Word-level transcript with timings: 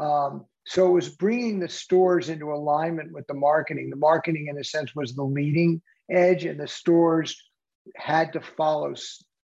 Um, 0.00 0.46
so 0.66 0.88
it 0.88 0.92
was 0.92 1.08
bringing 1.08 1.58
the 1.58 1.68
stores 1.68 2.28
into 2.28 2.52
alignment 2.52 3.12
with 3.12 3.26
the 3.26 3.34
marketing. 3.34 3.90
The 3.90 3.96
marketing, 3.96 4.48
in 4.48 4.58
a 4.58 4.64
sense, 4.64 4.94
was 4.94 5.14
the 5.14 5.22
leading 5.22 5.82
edge, 6.10 6.44
and 6.44 6.58
the 6.58 6.68
stores 6.68 7.36
had 7.96 8.32
to 8.32 8.40
follow 8.40 8.94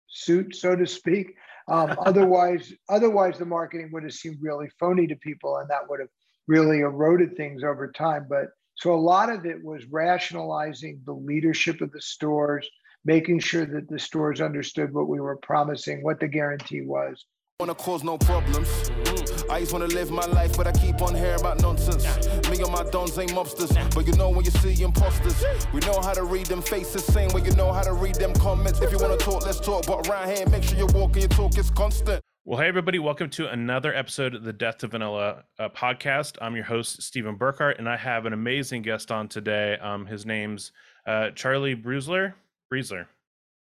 suit, 0.08 0.54
so 0.54 0.76
to 0.76 0.86
speak. 0.86 1.34
Um, 1.68 1.96
otherwise, 2.06 2.72
otherwise, 2.88 3.38
the 3.38 3.46
marketing 3.46 3.90
would 3.92 4.02
have 4.04 4.12
seemed 4.12 4.38
really 4.40 4.68
phony 4.78 5.06
to 5.06 5.16
people, 5.16 5.56
and 5.58 5.68
that 5.70 5.88
would 5.88 6.00
have 6.00 6.10
really 6.46 6.80
eroded 6.80 7.36
things 7.36 7.64
over 7.64 7.90
time. 7.90 8.26
But 8.28 8.48
so 8.76 8.94
a 8.94 8.96
lot 8.96 9.30
of 9.30 9.46
it 9.46 9.62
was 9.62 9.84
rationalizing 9.90 11.00
the 11.06 11.14
leadership 11.14 11.80
of 11.80 11.90
the 11.92 12.02
stores, 12.02 12.68
making 13.04 13.38
sure 13.40 13.64
that 13.66 13.88
the 13.88 13.98
stores 13.98 14.40
understood 14.40 14.92
what 14.92 15.08
we 15.08 15.20
were 15.20 15.36
promising, 15.36 16.02
what 16.02 16.20
the 16.20 16.28
guarantee 16.28 16.82
was. 16.82 17.24
Wanna 17.60 17.74
cause 17.74 18.02
no 18.02 18.18
problems. 18.18 18.68
Mm. 18.68 19.23
I 19.50 19.60
just 19.60 19.72
wanna 19.72 19.86
live 19.86 20.10
my 20.10 20.24
life, 20.26 20.56
but 20.56 20.66
I 20.66 20.72
keep 20.72 21.02
on 21.02 21.14
hearing 21.14 21.38
about 21.38 21.60
nonsense. 21.60 22.04
Me 22.48 22.58
and 22.60 22.72
my 22.72 22.82
dons 22.84 23.18
ain't 23.18 23.32
mobsters, 23.32 23.94
but 23.94 24.06
you 24.06 24.12
know 24.14 24.30
when 24.30 24.44
you 24.44 24.50
see 24.50 24.82
imposters. 24.82 25.44
We 25.72 25.80
know 25.80 26.00
how 26.00 26.14
to 26.14 26.24
read 26.24 26.46
them 26.46 26.62
faces, 26.62 27.04
same 27.04 27.30
way 27.30 27.42
you 27.42 27.52
know 27.52 27.72
how 27.72 27.82
to 27.82 27.92
read 27.92 28.14
them 28.14 28.32
comments. 28.34 28.80
If 28.80 28.90
you 28.90 28.98
wanna 28.98 29.18
talk, 29.18 29.44
let's 29.44 29.60
talk, 29.60 29.86
but 29.86 30.08
around 30.08 30.34
here, 30.34 30.48
make 30.48 30.62
sure 30.62 30.78
you're 30.78 30.86
walking 30.88 31.22
your 31.22 31.28
talk 31.28 31.58
is 31.58 31.70
constant. 31.70 32.22
Well, 32.46 32.58
hey, 32.58 32.68
everybody, 32.68 32.98
welcome 32.98 33.30
to 33.30 33.50
another 33.50 33.94
episode 33.94 34.34
of 34.34 34.44
the 34.44 34.52
Death 34.52 34.78
to 34.78 34.88
Vanilla 34.88 35.44
uh, 35.58 35.68
podcast. 35.68 36.36
I'm 36.40 36.54
your 36.54 36.64
host, 36.64 37.02
Stephen 37.02 37.38
Burkhart, 37.38 37.78
and 37.78 37.88
I 37.88 37.96
have 37.96 38.26
an 38.26 38.32
amazing 38.32 38.82
guest 38.82 39.10
on 39.10 39.28
today. 39.28 39.78
Um, 39.80 40.06
his 40.06 40.24
name's 40.24 40.72
uh, 41.06 41.30
Charlie 41.30 41.76
Brusler. 41.76 42.34
Breezler. 42.72 43.06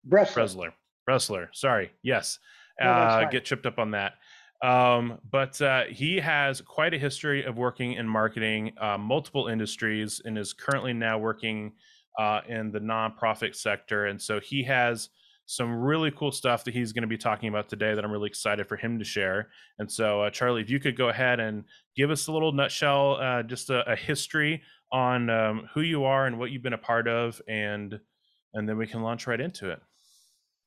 Bresler. 0.08 0.34
Bresler. 0.34 0.72
Bresler. 1.08 1.48
Sorry. 1.54 1.92
Yes 2.02 2.40
uh, 2.82 3.26
get 3.26 3.46
tripped 3.46 3.66
up 3.66 3.80
on 3.80 3.92
that. 3.92 4.14
Um, 4.64 5.20
but 5.30 5.62
uh, 5.62 5.84
he 5.90 6.18
has 6.18 6.62
quite 6.62 6.94
a 6.94 6.98
history 6.98 7.44
of 7.44 7.58
working 7.58 7.94
in 7.94 8.08
marketing, 8.08 8.74
uh, 8.80 8.98
multiple 8.98 9.48
industries, 9.48 10.22
and 10.26 10.38
is 10.38 10.54
currently 10.54 10.94
now 10.94 11.18
working 11.20 11.74
uh, 12.18 12.42
in 12.48 12.72
the 12.72 12.80
nonprofit 12.80 13.56
sector. 13.56 14.08
And 14.08 14.20
so 14.20 14.40
he 14.40 14.64
has 14.64 15.10
some 15.46 15.74
really 15.74 16.12
cool 16.12 16.32
stuff 16.32 16.66
that 16.66 16.74
he's 16.74 16.92
going 16.92 17.04
to 17.04 17.08
be 17.08 17.18
talking 17.18 17.48
about 17.48 17.70
today 17.70 17.96
that 17.96 18.04
I'm 18.04 18.12
really 18.12 18.28
excited 18.28 18.68
for 18.68 18.76
him 18.76 19.00
to 19.00 19.06
share. 19.06 19.50
And 19.80 19.90
so, 19.90 20.24
uh, 20.24 20.30
Charlie, 20.30 20.62
if 20.62 20.70
you 20.70 20.80
could 20.80 20.98
go 20.98 21.08
ahead 21.08 21.40
and 21.40 21.64
give 21.96 22.12
us 22.12 22.28
a 22.28 22.34
little 22.34 22.52
nutshell, 22.52 23.18
uh, 23.22 23.44
just 23.44 23.70
a, 23.70 23.90
a, 23.90 23.96
history 23.96 24.62
on 24.92 25.30
um, 25.30 25.70
who 25.74 25.82
you 25.82 26.04
are 26.04 26.26
and 26.26 26.38
what 26.38 26.52
you've 26.52 26.64
been 26.64 26.74
a 26.74 26.78
part 26.78 27.08
of, 27.08 27.42
and 27.48 27.98
and 28.54 28.68
then 28.68 28.78
we 28.78 28.88
can 28.88 29.02
launch 29.02 29.26
right 29.26 29.40
into 29.40 29.70
it. 29.70 29.82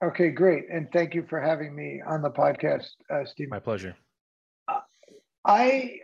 Okay, 0.03 0.31
great. 0.31 0.65
And 0.73 0.91
thank 0.93 1.15
you 1.15 1.27
for 1.29 1.41
having 1.41 1.75
me 1.75 2.01
on 2.07 2.23
the 2.23 2.31
podcast, 2.31 2.89
uh, 3.13 3.25
Steve. 3.25 3.51
My 3.51 3.59
pleasure. 3.59 3.95
Uh, 4.67 4.81
I 5.45 5.99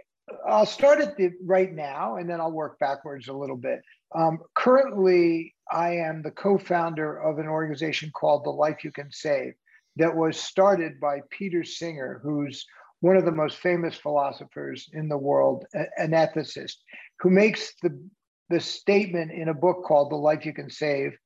I'll 0.47 0.66
start 0.66 1.00
at 1.00 1.16
the 1.16 1.30
right 1.44 1.72
now, 1.72 2.17
and 2.17 2.28
then 2.28 2.41
I'll 2.41 2.52
work 2.52 2.78
backwards 2.78 3.28
a 3.28 3.33
little 3.33 3.56
bit. 3.56 3.80
Um, 4.14 4.39
currently, 4.55 5.55
I 5.70 5.97
am 5.97 6.22
the 6.22 6.30
co-founder 6.30 7.19
of 7.19 7.39
an 7.39 7.47
organization 7.47 8.11
called 8.12 8.44
The 8.44 8.50
Life 8.50 8.84
You 8.84 8.92
Can 8.92 9.11
Save, 9.11 9.55
that 9.97 10.14
was 10.14 10.39
started 10.39 11.00
by 11.00 11.20
Peter 11.30 11.64
Singer, 11.64 12.20
who's 12.22 12.64
one 13.00 13.17
of 13.17 13.24
the 13.24 13.33
most 13.33 13.58
famous 13.58 13.97
philosophers 13.97 14.89
in 14.92 15.08
the 15.08 15.19
world, 15.19 15.64
an 15.74 16.11
ethicist, 16.11 16.77
who 17.20 17.30
makes 17.30 17.72
the 17.83 17.98
the 18.48 18.61
statement 18.61 19.33
in 19.33 19.48
a 19.48 19.55
book 19.55 19.84
called 19.84 20.11
The 20.11 20.17
Life 20.17 20.47
You 20.47 20.52
Can 20.52 20.70
Save 20.70 21.17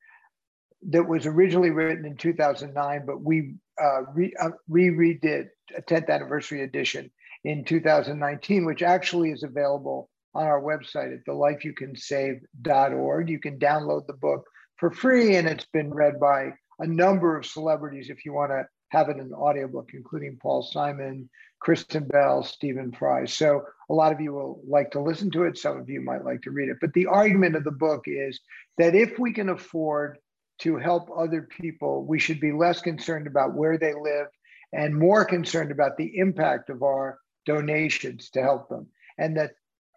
that 0.89 1.09
was 1.09 1.27
originally 1.27 1.71
written 1.71 2.07
in 2.07 2.17
2009, 2.17 3.05
but 3.07 3.21
we 3.21 3.55
uh, 3.81 4.03
re, 4.15 4.33
uh, 4.41 4.51
redid 4.71 5.49
a 5.77 5.83
10th 5.83 6.09
anniversary 6.09 6.63
edition 6.63 7.11
in 7.45 7.65
2019, 7.65 8.65
which 8.65 8.83
actually 8.83 9.31
is 9.31 9.43
available 9.43 10.09
on 10.35 10.47
our 10.47 10.61
website 10.61 11.13
at 11.13 11.25
thelifeyoucansave.org. 11.27 13.29
You 13.29 13.39
can 13.39 13.59
download 13.59 14.07
the 14.07 14.15
book 14.15 14.47
for 14.77 14.91
free, 14.91 15.37
and 15.37 15.49
it's 15.49 15.67
been 15.67 15.93
read 15.93 16.21
by 16.21 16.53
a 16.79 16.87
number 16.87 17.37
of 17.37 17.47
celebrities 17.47 18.11
if 18.11 18.25
you 18.25 18.33
want 18.33 18.51
to 18.51 18.67
have 18.91 19.09
it 19.09 19.17
in 19.17 19.21
an 19.21 19.35
audiobook, 19.35 19.91
including 19.95 20.39
Paul 20.41 20.63
Simon, 20.63 21.29
Kristen 21.61 22.07
Bell, 22.07 22.43
Stephen 22.43 22.93
Fry. 22.93 23.27
So 23.27 23.63
a 23.89 23.95
lot 23.95 24.13
of 24.13 24.21
you 24.21 24.33
will 24.33 24.61
like 24.67 24.91
to 24.93 25.01
listen 25.01 25.31
to 25.33 25.45
it. 25.45 25.59
Some 25.59 25.79
of 25.79 25.89
you 25.89 26.01
might 26.01 26.25
like 26.25 26.43
to 26.43 26.51
read 26.51 26.71
it. 26.71 26.79
But 26.81 26.93
the 26.95 27.07
argument 27.07 27.55
of 27.55 27.65
the 27.65 27.71
book 27.71 28.05
is 28.07 28.41
that 28.79 28.95
if 28.95 29.19
we 29.19 29.33
can 29.33 29.51
afford 29.51 30.19
to 30.61 30.77
help 30.77 31.09
other 31.17 31.43
people, 31.43 32.05
we 32.05 32.19
should 32.19 32.41
be 32.41 32.53
less 32.53 32.81
concerned 32.81 33.27
about 33.27 33.55
where 33.55 33.79
they 33.79 33.95
live 33.95 34.27
and 34.73 34.95
more 34.95 35.25
concerned 35.25 35.71
about 35.71 35.97
the 35.97 36.19
impact 36.19 36.71
of 36.71 36.83
our 36.83 37.19
donations 37.47 38.31
to 38.31 38.43
help 38.43 38.69
them. 38.69 38.87
And 39.19 39.37
that 39.37 39.53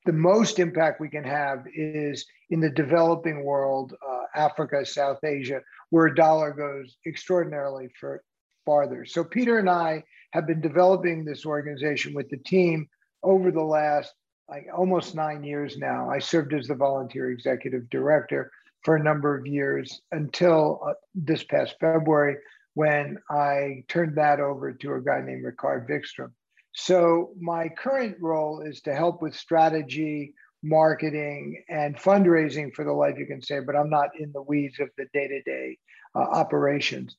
the 0.06 0.13
most 0.13 0.59
impact 0.59 1.00
we 1.00 1.09
can 1.09 1.24
have 1.24 1.66
is 1.74 2.25
in 2.50 2.59
the 2.59 2.69
developing 2.69 3.44
world, 3.44 3.94
uh, 4.07 4.24
Africa, 4.35 4.85
South 4.85 5.24
Asia, 5.24 5.62
where 5.91 6.07
a 6.07 6.16
dollar 6.16 6.51
goes 6.51 6.97
extraordinarily 7.06 7.90
for 8.00 8.24
farther. 8.66 9.06
So 9.06 9.24
Peter 9.24 9.59
and 9.59 9.69
I 9.69 10.03
have 10.31 10.47
been 10.47 10.62
developing 10.62 11.24
this 11.24 11.45
organization 11.45 12.13
with 12.13 12.30
the 12.30 12.38
team 12.38 12.88
over 13.22 13.51
the 13.51 13.63
last 13.63 14.13
like 14.50 14.66
almost 14.75 15.16
nine 15.16 15.44
years 15.44 15.78
now. 15.78 16.09
I 16.09 16.19
served 16.19 16.53
as 16.53 16.68
the 16.68 16.75
volunteer 16.75 17.31
executive 17.31 17.90
director 17.90 18.51
for 18.83 18.95
a 18.95 19.03
number 19.03 19.38
of 19.38 19.45
years 19.45 20.01
until 20.11 20.81
uh, 20.85 20.94
this 21.16 21.44
past 21.44 21.75
February 21.79 22.38
when 22.73 23.17
I 23.29 23.83
turned 23.88 24.17
that 24.17 24.39
over 24.39 24.73
to 24.73 24.94
a 24.94 25.01
guy 25.01 25.21
named 25.21 25.45
Ricard 25.45 25.88
Vikstrom. 25.89 26.31
So 26.73 27.31
my 27.39 27.69
current 27.69 28.17
role 28.19 28.61
is 28.61 28.81
to 28.81 28.95
help 28.95 29.21
with 29.21 29.35
strategy, 29.35 30.33
marketing, 30.63 31.63
and 31.69 31.95
fundraising 31.95 32.73
for 32.73 32.83
the 32.83 32.91
Life 32.91 33.16
You 33.17 33.27
Can 33.27 33.41
Save, 33.41 33.67
but 33.67 33.75
I'm 33.75 33.91
not 33.91 34.09
in 34.19 34.31
the 34.31 34.41
weeds 34.41 34.79
of 34.79 34.89
the 34.97 35.05
day-to-day 35.13 35.77
uh, 36.15 36.19
operations. 36.19 37.15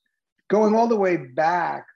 Going 0.51 0.75
all 0.75 0.89
the 0.89 0.97
way 0.97 1.17
back, 1.17 1.87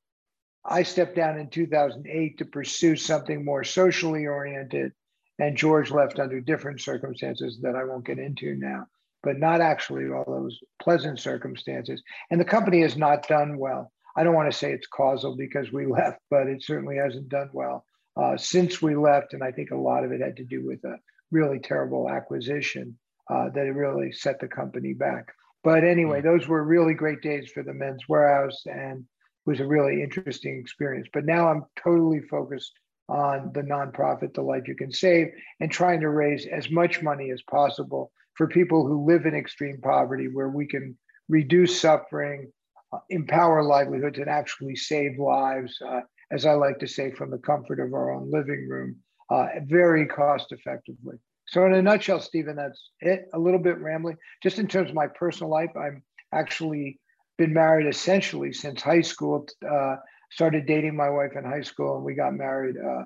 I 0.65 0.83
stepped 0.83 1.15
down 1.15 1.37
in 1.37 1.49
2008 1.49 2.37
to 2.37 2.45
pursue 2.45 2.95
something 2.95 3.43
more 3.43 3.63
socially 3.63 4.27
oriented 4.27 4.93
and 5.39 5.57
George 5.57 5.91
left 5.91 6.19
under 6.19 6.39
different 6.39 6.81
circumstances 6.81 7.59
that 7.61 7.75
I 7.75 7.83
won't 7.83 8.05
get 8.05 8.19
into 8.19 8.55
now, 8.55 8.85
but 9.23 9.39
not 9.39 9.61
actually 9.61 10.09
all 10.09 10.25
those 10.25 10.59
pleasant 10.81 11.19
circumstances. 11.19 12.03
And 12.29 12.39
the 12.39 12.45
company 12.45 12.81
has 12.81 12.95
not 12.95 13.27
done 13.27 13.57
well. 13.57 13.91
I 14.15 14.23
don't 14.23 14.35
want 14.35 14.51
to 14.51 14.57
say 14.57 14.71
it's 14.71 14.87
causal 14.87 15.35
because 15.35 15.71
we 15.71 15.85
left, 15.87 16.19
but 16.29 16.47
it 16.47 16.63
certainly 16.63 16.97
hasn't 16.97 17.29
done 17.29 17.49
well 17.51 17.85
uh, 18.15 18.37
since 18.37 18.81
we 18.81 18.95
left. 18.95 19.33
And 19.33 19.43
I 19.43 19.51
think 19.51 19.71
a 19.71 19.75
lot 19.75 20.03
of 20.03 20.11
it 20.11 20.21
had 20.21 20.37
to 20.37 20.45
do 20.45 20.65
with 20.65 20.83
a 20.83 20.97
really 21.31 21.59
terrible 21.59 22.09
acquisition 22.09 22.97
uh, 23.29 23.49
that 23.49 23.65
it 23.65 23.71
really 23.71 24.11
set 24.11 24.39
the 24.39 24.47
company 24.47 24.93
back. 24.93 25.33
But 25.63 25.83
anyway, 25.83 26.21
mm. 26.21 26.23
those 26.23 26.47
were 26.47 26.63
really 26.63 26.93
great 26.93 27.21
days 27.21 27.49
for 27.51 27.63
the 27.63 27.73
Men's 27.73 28.03
Wearhouse 28.07 28.65
and 28.65 29.05
was 29.45 29.59
a 29.59 29.67
really 29.67 30.01
interesting 30.01 30.59
experience. 30.59 31.07
But 31.13 31.25
now 31.25 31.47
I'm 31.49 31.65
totally 31.81 32.21
focused 32.21 32.71
on 33.09 33.51
the 33.53 33.61
nonprofit, 33.61 34.33
The 34.33 34.41
Life 34.41 34.67
You 34.67 34.75
Can 34.75 34.91
Save, 34.91 35.27
and 35.59 35.71
trying 35.71 35.99
to 36.01 36.09
raise 36.09 36.45
as 36.45 36.69
much 36.71 37.01
money 37.01 37.31
as 37.31 37.41
possible 37.43 38.11
for 38.35 38.47
people 38.47 38.87
who 38.87 39.05
live 39.05 39.25
in 39.25 39.35
extreme 39.35 39.79
poverty, 39.81 40.27
where 40.27 40.49
we 40.49 40.65
can 40.65 40.97
reduce 41.29 41.79
suffering, 41.79 42.51
uh, 42.91 42.99
empower 43.09 43.63
livelihoods, 43.63 44.17
and 44.17 44.29
actually 44.29 44.75
save 44.75 45.19
lives, 45.19 45.77
uh, 45.85 46.01
as 46.31 46.45
I 46.45 46.53
like 46.53 46.79
to 46.79 46.87
say, 46.87 47.11
from 47.11 47.29
the 47.29 47.37
comfort 47.37 47.79
of 47.79 47.93
our 47.93 48.11
own 48.11 48.31
living 48.31 48.67
room, 48.67 48.95
uh, 49.29 49.47
very 49.65 50.07
cost 50.07 50.51
effectively. 50.51 51.17
So, 51.47 51.65
in 51.65 51.73
a 51.73 51.81
nutshell, 51.81 52.21
Stephen, 52.21 52.55
that's 52.55 52.91
it. 53.01 53.25
A 53.33 53.39
little 53.39 53.59
bit 53.59 53.77
rambling. 53.79 54.17
Just 54.41 54.59
in 54.59 54.67
terms 54.67 54.89
of 54.89 54.95
my 54.95 55.07
personal 55.07 55.51
life, 55.51 55.71
I'm 55.75 56.01
actually 56.31 56.99
been 57.37 57.53
married 57.53 57.87
essentially 57.87 58.53
since 58.53 58.81
high 58.81 59.01
school. 59.01 59.47
Uh, 59.69 59.95
started 60.31 60.65
dating 60.65 60.95
my 60.95 61.09
wife 61.09 61.31
in 61.35 61.43
high 61.43 61.61
school, 61.61 61.95
and 61.95 62.03
we 62.03 62.15
got 62.15 62.33
married 62.33 62.75
uh, 62.77 63.03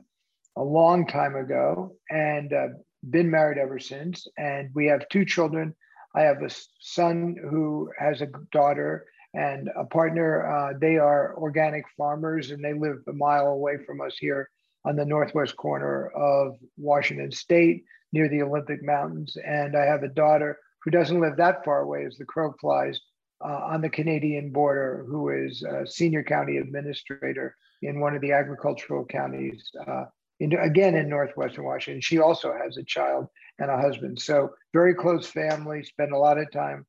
a 0.55 0.63
long 0.63 1.05
time 1.05 1.35
ago, 1.35 1.95
and 2.09 2.53
uh, 2.53 2.67
been 3.09 3.29
married 3.29 3.57
ever 3.57 3.79
since. 3.79 4.27
And 4.37 4.69
we 4.73 4.85
have 4.87 5.07
two 5.09 5.25
children. 5.25 5.75
I 6.15 6.21
have 6.21 6.41
a 6.41 6.49
son 6.79 7.35
who 7.49 7.91
has 7.99 8.21
a 8.21 8.29
daughter 8.51 9.05
and 9.33 9.69
a 9.77 9.85
partner. 9.85 10.47
Uh, 10.47 10.73
they 10.79 10.97
are 10.97 11.35
organic 11.37 11.85
farmers, 11.97 12.51
and 12.51 12.63
they 12.63 12.73
live 12.73 12.97
a 13.07 13.13
mile 13.13 13.47
away 13.47 13.77
from 13.85 14.01
us 14.01 14.15
here 14.17 14.49
on 14.85 14.95
the 14.95 15.05
northwest 15.05 15.57
corner 15.57 16.07
of 16.15 16.55
Washington 16.77 17.31
State, 17.31 17.83
near 18.13 18.29
the 18.29 18.41
Olympic 18.41 18.81
Mountains. 18.81 19.35
And 19.45 19.75
I 19.75 19.83
have 19.83 20.03
a 20.03 20.07
daughter 20.07 20.57
who 20.81 20.91
doesn't 20.91 21.19
live 21.19 21.35
that 21.37 21.65
far 21.65 21.81
away 21.81 22.05
as 22.05 22.15
the 22.17 22.25
crow 22.25 22.53
flies 22.61 23.01
uh, 23.43 23.61
on 23.71 23.81
the 23.81 23.89
Canadian 23.89 24.51
border 24.51 25.05
who 25.07 25.29
is 25.29 25.63
a 25.63 25.85
senior 25.85 26.23
county 26.23 26.57
administrator 26.57 27.55
in 27.81 27.99
one 27.99 28.15
of 28.15 28.21
the 28.21 28.31
agricultural 28.31 29.05
counties, 29.05 29.69
uh, 29.87 30.05
in, 30.39 30.53
again 30.53 30.95
in 30.95 31.09
Northwestern 31.09 31.63
Washington. 31.63 32.01
She 32.01 32.19
also 32.19 32.53
has 32.53 32.77
a 32.77 32.83
child 32.83 33.27
and 33.59 33.69
a 33.71 33.79
husband. 33.79 34.19
So, 34.19 34.51
very 34.73 34.93
close 34.93 35.27
family, 35.27 35.83
spend 35.83 36.11
a 36.11 36.17
lot 36.17 36.37
of 36.37 36.51
time 36.51 36.85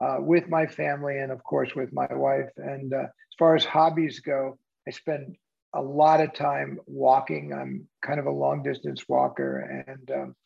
uh, 0.00 0.16
with 0.20 0.48
my 0.48 0.66
family 0.66 1.18
and, 1.18 1.30
of 1.30 1.42
course, 1.44 1.74
with 1.74 1.92
my 1.92 2.06
wife. 2.10 2.50
And 2.56 2.92
uh, 2.92 3.02
as 3.02 3.36
far 3.38 3.54
as 3.54 3.64
hobbies 3.64 4.20
go, 4.20 4.58
I 4.86 4.90
spend 4.90 5.36
a 5.74 5.82
lot 5.82 6.20
of 6.20 6.34
time 6.34 6.78
walking. 6.86 7.52
I'm 7.52 7.86
kind 8.02 8.20
of 8.20 8.26
a 8.26 8.30
long 8.30 8.62
distance 8.62 9.08
walker 9.08 9.84
and 9.86 10.10
um, 10.10 10.36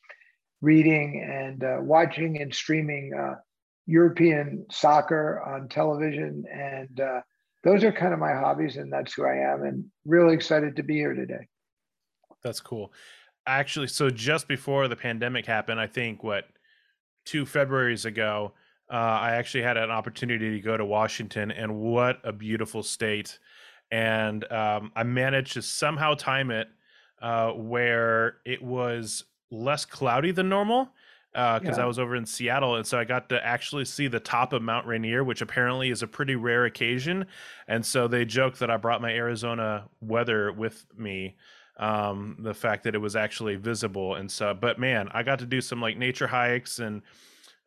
reading 0.60 1.22
and 1.22 1.64
uh, 1.64 1.78
watching 1.80 2.40
and 2.40 2.54
streaming 2.54 3.12
uh, 3.14 3.36
European 3.86 4.66
soccer 4.70 5.40
on 5.42 5.68
television. 5.68 6.44
And 6.52 7.00
uh, 7.00 7.20
those 7.64 7.84
are 7.84 7.92
kind 7.92 8.12
of 8.12 8.18
my 8.18 8.34
hobbies, 8.34 8.76
and 8.76 8.92
that's 8.92 9.14
who 9.14 9.24
I 9.24 9.36
am. 9.36 9.62
And 9.62 9.84
really 10.04 10.34
excited 10.34 10.76
to 10.76 10.82
be 10.82 10.94
here 10.94 11.14
today. 11.14 11.46
That's 12.42 12.60
cool. 12.60 12.92
Actually, 13.46 13.86
so 13.88 14.10
just 14.10 14.48
before 14.48 14.88
the 14.88 14.96
pandemic 14.96 15.46
happened, 15.46 15.80
I 15.80 15.86
think 15.86 16.22
what 16.22 16.44
two 17.24 17.44
Februarys 17.44 18.04
ago, 18.04 18.52
uh, 18.90 18.94
I 18.94 19.32
actually 19.32 19.62
had 19.62 19.76
an 19.76 19.90
opportunity 19.90 20.50
to 20.50 20.60
go 20.60 20.76
to 20.76 20.84
Washington, 20.84 21.50
and 21.50 21.76
what 21.76 22.20
a 22.24 22.32
beautiful 22.32 22.82
state! 22.82 23.38
And 23.90 24.50
um, 24.50 24.90
I 24.96 25.04
managed 25.04 25.52
to 25.54 25.62
somehow 25.62 26.14
time 26.14 26.50
it 26.50 26.68
uh, 27.22 27.50
where 27.50 28.38
it 28.44 28.62
was 28.62 29.24
less 29.50 29.84
cloudy 29.84 30.32
than 30.32 30.48
normal 30.48 30.90
because 31.36 31.76
uh, 31.76 31.80
yeah. 31.80 31.82
I 31.82 31.86
was 31.86 31.98
over 31.98 32.16
in 32.16 32.24
Seattle, 32.24 32.76
and 32.76 32.86
so 32.86 32.98
I 32.98 33.04
got 33.04 33.28
to 33.28 33.44
actually 33.44 33.84
see 33.84 34.08
the 34.08 34.18
top 34.18 34.54
of 34.54 34.62
Mount 34.62 34.86
Rainier, 34.86 35.22
which 35.22 35.42
apparently 35.42 35.90
is 35.90 36.02
a 36.02 36.06
pretty 36.06 36.34
rare 36.34 36.64
occasion. 36.64 37.26
And 37.68 37.84
so 37.84 38.08
they 38.08 38.24
joked 38.24 38.58
that 38.60 38.70
I 38.70 38.78
brought 38.78 39.02
my 39.02 39.12
Arizona 39.12 39.84
weather 40.00 40.50
with 40.50 40.86
me, 40.96 41.36
um, 41.76 42.36
the 42.38 42.54
fact 42.54 42.84
that 42.84 42.94
it 42.94 42.98
was 42.98 43.16
actually 43.16 43.56
visible. 43.56 44.14
And 44.14 44.30
so, 44.30 44.54
but 44.54 44.78
man, 44.78 45.10
I 45.12 45.22
got 45.22 45.40
to 45.40 45.46
do 45.46 45.60
some 45.60 45.80
like 45.80 45.96
nature 45.96 46.26
hikes 46.26 46.78
and. 46.78 47.02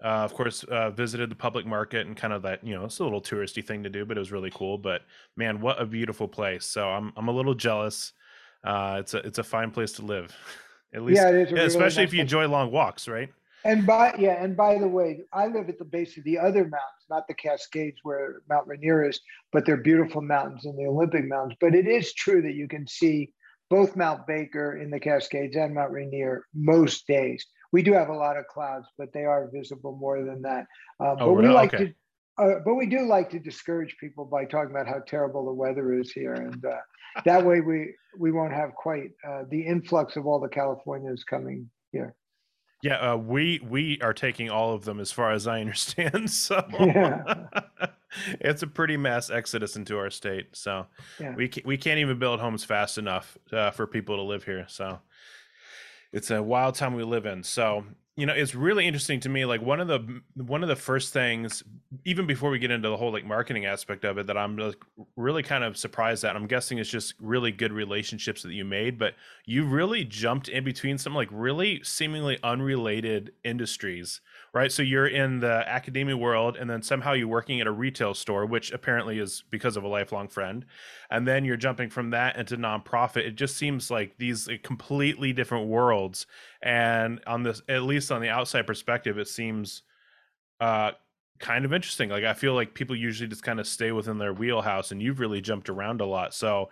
Uh, 0.02 0.24
of 0.24 0.34
course, 0.34 0.64
uh, 0.64 0.90
visited 0.92 1.30
the 1.30 1.36
public 1.36 1.66
market 1.66 2.08
and 2.08 2.16
kind 2.16 2.32
of 2.32 2.42
that, 2.44 2.66
you 2.66 2.74
know, 2.74 2.86
it's 2.86 3.00
a 3.00 3.04
little 3.04 3.22
touristy 3.22 3.62
thing 3.62 3.84
to 3.84 3.90
do, 3.90 4.06
but 4.06 4.16
it 4.16 4.20
was 4.22 4.32
really 4.32 4.50
cool. 4.50 4.78
But 4.78 5.02
man, 5.36 5.60
what 5.60 5.82
a 5.82 5.86
beautiful 5.86 6.26
place! 6.26 6.66
So 6.66 6.88
I'm 6.88 7.12
I'm 7.18 7.28
a 7.28 7.34
little 7.34 7.54
jealous. 7.54 8.14
Uh, 8.64 8.96
it's 9.02 9.14
a 9.14 9.18
it's 9.18 9.40
a 9.40 9.44
fine 9.44 9.72
place 9.72 9.92
to 9.92 10.06
live, 10.06 10.34
at 10.94 11.02
least, 11.02 11.22
yeah, 11.22 11.32
yeah 11.32 11.64
especially 11.64 12.06
if 12.06 12.14
you 12.14 12.22
enjoy 12.22 12.48
long 12.48 12.72
walks, 12.72 13.10
right? 13.10 13.30
And 13.66 13.86
by 13.86 14.16
yeah, 14.18 14.42
and 14.44 14.56
by 14.56 14.78
the 14.78 14.88
way, 14.88 15.22
I 15.34 15.48
live 15.48 15.70
at 15.70 15.78
the 15.78 15.86
base 15.86 16.18
of 16.18 16.24
the 16.24 16.38
other 16.38 16.64
mountains, 16.64 17.06
not 17.10 17.28
the 17.28 17.34
Cascades 17.34 18.00
where 18.04 18.42
Mount 18.50 18.68
Rainier 18.68 19.08
is, 19.08 19.20
but 19.52 19.66
they're 19.66 19.78
beautiful 19.78 20.22
mountains 20.22 20.66
in 20.66 20.76
the 20.78 20.86
Olympic 20.86 21.28
Mountains. 21.28 21.58
But 21.60 21.76
it 21.76 21.88
is 21.88 22.14
true 22.14 22.42
that 22.42 22.54
you 22.54 22.68
can 22.68 22.88
see 22.88 23.34
both 23.70 23.96
Mount 23.96 24.26
Baker 24.26 24.78
in 24.78 24.90
the 24.90 25.00
Cascades 25.00 25.56
and 25.56 25.74
Mount 25.74 25.92
Rainier 25.92 26.46
most 26.54 27.06
days. 27.08 27.46
We 27.72 27.84
do 27.84 27.94
have 27.94 28.10
a 28.10 28.16
lot 28.16 28.38
of 28.38 28.48
clouds, 28.48 28.88
but 28.98 29.14
they 29.14 29.26
are 29.26 29.50
visible 29.54 29.96
more 29.96 30.24
than 30.24 30.42
that. 30.42 30.66
Um, 31.00 31.18
oh, 31.20 31.26
but 31.28 31.34
really? 31.34 31.48
we 31.50 31.54
like 31.54 31.74
okay. 31.74 31.96
to, 32.38 32.44
uh, 32.44 32.60
but 32.66 32.76
we 32.76 32.88
do 32.88 33.02
like 33.02 33.30
to 33.32 33.40
discourage 33.40 33.96
people 34.00 34.26
by 34.26 34.46
talking 34.46 34.72
about 34.72 34.88
how 34.88 35.02
terrible 35.08 35.46
the 35.46 35.54
weather 35.54 36.00
is 36.00 36.12
here, 36.12 36.34
and 36.34 36.64
uh, 36.66 36.78
that 37.26 37.46
way 37.46 37.62
we 37.62 37.94
we 38.18 38.32
won't 38.32 38.54
have 38.54 38.74
quite 38.74 39.12
uh, 39.28 39.44
the 39.50 39.62
influx 39.62 40.16
of 40.16 40.26
all 40.26 40.40
the 40.40 40.50
Californians 40.50 41.24
coming 41.24 41.70
here. 41.92 42.16
Yeah, 42.82 43.14
uh, 43.14 43.18
we 43.18 43.60
we 43.68 44.00
are 44.02 44.14
taking 44.14 44.50
all 44.50 44.74
of 44.74 44.86
them 44.86 45.00
as 45.00 45.12
far 45.12 45.32
as 45.32 45.48
I 45.48 45.60
understand. 45.62 46.30
So 46.32 46.64
yeah. 46.80 47.48
it's 48.40 48.64
a 48.64 48.68
pretty 48.68 48.98
mass 48.98 49.30
exodus 49.30 49.76
into 49.76 49.98
our 49.98 50.10
state. 50.10 50.48
So 50.54 50.88
yeah. 51.20 51.36
we 51.36 51.52
we 51.66 51.78
can't 51.78 52.00
even 52.00 52.20
build 52.20 52.40
homes 52.40 52.64
fast 52.64 52.98
enough 52.98 53.38
uh, 53.52 53.72
for 53.72 53.86
people 53.88 54.16
to 54.16 54.24
live 54.24 54.44
here. 54.44 54.66
So 54.68 55.00
it's 56.12 56.32
a 56.32 56.42
wild 56.42 56.76
time 56.76 56.94
we 56.94 57.04
live 57.04 57.26
in. 57.26 57.44
So 57.44 57.86
you 58.20 58.26
know 58.26 58.34
it's 58.34 58.54
really 58.54 58.86
interesting 58.86 59.20
to 59.20 59.30
me 59.30 59.46
like 59.46 59.62
one 59.62 59.80
of 59.80 59.88
the 59.88 60.22
one 60.36 60.62
of 60.62 60.70
the 60.70 60.76
first 60.76 61.14
things 61.14 61.64
even 62.06 62.28
before 62.28 62.50
we 62.50 62.60
get 62.60 62.70
into 62.70 62.90
the 62.90 62.98
whole 62.98 63.12
like 63.12 63.26
marketing 63.26 63.66
aspect 63.66 64.04
of 64.04 64.18
it 64.18 64.28
that 64.28 64.38
i'm 64.38 64.58
like 64.58 64.76
really 65.16 65.42
kind 65.42 65.64
of 65.64 65.78
surprised 65.78 66.24
at 66.26 66.36
i'm 66.36 66.48
guessing 66.48 66.78
it's 66.78 66.90
just 66.90 67.14
really 67.22 67.52
good 67.52 67.72
relationships 67.72 68.44
that 68.44 68.54
you 68.54 68.66
made 68.66 69.00
but 69.00 69.14
you 69.46 69.66
really 69.66 70.04
jumped 70.04 70.50
in 70.50 70.64
between 70.64 70.98
some 70.98 71.16
like 71.16 71.30
really 71.32 71.82
seemingly 71.84 72.38
unrelated 72.44 73.32
industries 73.44 74.22
right? 74.54 74.72
So 74.72 74.82
you're 74.82 75.08
in 75.08 75.40
the 75.40 75.64
academia 75.68 76.18
world, 76.18 76.58
and 76.58 76.70
then 76.70 76.82
somehow 76.82 77.14
you're 77.14 77.28
working 77.28 77.62
at 77.62 77.68
a 77.68 77.72
retail 77.72 78.14
store, 78.14 78.46
which 78.46 78.72
apparently 78.72 79.20
is 79.20 79.44
because 79.50 79.78
of 79.78 79.84
a 79.84 79.88
lifelong 79.88 80.28
friend, 80.28 80.66
and 81.10 81.28
then 81.28 81.46
you're 81.46 81.58
jumping 81.58 81.90
from 81.90 82.12
that 82.12 82.38
into 82.38 82.58
nonprofit. 82.58 83.28
It 83.28 83.36
just 83.36 83.58
seems 83.58 83.92
like 83.92 84.18
these 84.18 84.50
completely 84.64 85.34
different 85.34 85.68
worlds, 85.68 86.26
and 86.62 87.22
on 87.28 87.44
this, 87.44 87.62
at 87.70 87.84
least 87.84 88.12
on 88.12 88.22
the 88.22 88.30
outside 88.30 88.66
perspective, 88.66 89.18
it 89.18 89.28
seems 89.28 89.84
uh, 90.60 90.92
kind 91.40 91.66
of 91.66 91.74
interesting. 91.74 92.10
Like 92.10 92.24
I 92.24 92.34
feel 92.34 92.54
like 92.54 92.74
people 92.74 92.96
usually 92.96 93.30
just 93.30 93.44
kind 93.44 93.60
of 93.60 93.68
stay 93.68 93.92
within 93.92 94.18
their 94.18 94.34
wheelhouse, 94.34 94.92
and 94.92 95.02
you've 95.02 95.20
really 95.20 95.42
jumped 95.42 95.70
around 95.70 96.02
a 96.02 96.06
lot. 96.06 96.34
So 96.34 96.70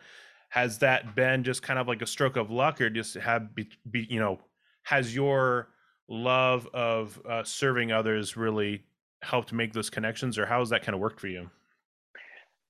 has 0.49 0.79
that 0.79 1.15
been 1.15 1.43
just 1.43 1.61
kind 1.61 1.79
of 1.79 1.87
like 1.87 2.01
a 2.01 2.07
stroke 2.07 2.37
of 2.37 2.49
luck, 2.49 2.81
or 2.81 2.89
just 2.89 3.15
have 3.15 3.53
be, 3.53 3.69
be 3.89 4.07
you 4.09 4.19
know 4.19 4.39
has 4.83 5.13
your 5.13 5.69
love 6.09 6.67
of 6.73 7.21
uh, 7.27 7.43
serving 7.43 7.91
others 7.91 8.37
really 8.37 8.83
helped 9.21 9.51
make 9.53 9.73
those 9.73 9.89
connections, 9.89 10.37
or 10.37 10.45
how 10.45 10.59
has 10.59 10.69
that 10.69 10.83
kind 10.83 10.93
of 10.93 11.01
worked 11.01 11.19
for 11.19 11.27
you? 11.27 11.49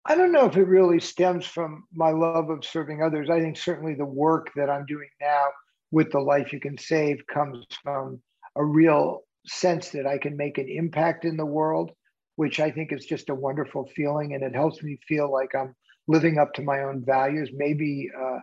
I 0.05 0.15
don't 0.15 0.31
know 0.31 0.45
if 0.45 0.55
it 0.55 0.63
really 0.63 1.01
stems 1.01 1.45
from 1.45 1.83
my 1.93 2.11
love 2.11 2.49
of 2.49 2.63
serving 2.63 3.03
others. 3.03 3.29
I 3.29 3.41
think 3.41 3.57
certainly 3.57 3.93
the 3.93 4.05
work 4.05 4.51
that 4.55 4.69
I'm 4.69 4.85
doing 4.85 5.09
now 5.19 5.47
with 5.91 6.11
the 6.11 6.19
life 6.19 6.53
you 6.53 6.61
can 6.61 6.77
save 6.77 7.27
comes 7.27 7.65
from 7.83 8.21
a 8.55 8.63
real 8.63 9.23
sense 9.45 9.89
that 9.89 10.07
I 10.07 10.17
can 10.17 10.37
make 10.37 10.57
an 10.57 10.69
impact 10.69 11.25
in 11.25 11.35
the 11.35 11.45
world, 11.45 11.91
which 12.37 12.59
I 12.61 12.71
think 12.71 12.93
is 12.93 13.05
just 13.05 13.29
a 13.29 13.35
wonderful 13.35 13.89
feeling. 13.95 14.33
And 14.33 14.43
it 14.43 14.55
helps 14.55 14.81
me 14.81 14.97
feel 15.07 15.31
like 15.31 15.53
I'm 15.53 15.75
living 16.07 16.37
up 16.37 16.53
to 16.53 16.61
my 16.61 16.83
own 16.83 17.03
values, 17.05 17.49
maybe 17.53 18.09
uh, 18.17 18.39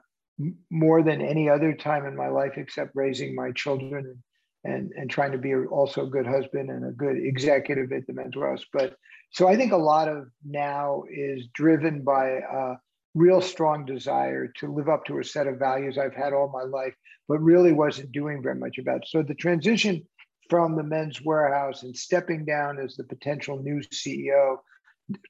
more 0.71 1.03
than 1.03 1.23
any 1.23 1.49
other 1.49 1.73
time 1.73 2.05
in 2.05 2.15
my 2.15 2.29
life, 2.29 2.53
except 2.57 2.91
raising 2.95 3.35
my 3.35 3.53
children 3.53 4.05
and 4.05 4.19
and 4.65 4.93
and 4.97 5.11
trying 5.11 5.33
to 5.33 5.39
be 5.39 5.55
also 5.55 6.05
a 6.05 6.11
good 6.11 6.27
husband 6.27 6.71
and 6.71 6.85
a 6.87 6.93
good 6.93 7.17
executive 7.17 7.93
at 7.93 8.07
the 8.07 8.13
Men's 8.13 8.35
Wearhouse. 8.35 8.65
But 8.73 8.97
so 9.31 9.49
I 9.49 9.57
think 9.57 9.73
a 9.73 9.77
lot 9.77 10.09
of 10.09 10.29
now 10.45 11.05
is 11.11 11.49
driven 11.55 12.03
by 12.03 12.41
a 12.51 12.75
real 13.15 13.41
strong 13.41 13.85
desire 13.85 14.49
to 14.59 14.73
live 14.73 14.89
up 14.89 15.05
to 15.07 15.19
a 15.19 15.25
set 15.25 15.47
of 15.47 15.59
values 15.59 15.99
I've 15.99 16.15
had 16.15 16.33
all 16.33 16.49
my 16.49 16.63
life, 16.63 16.95
but 17.29 17.39
really 17.39 17.73
wasn't 17.73 18.13
doing 18.13 18.43
very 18.43 18.57
much 18.57 18.79
about. 18.79 19.07
So 19.07 19.23
the 19.23 19.35
transition 19.35 20.03
from 20.51 20.77
the 20.77 20.83
Men's 20.83 21.21
Wearhouse 21.21 21.83
and 21.83 21.97
stepping 21.97 22.45
down 22.45 22.79
as 22.79 22.97
the 22.97 23.05
potential 23.05 23.59
new 23.59 23.81
CEO 23.93 24.57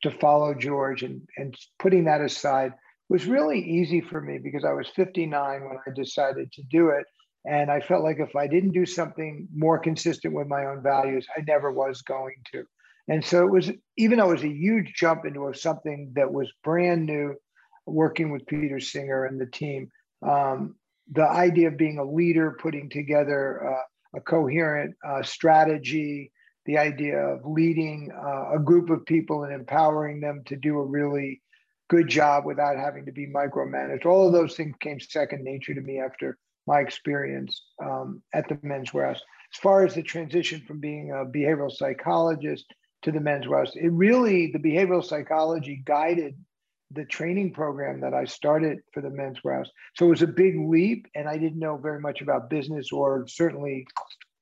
to 0.02 0.10
follow 0.10 0.54
George 0.54 1.02
and, 1.02 1.20
and 1.36 1.54
putting 1.78 2.04
that 2.04 2.20
aside 2.20 2.72
was 3.08 3.26
really 3.26 3.60
easy 3.60 4.00
for 4.00 4.20
me 4.20 4.38
because 4.38 4.64
I 4.64 4.72
was 4.72 4.88
59 4.88 5.64
when 5.64 5.78
I 5.86 5.90
decided 5.94 6.52
to 6.52 6.62
do 6.70 6.88
it. 6.88 7.04
And 7.46 7.70
I 7.70 7.80
felt 7.80 8.04
like 8.04 8.20
if 8.20 8.34
I 8.36 8.46
didn't 8.46 8.72
do 8.72 8.86
something 8.86 9.48
more 9.54 9.78
consistent 9.78 10.34
with 10.34 10.46
my 10.46 10.66
own 10.66 10.82
values, 10.82 11.26
I 11.36 11.42
never 11.46 11.70
was 11.70 12.02
going 12.02 12.36
to. 12.52 12.64
And 13.08 13.22
so 13.24 13.46
it 13.46 13.50
was, 13.50 13.70
even 13.98 14.18
though 14.18 14.30
it 14.30 14.34
was 14.34 14.44
a 14.44 14.48
huge 14.48 14.94
jump 14.94 15.26
into 15.26 15.52
something 15.52 16.12
that 16.16 16.32
was 16.32 16.50
brand 16.62 17.04
new, 17.04 17.34
working 17.86 18.30
with 18.30 18.46
Peter 18.46 18.80
Singer 18.80 19.26
and 19.26 19.38
the 19.38 19.46
team, 19.46 19.90
um, 20.26 20.76
the 21.12 21.28
idea 21.28 21.68
of 21.68 21.76
being 21.76 21.98
a 21.98 22.04
leader, 22.04 22.56
putting 22.62 22.88
together 22.88 23.74
uh, 23.74 24.18
a 24.18 24.20
coherent 24.22 24.94
uh, 25.06 25.22
strategy, 25.22 26.32
the 26.64 26.78
idea 26.78 27.18
of 27.18 27.40
leading 27.44 28.10
uh, 28.12 28.54
a 28.54 28.58
group 28.58 28.88
of 28.88 29.04
people 29.04 29.44
and 29.44 29.52
empowering 29.52 30.20
them 30.20 30.42
to 30.46 30.56
do 30.56 30.78
a 30.78 30.84
really 30.84 31.42
good 31.90 32.08
job 32.08 32.46
without 32.46 32.78
having 32.78 33.04
to 33.04 33.12
be 33.12 33.26
micromanaged. 33.26 34.06
All 34.06 34.26
of 34.26 34.32
those 34.32 34.56
things 34.56 34.74
came 34.80 34.98
second 34.98 35.44
nature 35.44 35.74
to 35.74 35.80
me 35.82 36.00
after 36.00 36.38
my 36.66 36.80
experience 36.80 37.62
um, 37.82 38.22
at 38.32 38.48
the 38.48 38.58
Men's 38.62 38.90
Wearhouse. 38.90 39.20
As 39.52 39.60
far 39.60 39.84
as 39.84 39.94
the 39.94 40.02
transition 40.02 40.60
from 40.60 40.80
being 40.80 41.10
a 41.10 41.24
behavioral 41.24 41.70
psychologist 41.70 42.66
to 43.02 43.12
the 43.12 43.20
Men's 43.20 43.46
Wearhouse, 43.46 43.76
it 43.76 43.90
really, 43.90 44.50
the 44.52 44.58
behavioral 44.58 45.04
psychology 45.04 45.82
guided 45.84 46.36
the 46.90 47.04
training 47.04 47.52
program 47.52 48.00
that 48.00 48.14
I 48.14 48.24
started 48.24 48.78
for 48.92 49.00
the 49.00 49.10
Men's 49.10 49.40
Wearhouse. 49.44 49.68
So 49.94 50.06
it 50.06 50.10
was 50.10 50.22
a 50.22 50.28
big 50.28 50.54
leap, 50.58 51.06
and 51.14 51.28
I 51.28 51.36
didn't 51.38 51.58
know 51.58 51.76
very 51.76 52.00
much 52.00 52.20
about 52.20 52.50
business 52.50 52.92
or 52.92 53.26
certainly 53.26 53.86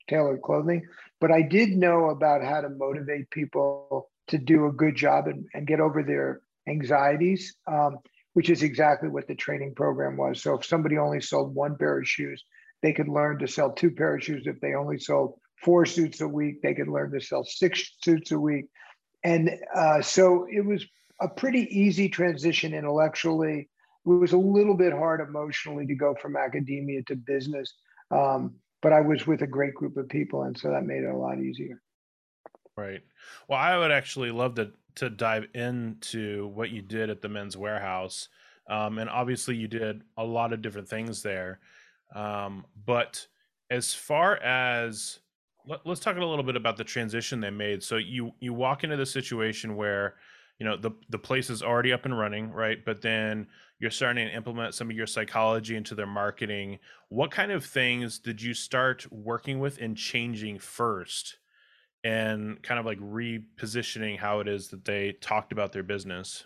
tailored 0.09 0.43
clothing, 0.43 0.87
but 1.21 1.31
I 1.31 1.43
did 1.43 1.71
know 1.71 2.11
about 2.11 2.45
how 2.45 2.61
to 2.61 2.69
motivate 2.69 3.31
people 3.31 4.11
to 4.29 4.38
do 4.38 4.67
a 4.67 4.73
good 4.73 4.97
job 4.97 5.26
and, 5.26 5.47
and 5.55 5.67
get 5.67 5.81
over 5.81 6.02
their 6.02 6.41
anxieties, 6.69 7.57
um, 7.67 7.99
which 8.35 8.51
is 8.51 8.62
exactly 8.62 9.09
what 9.09 9.29
the 9.29 9.35
training 9.35 9.75
program 9.75 10.17
was. 10.17 10.43
So 10.43 10.55
if 10.55 10.65
somebody 10.65 10.99
only 10.99 11.21
sold 11.21 11.55
one 11.55 11.77
pair 11.77 11.99
of 11.99 12.09
shoes, 12.09 12.43
they 12.83 12.93
could 12.93 13.09
learn 13.09 13.39
to 13.39 13.49
sell 13.49 13.73
two 13.73 13.91
pair 13.91 14.17
of 14.17 14.23
shoes. 14.23 14.47
If 14.47 14.61
they 14.61 14.75
only 14.75 14.99
sold 14.99 15.39
four 15.62 15.87
suits 15.87 16.21
a 16.21 16.29
week, 16.29 16.62
they 16.62 16.75
could 16.75 16.89
learn 16.89 17.12
to 17.12 17.21
sell 17.21 17.45
six 17.45 17.97
suits 18.03 18.33
a 18.33 18.39
week. 18.39 18.67
And 19.25 19.51
uh, 19.75 20.03
so 20.03 20.47
it 20.51 20.65
was 20.65 20.85
a 21.21 21.29
pretty 21.29 21.69
easy 21.71 22.09
transition 22.09 22.75
intellectually. 22.75 23.69
It 24.05 24.09
was 24.09 24.33
a 24.33 24.39
little 24.39 24.77
bit 24.77 24.93
hard 24.93 25.21
emotionally 25.21 25.87
to 25.87 25.95
go 25.95 26.15
from 26.21 26.37
academia 26.37 27.03
to 27.05 27.15
business. 27.15 27.73
Um, 28.11 28.57
but 28.81 28.93
I 28.93 29.01
was 29.01 29.27
with 29.27 29.43
a 29.43 29.47
great 29.47 29.75
group 29.75 29.97
of 29.97 30.09
people, 30.09 30.43
and 30.43 30.59
so 30.59 30.71
that 30.71 30.85
made 30.85 31.05
it 31.05 31.15
a 31.15 31.17
lot 31.17 31.39
easier. 31.39 31.81
Right. 32.77 33.03
Well, 33.49 33.59
I 33.59 33.79
would 33.79 33.93
actually 33.93 34.33
love 34.33 34.57
to 34.57 34.73
to 34.97 35.11
dive 35.11 35.47
into 35.55 36.49
what 36.49 36.71
you 36.71 36.83
did 36.83 37.11
at 37.11 37.23
the 37.23 37.29
Men's 37.29 37.57
Wearhouse. 37.57 38.29
um, 38.71 38.99
and 38.99 39.11
obviously 39.11 39.57
you 39.57 39.69
did 39.69 40.03
a 40.17 40.25
lot 40.25 40.53
of 40.53 40.63
different 40.63 40.89
things 40.89 41.23
there. 41.23 41.61
Um, 42.15 42.65
but 42.87 43.27
as 43.71 43.95
far 43.95 44.37
as 44.37 45.21
let, 45.67 45.87
us 45.87 46.01
talk 46.01 46.17
a 46.17 46.25
little 46.25 46.45
bit 46.45 46.57
about 46.57 46.77
the 46.77 46.85
transition 46.85 47.41
they 47.41 47.51
made. 47.51 47.83
So 47.83 47.97
you 47.97 48.33
you 48.41 48.53
walk 48.53 48.85
into 48.85 48.97
the 48.97 49.07
situation 49.07 49.77
where 49.77 50.17
you 50.59 50.67
know 50.67 50.77
the 50.77 50.91
the 51.09 51.19
place 51.19 51.51
is 51.51 51.63
already 51.63 51.93
up 51.93 52.05
and 52.05 52.17
running, 52.19 52.51
right? 52.53 52.85
But 52.85 53.01
then 53.03 53.47
you're 53.79 53.91
starting 53.91 54.29
to 54.29 54.35
implement 54.35 54.75
some 54.75 54.91
of 54.91 54.97
your 54.97 55.07
psychology 55.07 55.77
into 55.77 55.95
their 55.95 56.07
marketing. 56.07 56.79
What 57.09 57.31
kind 57.31 57.51
of 57.51 57.65
things 57.65 58.19
did 58.19 58.41
you 58.41 58.55
start 58.55 59.11
working 59.11 59.59
with 59.59 59.79
and 59.81 59.97
changing 59.97 60.59
first? 60.59 61.39
And 62.05 62.61
kind 62.63 62.81
of 62.81 62.87
like 62.87 62.99
repositioning 62.99 64.19
how 64.19 64.41
it 64.41 64.49
is 64.49 64.69
that 64.69 64.85
they 64.85 65.13
talked 65.21 65.53
about 65.53 65.73
their 65.73 65.85
business. 65.85 66.45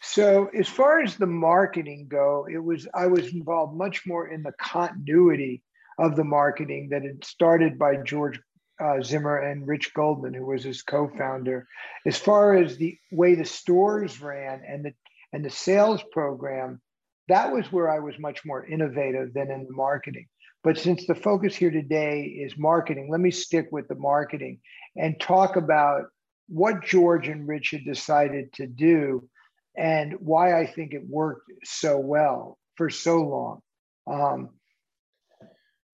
So 0.00 0.48
as 0.58 0.68
far 0.68 1.00
as 1.00 1.16
the 1.16 1.26
marketing 1.26 2.08
go, 2.08 2.46
it 2.50 2.58
was 2.58 2.88
I 2.92 3.06
was 3.06 3.32
involved 3.32 3.76
much 3.76 4.04
more 4.04 4.28
in 4.28 4.42
the 4.42 4.52
continuity 4.58 5.62
of 5.98 6.16
the 6.16 6.24
marketing 6.24 6.88
that 6.90 7.02
had 7.02 7.24
started 7.24 7.78
by 7.78 7.96
George 7.96 8.40
uh, 8.80 9.00
Zimmer 9.00 9.38
and 9.38 9.66
Rich 9.66 9.94
Goldman, 9.94 10.34
who 10.34 10.46
was 10.46 10.64
his 10.64 10.82
co-founder. 10.82 11.68
As 12.04 12.18
far 12.18 12.56
as 12.56 12.76
the 12.76 12.98
way 13.12 13.36
the 13.36 13.44
stores 13.44 14.20
ran 14.20 14.62
and 14.66 14.84
the 14.84 14.92
and 15.32 15.44
the 15.44 15.50
sales 15.50 16.02
program, 16.10 16.80
that 17.28 17.52
was 17.52 17.70
where 17.70 17.88
I 17.88 18.00
was 18.00 18.18
much 18.18 18.44
more 18.44 18.66
innovative 18.66 19.32
than 19.32 19.50
in 19.50 19.64
the 19.64 19.72
marketing. 19.72 20.26
But 20.64 20.78
since 20.78 21.06
the 21.06 21.14
focus 21.14 21.56
here 21.56 21.70
today 21.70 22.22
is 22.22 22.56
marketing, 22.56 23.08
let 23.10 23.20
me 23.20 23.30
stick 23.30 23.68
with 23.72 23.88
the 23.88 23.96
marketing 23.96 24.60
and 24.96 25.20
talk 25.20 25.56
about 25.56 26.04
what 26.48 26.84
George 26.84 27.28
and 27.28 27.48
Richard 27.48 27.84
decided 27.84 28.52
to 28.54 28.66
do 28.66 29.28
and 29.76 30.14
why 30.20 30.58
I 30.60 30.66
think 30.66 30.92
it 30.92 31.02
worked 31.08 31.50
so 31.64 31.98
well 31.98 32.58
for 32.76 32.90
so 32.90 33.22
long. 33.22 33.60
Um, 34.06 34.50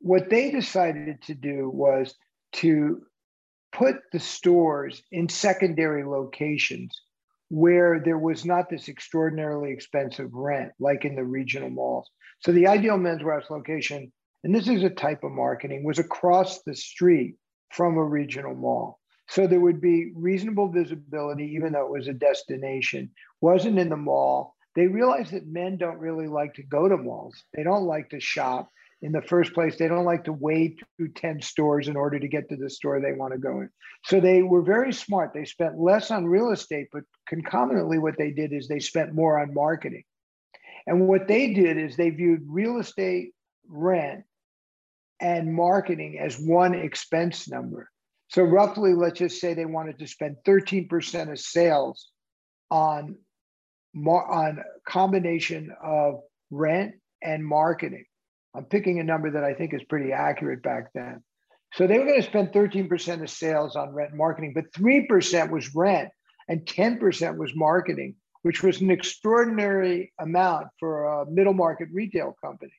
what 0.01 0.31
they 0.31 0.51
decided 0.51 1.23
to 1.23 1.35
do 1.35 1.71
was 1.71 2.15
to 2.55 3.03
put 3.73 3.97
the 4.13 4.21
stores 4.21 5.03
in 5.11 5.29
secondary 5.29 6.05
locations 6.05 7.01
where 7.51 8.01
there 8.01 8.19
was 8.19 8.45
not 8.45 8.69
this 8.69 8.89
extraordinarily 8.89 9.73
expensive 9.73 10.33
rent 10.33 10.73
like 10.79 11.05
in 11.05 11.15
the 11.15 11.25
regional 11.25 11.71
malls. 11.71 12.11
So 12.41 12.53
the 12.53 12.67
ideal 12.67 12.99
menswear 12.99 13.43
location, 13.51 14.13
and 14.45 14.55
this 14.55 14.69
is 14.69 14.83
a 14.83 14.91
type 14.91 15.25
of 15.25 15.33
marketing, 15.33 15.85
was 15.85 15.99
across 15.99 16.63
the 16.63 16.75
street 16.75 17.37
from 17.71 17.97
a 17.97 18.05
regional 18.05 18.55
mall. 18.55 19.01
So 19.29 19.47
there 19.47 19.61
would 19.61 19.81
be 19.81 20.13
reasonable 20.15 20.69
visibility, 20.69 21.53
even 21.55 21.73
though 21.73 21.87
it 21.87 21.99
was 21.99 22.09
a 22.09 22.15
destination, 22.15 23.11
wasn't 23.41 23.79
in 23.79 23.91
the 23.91 23.97
mall. 23.97 24.55
They 24.75 24.87
realized 24.87 25.33
that 25.33 25.47
men 25.47 25.77
don't 25.77 25.99
really 25.99 26.29
like 26.29 26.55
to 26.55 26.63
go 26.63 26.89
to 26.89 26.97
malls. 26.97 27.43
They 27.55 27.63
don't 27.63 27.85
like 27.85 28.11
to 28.11 28.21
shop 28.21 28.71
in 29.03 29.13
the 29.13 29.23
first 29.23 29.53
place. 29.53 29.77
They 29.77 29.89
don't 29.89 30.05
like 30.05 30.25
to 30.25 30.33
wade 30.33 30.79
through 30.97 31.13
10 31.13 31.43
stores 31.43 31.89
in 31.89 31.97
order 31.97 32.19
to 32.19 32.29
get 32.29 32.49
to 32.49 32.57
the 32.57 32.71
store 32.71 33.01
they 33.01 33.13
want 33.13 33.33
to 33.33 33.39
go 33.39 33.61
in. 33.61 33.71
So 34.05 34.21
they 34.21 34.43
were 34.43 34.63
very 34.63 34.93
smart. 34.93 35.33
They 35.35 35.45
spent 35.45 35.79
less 35.79 36.11
on 36.11 36.27
real 36.27 36.51
estate, 36.51 36.89
but 36.93 37.03
concomitantly, 37.29 37.99
what 37.99 38.17
they 38.17 38.31
did 38.31 38.53
is 38.53 38.67
they 38.67 38.81
spent 38.81 39.15
more 39.15 39.39
on 39.39 39.53
marketing. 39.53 40.05
And 40.87 41.07
what 41.07 41.29
they 41.29 41.53
did 41.53 41.77
is 41.77 41.97
they 41.97 42.11
viewed 42.11 42.47
real 42.47 42.79
estate, 42.79 43.33
rent, 43.69 44.25
and 45.21 45.53
marketing 45.53 46.19
as 46.19 46.39
one 46.39 46.75
expense 46.75 47.49
number. 47.49 47.91
So 48.29 48.43
roughly, 48.43 48.95
let's 48.95 49.19
just 49.19 49.41
say 49.41 49.55
they 49.55 49.65
wanted 49.65 49.99
to 49.99 50.07
spend 50.07 50.37
13% 50.47 51.33
of 51.33 51.39
sales 51.39 52.09
on 52.71 53.17
on 54.07 54.63
combination 54.87 55.75
of 55.83 56.21
rent 56.51 56.95
and 57.23 57.45
marketing. 57.45 58.05
I'm 58.55 58.65
picking 58.65 59.01
a 59.01 59.05
number 59.05 59.31
that 59.33 59.45
I 59.45 59.55
think 59.55 59.75
is 59.75 59.83
pretty 59.85 60.13
accurate 60.13 60.63
back 60.63 60.93
then. 60.95 61.23
So 61.75 61.87
they 61.87 61.99
were 61.99 62.07
going 62.07 62.21
to 62.21 62.27
spend 62.27 62.53
13% 62.53 63.23
of 63.23 63.31
sales 63.31 63.77
on 63.77 63.95
rent 63.95 64.11
and 64.11 64.19
marketing, 64.19 64.53
but 64.55 64.73
3% 64.73 65.51
was 65.51 65.75
rent 65.75 66.11
and 66.49 66.65
10% 66.65 67.37
was 67.37 67.55
marketing, 67.55 68.17
which 68.43 68.63
was 68.63 68.81
an 68.81 68.91
extraordinary 68.91 70.13
amount 70.19 70.69
for 70.79 71.05
a 71.05 71.31
middle 71.31 71.53
market 71.53 71.89
retail 71.93 72.35
company. 72.43 72.73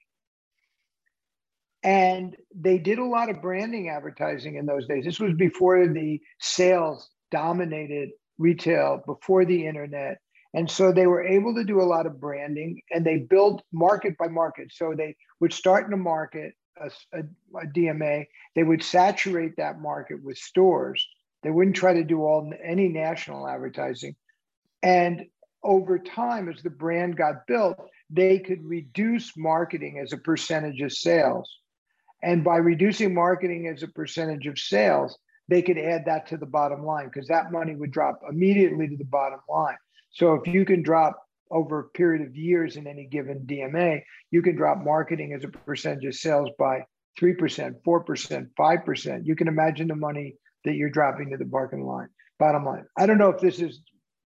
And 1.84 2.36
they 2.54 2.78
did 2.78 3.00
a 3.00 3.06
lot 3.06 3.30
of 3.30 3.42
branding 3.42 3.90
advertising 3.90 4.56
in 4.56 4.66
those 4.66 4.88
days. 4.88 5.06
This 5.06 5.20
was 5.20 5.34
before 5.34 5.88
the 5.88 6.20
sales 6.40 7.10
dominated 7.32 8.10
retail, 8.38 9.02
before 9.06 9.46
the 9.46 9.66
internet. 9.66 10.20
And 10.54 10.70
so 10.70 10.92
they 10.92 11.08
were 11.08 11.26
able 11.26 11.54
to 11.56 11.64
do 11.64 11.82
a 11.82 11.84
lot 11.84 12.06
of 12.06 12.20
branding 12.20 12.82
and 12.92 13.06
they 13.06 13.18
built 13.18 13.62
market 13.72 14.18
by 14.18 14.28
market. 14.28 14.72
So 14.74 14.94
they 14.98 15.16
would 15.40 15.54
start 15.54 15.88
in 15.88 15.94
a 15.94 15.98
market, 15.98 16.54
a, 16.82 16.90
a, 17.14 17.24
a, 17.58 17.68
DMA, 17.68 18.26
they 18.56 18.64
would 18.64 18.84
saturate 18.84 19.58
that 19.58 19.80
market 19.80 20.24
with 20.24 20.38
stores. 20.38 21.06
They 21.44 21.52
wouldn't 21.52 21.76
try 21.76 21.94
to 21.94 22.04
do 22.04 22.24
all 22.24 22.52
any 22.64 22.88
national 22.88 23.48
advertising. 23.48 24.16
And 24.82 25.26
over 25.64 26.00
time, 26.00 26.50
as 26.50 26.64
the 26.64 26.70
brand 26.70 27.18
got 27.18 27.46
built, 27.48 27.78
they 28.10 28.40
could 28.40 28.64
reduce 28.64 29.38
marketing 29.38 30.00
as 30.00 30.14
a 30.14 30.18
percentage 30.18 30.82
of 30.82 30.92
sales. 30.92 31.60
And 32.22 32.44
by 32.44 32.58
reducing 32.58 33.14
marketing 33.14 33.68
as 33.68 33.84
a 33.84 33.88
percentage 33.88 34.48
of 34.48 34.60
sales, 34.60 35.18
they 35.48 35.62
could 35.62 35.78
add 35.78 36.06
that 36.06 36.28
to 36.28 36.38
the 36.38 36.46
bottom 36.46 36.86
line 36.86 37.06
because 37.06 37.28
that 37.28 37.52
money 37.52 37.76
would 37.76 37.92
drop 37.92 38.20
immediately 38.30 38.88
to 38.88 38.98
the 38.98 39.06
bottom 39.06 39.40
line. 39.50 39.78
So 40.12 40.34
if 40.34 40.48
you 40.48 40.66
can 40.66 40.84
drop 40.84 41.22
over 41.52 41.80
a 41.80 41.90
period 41.90 42.28
of 42.28 42.36
years 42.36 42.76
in 42.76 42.86
any 42.88 43.06
given 43.06 43.46
DMA, 43.48 44.04
you 44.32 44.42
can 44.42 44.56
drop 44.56 44.84
marketing 44.84 45.34
as 45.34 45.44
a 45.44 45.48
percentage 45.48 46.06
of 46.06 46.16
sales 46.16 46.50
by 46.60 46.84
3%, 47.20 47.76
4%, 47.86 48.48
5%. 48.60 49.26
You 49.26 49.36
can 49.36 49.48
imagine 49.48 49.88
the 49.88 49.96
money 49.96 50.36
that 50.66 50.76
you're 50.76 50.90
dropping 50.90 51.32
to 51.32 51.38
the 51.38 51.46
bottom 51.46 51.82
line. 51.82 52.10
Bottom 52.38 52.66
line. 52.66 52.86
I 52.98 53.06
don't 53.06 53.18
know 53.18 53.30
if 53.30 53.42
this 53.42 53.60
is 53.60 53.82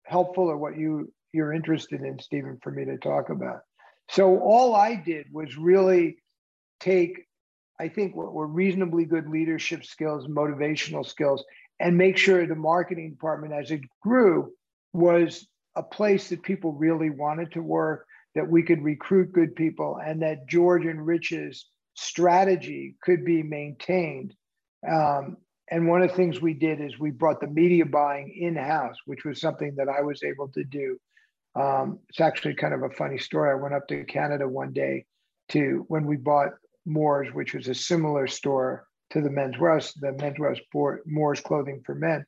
helpful 0.05 0.50
or 0.50 0.57
what 0.57 0.77
you 0.77 1.12
you're 1.33 1.53
interested 1.53 2.01
in, 2.01 2.19
Stephen, 2.19 2.60
for 2.62 2.71
me 2.71 2.86
to 2.86 2.98
talk 2.98 3.29
about. 3.29 3.62
So 4.10 4.39
all 4.39 4.75
I 4.75 4.95
did 4.95 5.27
was 5.31 5.57
really 5.57 6.17
take, 6.81 7.25
I 7.82 7.90
think, 7.90 8.16
what 8.16 8.32
were 8.32 8.46
reasonably 8.46 9.06
good 9.06 9.28
leadership 9.28 9.84
skills, 9.84 10.28
motivational 10.28 11.04
skills, 11.04 11.44
and 11.80 11.98
make 11.98 12.16
sure 12.16 12.46
the 12.46 12.54
marketing 12.56 13.10
department, 13.10 13.54
as 13.54 13.72
it 13.72 13.82
grew, 14.04 14.54
was 14.94 15.48
a 15.76 15.82
place 15.82 16.30
that 16.30 16.44
people 16.44 16.74
really 16.74 17.10
wanted 17.10 17.52
to 17.54 17.62
work, 17.64 18.06
that 18.36 18.48
we 18.48 18.62
could 18.62 18.84
recruit 18.84 19.34
good 19.34 19.56
people, 19.56 20.00
and 20.06 20.22
that 20.22 20.48
George 20.48 20.86
and 20.86 21.04
Rich's 21.04 21.66
strategy 21.96 22.96
could 23.02 23.26
be 23.26 23.42
maintained. 23.42 24.36
Um, 24.88 25.38
and 25.72 25.88
one 25.88 26.04
of 26.04 26.10
the 26.10 26.16
things 26.16 26.40
we 26.40 26.54
did 26.54 26.82
is 26.82 27.00
we 27.00 27.10
brought 27.10 27.42
the 27.42 27.48
media 27.48 27.86
buying 27.86 28.30
in 28.30 28.56
house, 28.56 28.98
which 29.06 29.26
was 29.26 29.42
something 29.42 29.74
that 29.78 29.90
I 29.90 30.02
was 30.02 30.22
able 30.22 30.50
to 30.50 30.64
do. 30.64 31.00
Um, 31.56 32.00
it's 32.10 32.22
actually 32.22 32.54
kind 32.54 32.76
of 32.76 32.84
a 32.84 32.92
funny 32.92 33.18
story. 33.18 33.50
I 33.50 33.56
went 33.56 33.74
up 33.74 33.88
to 33.88 34.04
Canada 34.06 34.48
one 34.48 34.72
day 34.72 35.06
to 35.50 35.84
when 35.88 36.06
we 36.06 36.18
bought 36.18 36.52
Moores, 36.86 37.34
which 37.34 37.54
was 37.54 37.68
a 37.68 37.76
similar 37.76 38.28
store 38.28 38.88
to 39.12 39.22
the 39.22 39.30
Men's 39.30 39.58
Wearhouse, 39.58 39.94
the 40.00 40.14
Men's 40.14 40.38
Wearhouse 40.38 40.98
Moores 41.06 41.42
Clothing 41.42 41.82
for 41.86 41.96
Men. 41.96 42.26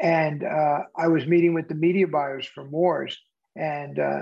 And 0.00 0.44
uh, 0.44 0.84
I 0.96 1.08
was 1.08 1.26
meeting 1.26 1.52
with 1.52 1.68
the 1.68 1.74
media 1.74 2.06
buyers 2.06 2.46
for 2.46 2.64
Moores, 2.64 3.18
and 3.54 3.98
uh, 3.98 4.20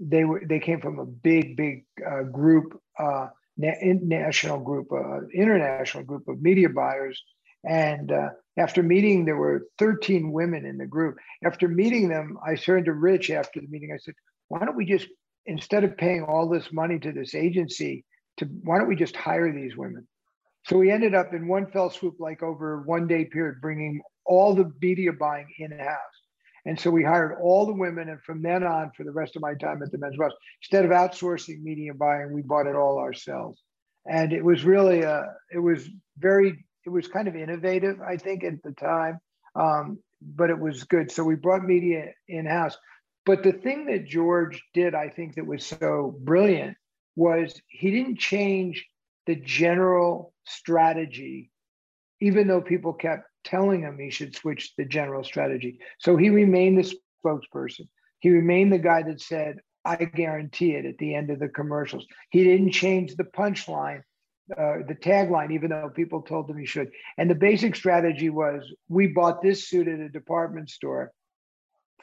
they 0.00 0.24
were 0.24 0.42
they 0.44 0.58
came 0.58 0.80
from 0.80 0.98
a 0.98 1.06
big, 1.06 1.56
big 1.56 1.84
uh, 2.04 2.22
group, 2.22 2.80
uh, 2.98 3.28
national 3.56 4.58
group, 4.58 4.90
uh, 4.92 5.20
international 5.32 6.02
group 6.02 6.26
of 6.26 6.42
media 6.42 6.68
buyers. 6.68 7.22
And 7.64 8.10
uh, 8.10 8.30
after 8.56 8.82
meeting, 8.82 9.24
there 9.24 9.36
were 9.36 9.66
13 9.78 10.32
women 10.32 10.64
in 10.64 10.78
the 10.78 10.86
group. 10.86 11.16
After 11.44 11.68
meeting 11.68 12.08
them, 12.08 12.38
I 12.44 12.54
turned 12.56 12.86
to 12.86 12.92
Rich 12.92 13.30
after 13.30 13.60
the 13.60 13.68
meeting. 13.68 13.92
I 13.92 13.98
said, 13.98 14.14
"Why 14.48 14.64
don't 14.64 14.76
we 14.76 14.84
just 14.84 15.08
instead 15.46 15.84
of 15.84 15.96
paying 15.96 16.24
all 16.24 16.48
this 16.48 16.72
money 16.72 16.98
to 16.98 17.12
this 17.12 17.34
agency, 17.34 18.04
to 18.38 18.46
why 18.46 18.78
don't 18.78 18.88
we 18.88 18.96
just 18.96 19.16
hire 19.16 19.52
these 19.52 19.76
women?" 19.76 20.06
So 20.64 20.76
we 20.76 20.90
ended 20.90 21.14
up 21.14 21.32
in 21.32 21.48
one 21.48 21.70
fell 21.70 21.90
swoop, 21.90 22.16
like 22.18 22.42
over 22.42 22.82
one 22.82 23.06
day 23.06 23.24
period, 23.24 23.60
bringing 23.60 24.02
all 24.26 24.54
the 24.54 24.70
media 24.82 25.12
buying 25.12 25.48
in 25.58 25.70
house. 25.78 25.98
And 26.66 26.78
so 26.78 26.90
we 26.90 27.02
hired 27.02 27.38
all 27.40 27.64
the 27.64 27.72
women. 27.72 28.10
And 28.10 28.20
from 28.22 28.42
then 28.42 28.62
on, 28.62 28.90
for 28.94 29.04
the 29.04 29.12
rest 29.12 29.36
of 29.36 29.42
my 29.42 29.54
time 29.54 29.82
at 29.82 29.90
the 29.90 29.96
Men's 29.96 30.18
Wearhouse, 30.18 30.32
instead 30.62 30.84
of 30.84 30.90
outsourcing 30.90 31.62
media 31.62 31.94
buying, 31.94 32.32
we 32.32 32.42
bought 32.42 32.66
it 32.66 32.76
all 32.76 32.98
ourselves. 32.98 33.62
And 34.04 34.32
it 34.32 34.44
was 34.44 34.64
really, 34.64 35.00
a, 35.02 35.24
it 35.50 35.58
was 35.58 35.88
very, 36.18 36.66
it 36.84 36.90
was 36.90 37.08
kind 37.08 37.28
of 37.28 37.36
innovative, 37.36 38.00
I 38.02 38.18
think, 38.18 38.44
at 38.44 38.62
the 38.62 38.72
time. 38.72 39.18
Um, 39.54 39.98
but 40.20 40.50
it 40.50 40.58
was 40.58 40.84
good. 40.84 41.10
So 41.10 41.24
we 41.24 41.36
brought 41.36 41.64
media 41.64 42.12
in 42.26 42.44
house. 42.44 42.76
But 43.24 43.42
the 43.42 43.52
thing 43.52 43.86
that 43.86 44.06
George 44.06 44.62
did, 44.74 44.94
I 44.94 45.08
think, 45.08 45.36
that 45.36 45.46
was 45.46 45.64
so 45.64 46.18
brilliant 46.20 46.76
was 47.18 47.60
he 47.66 47.90
didn't 47.90 48.20
change 48.20 48.86
the 49.26 49.34
general 49.34 50.32
strategy, 50.44 51.50
even 52.20 52.46
though 52.46 52.60
people 52.62 52.92
kept 52.92 53.24
telling 53.42 53.82
him 53.82 53.98
he 53.98 54.10
should 54.10 54.36
switch 54.36 54.72
the 54.76 54.84
general 54.84 55.24
strategy. 55.24 55.80
So 55.98 56.16
he 56.16 56.30
remained 56.30 56.78
the 56.78 56.94
spokesperson. 57.24 57.88
He 58.20 58.30
remained 58.30 58.72
the 58.72 58.78
guy 58.78 59.02
that 59.02 59.20
said, 59.20 59.58
I 59.84 59.96
guarantee 59.96 60.76
it 60.76 60.86
at 60.86 60.98
the 60.98 61.12
end 61.12 61.30
of 61.30 61.40
the 61.40 61.48
commercials. 61.48 62.06
He 62.30 62.44
didn't 62.44 62.70
change 62.70 63.16
the 63.16 63.24
punchline, 63.24 64.02
uh, 64.56 64.86
the 64.86 64.94
tagline, 64.94 65.52
even 65.52 65.70
though 65.70 65.90
people 65.92 66.22
told 66.22 66.48
him 66.48 66.58
he 66.58 66.66
should. 66.66 66.92
And 67.16 67.28
the 67.28 67.34
basic 67.34 67.74
strategy 67.74 68.30
was 68.30 68.62
we 68.88 69.08
bought 69.08 69.42
this 69.42 69.68
suit 69.68 69.88
at 69.88 69.98
a 69.98 70.08
department 70.08 70.70
store 70.70 71.10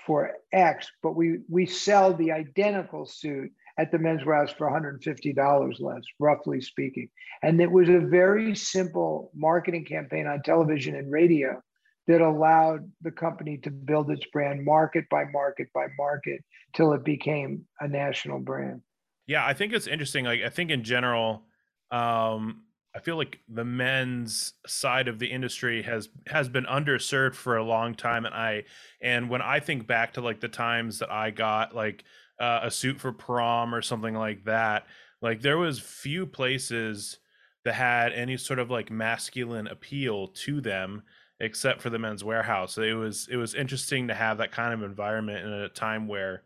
for 0.06 0.34
X, 0.52 0.92
but 1.02 1.16
we 1.16 1.40
we 1.50 1.66
sell 1.66 2.14
the 2.14 2.34
identical 2.34 3.06
suit 3.06 3.52
at 3.78 3.92
the 3.92 4.00
Men's 4.00 4.22
Wearhouse 4.22 4.56
for 4.56 4.70
$150 4.70 5.82
less, 5.82 6.04
roughly 6.20 6.62
speaking. 6.62 7.10
And 7.44 7.60
it 7.60 7.70
was 7.70 7.90
a 7.90 8.00
very 8.00 8.56
simple 8.56 9.32
marketing 9.36 9.86
campaign 9.86 10.28
on 10.28 10.42
television 10.44 10.96
and 10.96 11.12
radio 11.12 11.62
that 12.08 12.22
allowed 12.22 12.90
the 13.02 13.12
company 13.12 13.58
to 13.58 13.72
build 13.72 14.10
its 14.12 14.26
brand 14.28 14.64
market 14.64 15.06
by 15.10 15.26
market 15.26 15.68
by 15.74 15.88
market 15.98 16.44
till 16.76 16.94
it 16.94 17.04
became 17.04 17.66
a 17.80 17.88
national 17.88 18.40
brand. 18.40 18.82
Yeah, 19.28 19.46
I 19.46 19.54
think 19.54 19.74
it's 19.74 19.88
interesting. 19.88 20.26
Like 20.26 20.42
I 20.42 20.50
think 20.50 20.70
in 20.70 20.84
general, 20.84 21.44
um, 21.92 22.62
I 22.96 23.00
feel 23.00 23.18
like 23.18 23.40
the 23.50 23.66
men's 23.66 24.54
side 24.68 25.08
of 25.08 25.20
the 25.20 25.28
industry 25.28 25.82
has 25.82 26.10
has 26.28 26.48
been 26.48 26.66
underserved 26.66 27.34
for 27.34 27.58
a 27.58 27.64
long 27.64 27.96
time, 27.96 28.26
and 28.26 28.36
I 28.36 28.64
and 29.02 29.30
when 29.30 29.42
I 29.42 29.60
think 29.60 29.88
back 29.88 30.14
to 30.14 30.22
like 30.22 30.40
the 30.40 30.48
times 30.48 31.00
that 31.00 31.12
I 31.12 31.32
got 31.32 31.76
like 31.76 32.04
uh, 32.40 32.62
a 32.64 32.72
suit 32.72 33.00
for 33.00 33.12
prom 33.12 33.74
or 33.74 33.82
something 33.82 34.16
like 34.16 34.46
that. 34.46 34.86
Like 35.22 35.42
there 35.42 35.58
was 35.58 35.80
few 35.80 36.26
places 36.26 37.18
that 37.64 37.74
had 37.74 38.14
any 38.14 38.38
sort 38.38 38.60
of 38.60 38.70
like 38.70 38.92
masculine 38.92 39.68
appeal 39.68 40.28
to 40.28 40.62
them 40.62 41.04
except 41.40 41.82
for 41.82 41.90
the 41.90 42.00
Men's 42.00 42.24
Wearhouse 42.24 42.78
it 42.78 42.94
was 42.94 43.28
it 43.30 43.36
was 43.36 43.56
interesting 43.56 44.08
to 44.08 44.14
have 44.14 44.38
that 44.38 44.52
kind 44.52 44.74
of 44.74 44.84
environment 44.84 45.46
in 45.46 45.52
a 45.52 45.68
time 45.68 46.08
where 46.08 46.44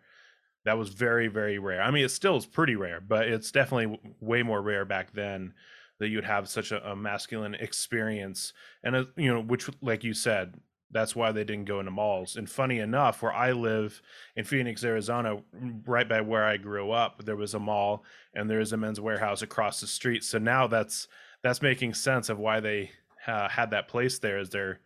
that 0.66 0.78
was 0.78 0.90
very 0.90 1.28
very 1.28 1.60
rare. 1.60 1.82
I 1.82 1.92
mean 1.92 2.06
it 2.06 2.10
still 2.10 2.38
is 2.38 2.46
pretty 2.46 2.76
rare 2.76 3.02
but 3.02 3.28
it's 3.28 3.52
definitely 3.52 4.00
way 4.20 4.42
more 4.42 4.62
rare 4.62 4.86
back 4.86 5.14
then 5.14 5.54
that 6.00 6.08
you'd 6.08 6.24
have 6.24 6.50
such 6.50 6.72
a, 6.72 6.92
a 6.92 6.96
masculine 6.96 7.54
experience 7.56 8.54
and 8.84 8.96
a, 8.96 9.08
you 9.16 9.32
know 9.32 9.42
which 9.42 9.70
like 9.82 10.04
you 10.04 10.14
said 10.14 10.56
that's 10.92 11.16
why 11.16 11.32
they 11.32 11.44
didn't 11.44 11.66
go 11.66 11.80
into 11.80 11.92
malls. 11.92 12.36
And 12.36 12.50
funny 12.50 12.80
enough, 12.80 13.22
where 13.22 13.34
I 13.34 13.52
live 13.52 14.02
in 14.36 14.44
Phoenix, 14.44 14.84
Arizona, 14.84 15.38
right 15.86 16.08
by 16.08 16.22
where 16.22 16.46
I 16.46 16.58
grew 16.58 16.92
up, 16.92 17.24
there 17.26 17.36
was 17.36 17.54
a 17.54 17.60
mall 17.60 18.04
and 18.34 18.50
there 18.50 18.60
is 18.60 18.74
a 18.74 18.78
Men's 18.78 19.00
Wearhouse 19.00 19.42
across 19.42 19.80
the 19.80 19.88
street. 19.88 20.24
So 20.24 20.40
now 20.40 20.68
that's 20.68 21.08
that's 21.44 21.62
making 21.62 21.94
sense 21.94 22.30
of 22.30 22.40
why 22.40 22.60
they 22.60 22.92
uh, 23.28 23.48
had 23.50 23.72
that 23.72 23.88
place 23.88 24.20
there. 24.20 24.40
Is 24.40 24.50
they're 24.50 24.80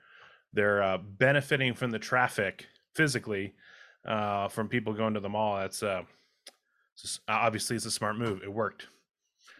they're 0.52 0.84
uh, 0.84 0.98
benefiting 0.98 1.74
from 1.74 1.92
the 1.92 2.00
traffic 2.00 2.68
physically 2.94 3.54
uh, 4.06 4.50
from 4.50 4.68
people 4.68 4.94
going 4.94 5.14
to 5.14 5.20
the 5.20 5.30
mall. 5.30 5.58
That's 5.58 5.82
uh, 5.82 6.04
just, 7.00 7.22
obviously 7.28 7.76
it's 7.76 7.86
a 7.86 7.92
smart 7.92 8.18
move. 8.18 8.42
It 8.44 8.52
worked. 8.52 8.88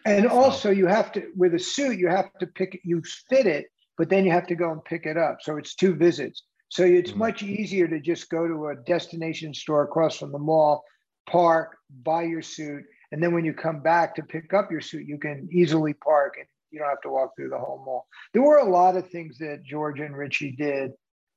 And 0.06 0.26
so. 0.26 0.30
also, 0.30 0.70
you 0.70 0.86
have 0.86 1.12
to 1.12 1.30
with 1.36 1.54
a 1.54 1.58
suit, 1.58 1.98
you 1.98 2.08
have 2.08 2.30
to 2.38 2.46
pick 2.46 2.80
you 2.84 3.02
fit 3.30 3.46
it 3.46 3.66
but 3.96 4.08
then 4.08 4.24
you 4.24 4.30
have 4.30 4.46
to 4.48 4.54
go 4.54 4.70
and 4.72 4.84
pick 4.84 5.06
it 5.06 5.16
up. 5.16 5.38
So 5.40 5.56
it's 5.56 5.74
two 5.74 5.94
visits. 5.94 6.42
So 6.68 6.84
it's 6.84 7.10
mm-hmm. 7.10 7.18
much 7.20 7.42
easier 7.42 7.86
to 7.88 8.00
just 8.00 8.28
go 8.30 8.46
to 8.48 8.68
a 8.68 8.76
destination 8.76 9.54
store 9.54 9.84
across 9.84 10.18
from 10.18 10.32
the 10.32 10.38
mall, 10.38 10.82
park, 11.28 11.76
buy 12.02 12.24
your 12.24 12.42
suit, 12.42 12.84
and 13.12 13.22
then 13.22 13.32
when 13.32 13.44
you 13.44 13.52
come 13.52 13.80
back 13.80 14.16
to 14.16 14.22
pick 14.22 14.52
up 14.52 14.72
your 14.72 14.80
suit, 14.80 15.06
you 15.06 15.18
can 15.18 15.48
easily 15.52 15.94
park 15.94 16.34
and 16.36 16.46
you 16.72 16.80
don't 16.80 16.88
have 16.88 17.00
to 17.02 17.10
walk 17.10 17.30
through 17.36 17.50
the 17.50 17.58
whole 17.58 17.82
mall. 17.86 18.08
There 18.32 18.42
were 18.42 18.58
a 18.58 18.68
lot 18.68 18.96
of 18.96 19.08
things 19.08 19.38
that 19.38 19.62
George 19.64 20.00
and 20.00 20.16
Richie 20.16 20.50
did 20.50 20.90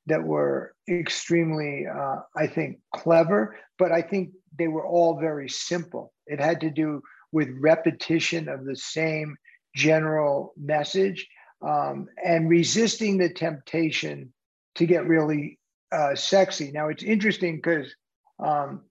that 0.07 0.23
were 0.23 0.73
extremely, 0.89 1.85
uh, 1.85 2.21
I 2.35 2.47
think, 2.47 2.79
clever, 2.95 3.57
but 3.77 3.91
I 3.91 4.01
think 4.01 4.31
they 4.57 4.67
were 4.67 4.87
all 4.87 5.19
very 5.19 5.49
simple. 5.49 6.13
It 6.25 6.39
had 6.39 6.61
to 6.61 6.71
do 6.71 7.03
with 7.31 7.49
repetition 7.59 8.49
of 8.49 8.65
the 8.65 8.75
same 8.75 9.35
general 9.75 10.53
message 10.57 11.27
um, 11.61 12.07
and 12.23 12.49
resisting 12.49 13.17
the 13.17 13.29
temptation 13.29 14.33
to 14.75 14.85
get 14.85 15.07
really 15.07 15.59
uh, 15.91 16.15
sexy. 16.15 16.71
Now, 16.71 16.89
it's 16.89 17.03
interesting 17.03 17.57
because 17.57 17.93
um, 18.39 18.81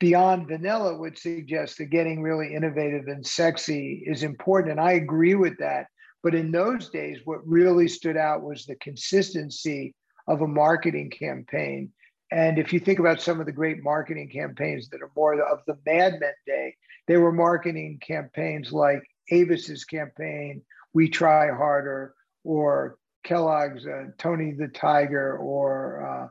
Beyond 0.00 0.48
Vanilla 0.48 0.96
would 0.96 1.18
suggest 1.18 1.78
that 1.78 1.86
getting 1.86 2.22
really 2.22 2.54
innovative 2.54 3.08
and 3.08 3.26
sexy 3.26 4.02
is 4.06 4.22
important. 4.22 4.72
And 4.72 4.80
I 4.80 4.92
agree 4.92 5.34
with 5.34 5.58
that. 5.58 5.86
But 6.22 6.34
in 6.34 6.52
those 6.52 6.88
days, 6.90 7.18
what 7.24 7.46
really 7.46 7.88
stood 7.88 8.16
out 8.16 8.42
was 8.42 8.64
the 8.64 8.76
consistency 8.76 9.94
of 10.28 10.40
a 10.40 10.48
marketing 10.48 11.10
campaign. 11.10 11.92
And 12.30 12.58
if 12.58 12.72
you 12.72 12.80
think 12.80 12.98
about 12.98 13.20
some 13.20 13.40
of 13.40 13.46
the 13.46 13.52
great 13.52 13.82
marketing 13.82 14.30
campaigns 14.32 14.88
that 14.88 15.02
are 15.02 15.10
more 15.14 15.40
of 15.40 15.60
the 15.66 15.76
Mad 15.84 16.14
Men 16.20 16.32
day, 16.46 16.74
they 17.06 17.16
were 17.16 17.32
marketing 17.32 18.00
campaigns 18.00 18.72
like 18.72 19.02
Avis's 19.30 19.84
campaign 19.84 20.62
we 20.94 21.08
Try 21.08 21.50
Harder 21.50 22.14
or 22.44 22.96
Kellogg's 23.24 23.86
uh, 23.86 24.06
Tony 24.18 24.52
the 24.52 24.68
Tiger 24.68 25.36
or 25.38 26.06
uh, 26.06 26.28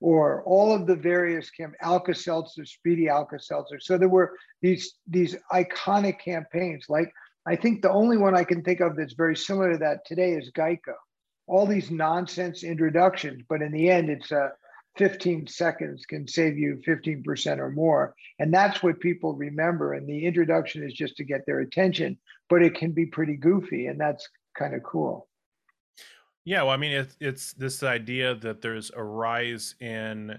or 0.00 0.42
all 0.44 0.74
of 0.74 0.86
the 0.86 0.96
various 0.96 1.50
camp 1.50 1.74
Alka 1.80 2.14
Seltzer, 2.14 2.66
Speedy 2.66 3.08
Alka 3.08 3.38
Seltzer. 3.40 3.80
So 3.80 3.96
there 3.96 4.08
were 4.08 4.36
these 4.60 4.94
these 5.06 5.36
iconic 5.52 6.20
campaigns. 6.20 6.86
Like 6.88 7.10
I 7.46 7.56
think 7.56 7.82
the 7.82 7.90
only 7.90 8.16
one 8.16 8.36
I 8.36 8.44
can 8.44 8.62
think 8.62 8.80
of 8.80 8.96
that's 8.96 9.14
very 9.14 9.36
similar 9.36 9.72
to 9.72 9.78
that 9.78 10.04
today 10.06 10.32
is 10.32 10.50
Geico. 10.52 10.94
All 11.46 11.66
these 11.66 11.90
nonsense 11.90 12.64
introductions, 12.64 13.42
but 13.48 13.62
in 13.62 13.72
the 13.72 13.90
end, 13.90 14.08
it's 14.08 14.30
a 14.30 14.52
15 14.96 15.48
seconds 15.48 16.06
can 16.06 16.28
save 16.28 16.56
you 16.56 16.80
15% 16.86 17.58
or 17.58 17.70
more. 17.70 18.14
And 18.38 18.54
that's 18.54 18.82
what 18.82 19.00
people 19.00 19.34
remember. 19.34 19.94
And 19.94 20.06
the 20.06 20.24
introduction 20.24 20.84
is 20.84 20.94
just 20.94 21.16
to 21.16 21.24
get 21.24 21.44
their 21.46 21.60
attention, 21.60 22.18
but 22.48 22.62
it 22.62 22.74
can 22.74 22.92
be 22.92 23.06
pretty 23.06 23.36
goofy. 23.36 23.86
And 23.86 24.00
that's 24.00 24.28
kind 24.56 24.74
of 24.74 24.82
cool. 24.82 25.28
Yeah. 26.44 26.62
Well, 26.62 26.72
I 26.72 26.76
mean, 26.76 26.92
it's, 26.92 27.16
it's 27.20 27.52
this 27.54 27.82
idea 27.82 28.34
that 28.36 28.60
there's 28.60 28.90
a 28.94 29.02
rise 29.02 29.74
in 29.80 30.38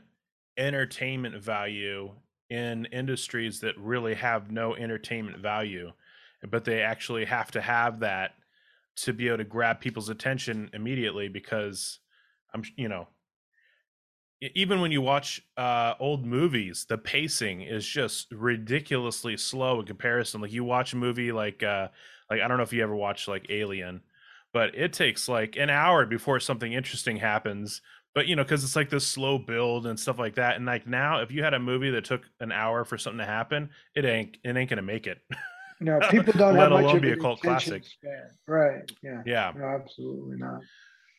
entertainment 0.57 1.41
value 1.41 2.11
in 2.49 2.85
industries 2.85 3.59
that 3.61 3.77
really 3.77 4.13
have 4.13 4.51
no 4.51 4.75
entertainment 4.75 5.39
value, 5.39 5.91
but 6.49 6.63
they 6.63 6.81
actually 6.81 7.25
have 7.25 7.51
to 7.51 7.61
have 7.61 7.99
that 7.99 8.35
to 8.97 9.13
be 9.13 9.27
able 9.27 9.37
to 9.37 9.43
grab 9.43 9.81
people's 9.81 10.09
attention 10.09 10.69
immediately 10.73 11.27
because 11.27 11.99
I'm, 12.53 12.63
you 12.77 12.87
know, 12.87 13.07
even 14.53 14.81
when 14.81 14.91
you 14.91 15.01
watch 15.01 15.41
uh, 15.57 15.93
old 15.99 16.25
movies, 16.25 16.85
the 16.87 16.97
pacing 16.97 17.61
is 17.61 17.85
just 17.85 18.31
ridiculously 18.31 19.37
slow 19.37 19.79
in 19.79 19.85
comparison. 19.85 20.41
Like 20.41 20.51
you 20.51 20.63
watch 20.63 20.93
a 20.93 20.97
movie 20.97 21.31
like 21.31 21.63
uh, 21.63 21.87
like 22.29 22.41
I 22.41 22.47
don't 22.47 22.57
know 22.57 22.63
if 22.63 22.73
you 22.73 22.83
ever 22.83 22.95
watched 22.95 23.27
like 23.27 23.47
Alien, 23.49 24.01
but 24.53 24.75
it 24.75 24.93
takes 24.93 25.27
like 25.27 25.57
an 25.57 25.69
hour 25.69 26.05
before 26.05 26.39
something 26.39 26.71
interesting 26.71 27.17
happens. 27.17 27.81
But 28.13 28.27
you 28.27 28.35
know, 28.35 28.43
because 28.43 28.63
it's 28.63 28.75
like 28.75 28.89
this 28.89 29.07
slow 29.07 29.37
build 29.37 29.85
and 29.85 29.99
stuff 29.99 30.19
like 30.19 30.35
that. 30.35 30.55
And 30.55 30.65
like 30.65 30.87
now, 30.87 31.21
if 31.21 31.31
you 31.31 31.43
had 31.43 31.53
a 31.53 31.59
movie 31.59 31.91
that 31.91 32.05
took 32.05 32.23
an 32.39 32.51
hour 32.51 32.85
for 32.85 32.97
something 32.97 33.19
to 33.19 33.25
happen, 33.25 33.69
it 33.95 34.05
ain't 34.05 34.37
it 34.43 34.55
ain't 34.55 34.69
gonna 34.69 34.81
make 34.81 35.07
it. 35.07 35.19
No, 35.79 35.99
people 36.09 36.33
don't 36.33 36.55
have 36.55 36.71
much 36.71 36.93
of 36.93 37.01
be 37.01 37.11
a 37.11 37.17
cult 37.17 37.41
classic. 37.41 37.85
Span. 37.85 38.29
Right. 38.47 38.91
Yeah. 39.03 39.21
Yeah. 39.25 39.51
No, 39.55 39.65
absolutely 39.65 40.37
not. 40.37 40.61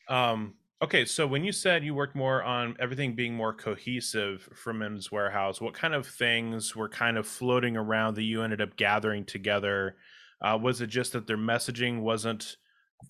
Um, 0.09 0.55
Okay, 0.83 1.07
so 1.07 1.27
when 1.27 1.43
you 1.43 1.53
said 1.53 1.85
you 1.85 1.95
worked 1.95 2.15
more 2.15 2.43
on 2.43 2.77
everything 2.79 3.15
being 3.15 3.35
more 3.35 3.55
cohesive 3.55 4.47
for 4.55 4.75
Men's 4.75 5.09
Wearhouse, 5.09 5.59
what 5.59 5.73
kind 5.73 5.95
of 5.95 6.07
things 6.07 6.77
were 6.77 6.89
kind 6.89 7.17
of 7.17 7.27
floating 7.27 7.79
around 7.79 8.15
that 8.17 8.25
you 8.25 8.43
ended 8.43 8.61
up 8.61 8.77
gathering 8.77 9.25
together? 9.25 9.97
Uh, 10.43 10.59
was 10.61 10.83
it 10.83 10.89
just 10.89 11.15
that 11.15 11.27
their 11.27 11.39
messaging 11.39 12.03
wasn't 12.03 12.57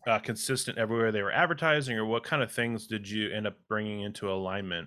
uh, 0.07 0.21
consistent 0.21 0.79
everywhere 0.79 1.11
they 1.11 1.23
were 1.23 1.33
advertising, 1.33 1.97
or 1.97 2.07
what 2.07 2.23
kind 2.23 2.41
of 2.41 2.53
things 2.53 2.87
did 2.87 3.09
you 3.09 3.33
end 3.33 3.49
up 3.49 3.57
bringing 3.69 4.03
into 4.03 4.31
alignment? 4.31 4.87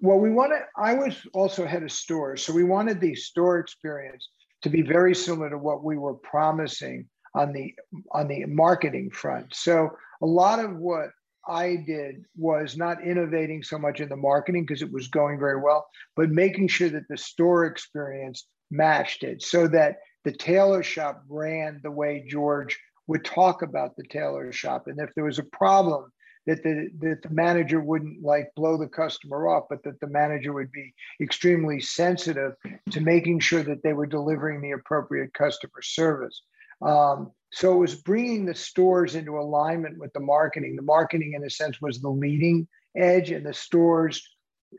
Well, 0.00 0.18
we 0.18 0.30
wanted. 0.30 0.60
I 0.76 0.94
was 0.94 1.26
also 1.32 1.66
head 1.66 1.82
of 1.82 1.90
stores, 1.90 2.44
so 2.44 2.52
we 2.52 2.62
wanted 2.62 3.00
the 3.00 3.16
store 3.16 3.58
experience 3.58 4.28
to 4.62 4.70
be 4.70 4.82
very 4.82 5.16
similar 5.16 5.50
to 5.50 5.58
what 5.58 5.82
we 5.82 5.98
were 5.98 6.14
promising 6.14 7.08
on 7.34 7.52
the 7.52 7.74
on 8.12 8.28
the 8.28 8.44
marketing 8.46 9.10
front. 9.10 9.52
So 9.52 9.90
a 10.22 10.26
lot 10.26 10.60
of 10.60 10.76
what 10.76 11.08
I 11.48 11.76
did 11.76 12.24
was 12.36 12.76
not 12.76 13.04
innovating 13.04 13.62
so 13.62 13.78
much 13.78 14.00
in 14.00 14.08
the 14.08 14.16
marketing 14.16 14.64
because 14.64 14.82
it 14.82 14.92
was 14.92 15.08
going 15.08 15.38
very 15.38 15.60
well, 15.60 15.86
but 16.16 16.30
making 16.30 16.68
sure 16.68 16.88
that 16.90 17.08
the 17.08 17.16
store 17.16 17.66
experience 17.66 18.46
matched 18.70 19.22
it 19.22 19.42
so 19.42 19.68
that 19.68 19.98
the 20.24 20.32
tailor 20.32 20.82
shop 20.82 21.22
ran 21.28 21.80
the 21.82 21.90
way 21.90 22.24
George 22.28 22.78
would 23.06 23.24
talk 23.24 23.62
about 23.62 23.96
the 23.96 24.04
tailor 24.04 24.50
shop. 24.52 24.86
And 24.86 24.98
if 24.98 25.10
there 25.14 25.24
was 25.24 25.38
a 25.38 25.44
problem, 25.44 26.10
that 26.46 26.62
the, 26.62 26.90
that 26.98 27.22
the 27.22 27.30
manager 27.30 27.80
wouldn't 27.80 28.22
like 28.22 28.50
blow 28.54 28.76
the 28.76 28.88
customer 28.88 29.48
off, 29.48 29.64
but 29.70 29.82
that 29.84 29.98
the 30.00 30.06
manager 30.06 30.52
would 30.52 30.70
be 30.72 30.92
extremely 31.20 31.80
sensitive 31.80 32.52
to 32.90 33.00
making 33.00 33.40
sure 33.40 33.62
that 33.62 33.82
they 33.82 33.92
were 33.92 34.06
delivering 34.06 34.60
the 34.60 34.72
appropriate 34.72 35.32
customer 35.32 35.80
service. 35.82 36.42
Um, 36.82 37.32
so 37.54 37.72
it 37.72 37.78
was 37.78 37.94
bringing 37.94 38.44
the 38.44 38.54
stores 38.54 39.14
into 39.14 39.38
alignment 39.38 39.96
with 39.96 40.12
the 40.12 40.18
marketing. 40.18 40.74
The 40.74 40.82
marketing, 40.82 41.34
in 41.36 41.44
a 41.44 41.50
sense, 41.50 41.80
was 41.80 42.00
the 42.00 42.08
leading 42.08 42.66
edge, 42.96 43.30
and 43.30 43.46
the 43.46 43.54
stores 43.54 44.28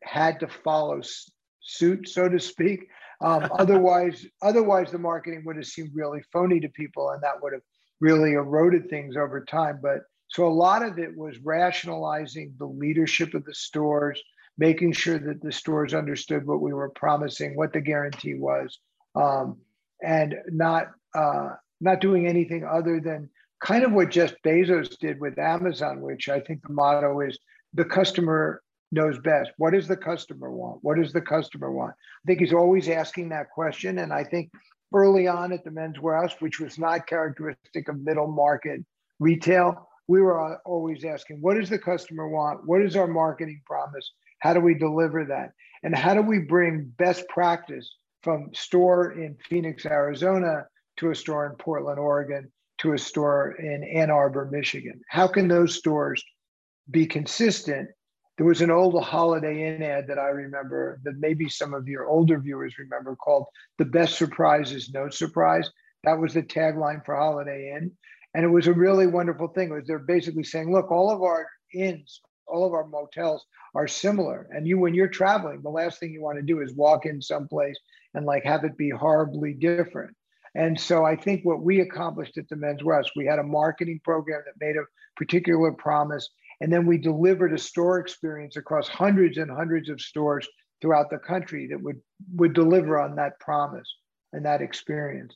had 0.03 0.41
to 0.41 0.49
follow 0.49 1.01
suit, 1.61 2.09
so 2.09 2.27
to 2.27 2.38
speak. 2.38 2.89
Um, 3.21 3.47
otherwise, 3.57 4.25
otherwise, 4.41 4.91
the 4.91 4.97
marketing 4.97 5.43
would 5.45 5.55
have 5.55 5.65
seemed 5.65 5.91
really 5.93 6.21
phony 6.33 6.59
to 6.59 6.67
people, 6.67 7.11
and 7.11 7.23
that 7.23 7.41
would 7.41 7.53
have 7.53 7.61
really 8.01 8.33
eroded 8.33 8.89
things 8.89 9.15
over 9.15 9.45
time. 9.45 9.79
But 9.81 9.99
so 10.27 10.45
a 10.45 10.49
lot 10.49 10.83
of 10.83 10.99
it 10.99 11.15
was 11.15 11.38
rationalizing 11.39 12.55
the 12.59 12.67
leadership 12.67 13.35
of 13.35 13.45
the 13.45 13.55
stores, 13.55 14.21
making 14.57 14.91
sure 14.91 15.17
that 15.17 15.41
the 15.41 15.53
stores 15.53 15.93
understood 15.93 16.45
what 16.45 16.61
we 16.61 16.73
were 16.73 16.89
promising, 16.89 17.55
what 17.55 17.71
the 17.71 17.79
guarantee 17.79 18.33
was, 18.33 18.77
um, 19.15 19.59
and 20.03 20.35
not 20.49 20.88
uh, 21.13 21.51
not 21.86 22.02
doing 22.02 22.28
anything 22.28 22.65
other 22.65 23.00
than 23.00 23.30
kind 23.63 23.84
of 23.84 23.93
what 23.93 24.10
Jeff 24.10 24.34
Bezos 24.43 24.98
did 25.00 25.19
with 25.19 25.39
Amazon, 25.39 26.02
which 26.02 26.28
I 26.28 26.39
think 26.41 26.62
the 26.62 26.74
motto 26.74 27.21
is 27.21 27.39
the 27.74 27.86
customer 27.86 28.62
knows 28.91 29.17
best. 29.19 29.52
What 29.58 29.74
does 29.74 29.88
the 29.88 29.98
customer 29.98 30.52
want? 30.52 30.80
What 30.82 30.98
does 30.98 31.13
the 31.13 31.21
customer 31.21 31.71
want? 31.71 31.93
I 31.93 32.24
think 32.28 32.39
he's 32.39 32.54
always 32.54 32.89
asking 32.89 33.30
that 33.30 33.50
question. 33.52 34.00
And 34.00 34.12
I 34.12 34.24
think 34.24 34.52
early 34.93 35.28
on 35.28 35.52
at 35.52 35.63
the 35.63 35.71
Men's 35.71 35.98
Wearhouse, 35.98 36.39
which 36.39 36.60
was 36.60 36.78
not 36.78 37.08
characteristic 37.08 37.88
of 37.88 38.00
middle 38.00 38.28
market 38.28 38.84
retail, 39.19 39.89
we 40.08 40.21
were 40.21 40.58
always 40.65 41.04
asking, 41.04 41.41
what 41.41 41.56
does 41.56 41.69
the 41.69 41.80
customer 41.80 42.28
want? 42.28 42.65
What 42.65 42.82
is 42.82 42.95
our 42.95 43.08
marketing 43.08 43.62
promise? 43.65 44.12
How 44.39 44.54
do 44.54 44.60
we 44.60 44.76
deliver 44.76 45.26
that? 45.26 45.52
And 45.84 45.95
how 45.95 46.13
do 46.13 46.21
we 46.21 46.39
bring 46.39 46.91
best 46.98 47.28
practice 47.28 47.89
from 48.21 48.50
store 48.54 49.13
in 49.13 49.36
Phoenix, 49.50 49.86
Arizona 49.86 50.65
to 50.97 51.12
a 51.12 51.15
store 51.15 51.45
in 51.45 51.55
Portland, 51.58 51.99
Oregon, 51.99 52.51
to 52.79 52.93
a 52.93 52.97
store 52.97 53.51
in 53.51 53.84
Ann 53.84 54.10
Arbor, 54.10 54.49
Michigan? 54.51 55.01
How 55.10 55.27
can 55.27 55.47
those 55.47 55.75
stores 55.75 56.23
be 56.89 57.05
consistent? 57.05 57.89
There 58.38 58.45
was 58.45 58.62
an 58.62 58.71
old 58.71 59.01
Holiday 59.01 59.67
Inn 59.67 59.81
ad 59.81 60.08
that 60.08 60.19
I 60.19 60.27
remember 60.27 60.99
that 61.03 61.17
maybe 61.17 61.47
some 61.47 61.73
of 61.73 61.88
your 61.88 62.08
older 62.08 62.39
viewers 62.39 62.77
remember 62.77 63.15
called 63.15 63.45
The 63.77 63.86
Best 63.86 64.17
Surprise 64.17 64.73
is 64.73 64.91
No 64.93 65.10
Surprise. 65.10 65.69
That 66.03 66.19
was 66.19 66.34
the 66.34 66.43
tagline 66.43 67.05
for 67.05 67.15
Holiday 67.15 67.73
Inn. 67.75 67.91
And 68.34 68.43
it 68.43 68.49
was 68.49 68.67
a 68.67 68.73
really 68.73 69.08
wonderful 69.08 69.47
thing. 69.47 69.69
It 69.69 69.73
was 69.73 69.88
they're 69.88 69.99
basically 69.99 70.43
saying, 70.43 70.69
look, 70.71 70.91
all 70.91 71.10
of 71.10 71.21
our 71.21 71.47
inns, 71.73 72.19
all 72.45 72.65
of 72.65 72.73
our 72.73 72.86
motels 72.86 73.45
are 73.73 73.88
similar. 73.88 74.47
And 74.51 74.67
you, 74.67 74.77
when 74.77 74.93
you're 74.93 75.08
traveling, 75.08 75.62
the 75.62 75.69
last 75.69 75.99
thing 75.99 76.12
you 76.12 76.21
want 76.21 76.38
to 76.38 76.43
do 76.43 76.62
is 76.62 76.73
walk 76.73 77.05
in 77.05 77.21
someplace 77.21 77.77
and 78.13 78.25
like 78.25 78.43
have 78.43 78.65
it 78.65 78.77
be 78.77 78.89
horribly 78.89 79.53
different. 79.53 80.13
And 80.56 80.80
so 80.80 81.04
I 81.04 81.15
think 81.15 81.44
what 81.44 81.62
we 81.62 81.82
accomplished 81.82 82.38
at 82.38 82.48
the 82.48 82.56
Men's 82.56 82.82
Wearhouse, 82.82 83.10
we 83.15 83.26
had 83.26 83.39
a 83.39 83.44
marketing 83.44 84.00
program 84.04 84.41
that 84.46 84.65
made 84.65 84.78
a 84.78 84.86
particular 85.18 85.72
promise. 85.74 86.30
And 86.62 86.72
then 86.72 86.86
we 86.86 86.98
delivered 86.98 87.54
a 87.54 87.58
store 87.58 88.00
experience 88.00 88.56
across 88.56 88.88
hundreds 88.88 89.38
and 89.38 89.52
hundreds 89.52 89.89
of 89.89 90.00
stores 90.00 90.48
throughout 90.82 91.10
the 91.10 91.18
country 91.18 91.68
that 91.68 91.82
would, 91.82 92.00
would 92.36 92.54
deliver 92.54 93.00
on 93.00 93.15
that 93.18 93.38
promise 93.39 93.88
and 94.32 94.46
that 94.46 94.62
experience. 94.62 95.36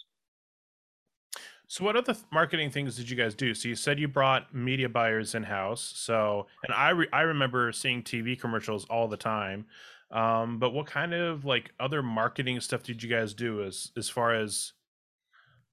So, 1.68 1.84
what 1.84 1.96
other 1.96 2.16
marketing 2.32 2.72
things 2.72 2.96
did 2.96 3.10
you 3.10 3.16
guys 3.16 3.36
do? 3.36 3.54
So, 3.54 3.68
you 3.68 3.76
said 3.76 4.00
you 4.00 4.08
brought 4.08 4.56
media 4.56 4.90
buyers 4.90 5.36
in 5.36 5.44
house. 5.44 5.94
So, 5.96 6.48
and 6.64 6.74
I 6.74 6.90
re- 6.90 7.10
I 7.14 7.22
remember 7.22 7.72
seeing 7.72 8.02
TV 8.02 8.40
commercials 8.40 8.86
all 8.86 9.08
the 9.08 9.18
time. 9.18 9.68
Um, 10.10 10.58
but 10.58 10.72
what 10.72 10.88
kind 10.88 11.14
of 11.14 11.46
like 11.46 11.72
other 11.80 12.02
marketing 12.02 12.60
stuff 12.62 12.82
did 12.82 13.04
you 13.04 13.10
guys 13.10 13.36
do 13.36 13.64
as 13.64 13.92
as 13.96 14.10
far 14.10 14.34
as 14.34 14.74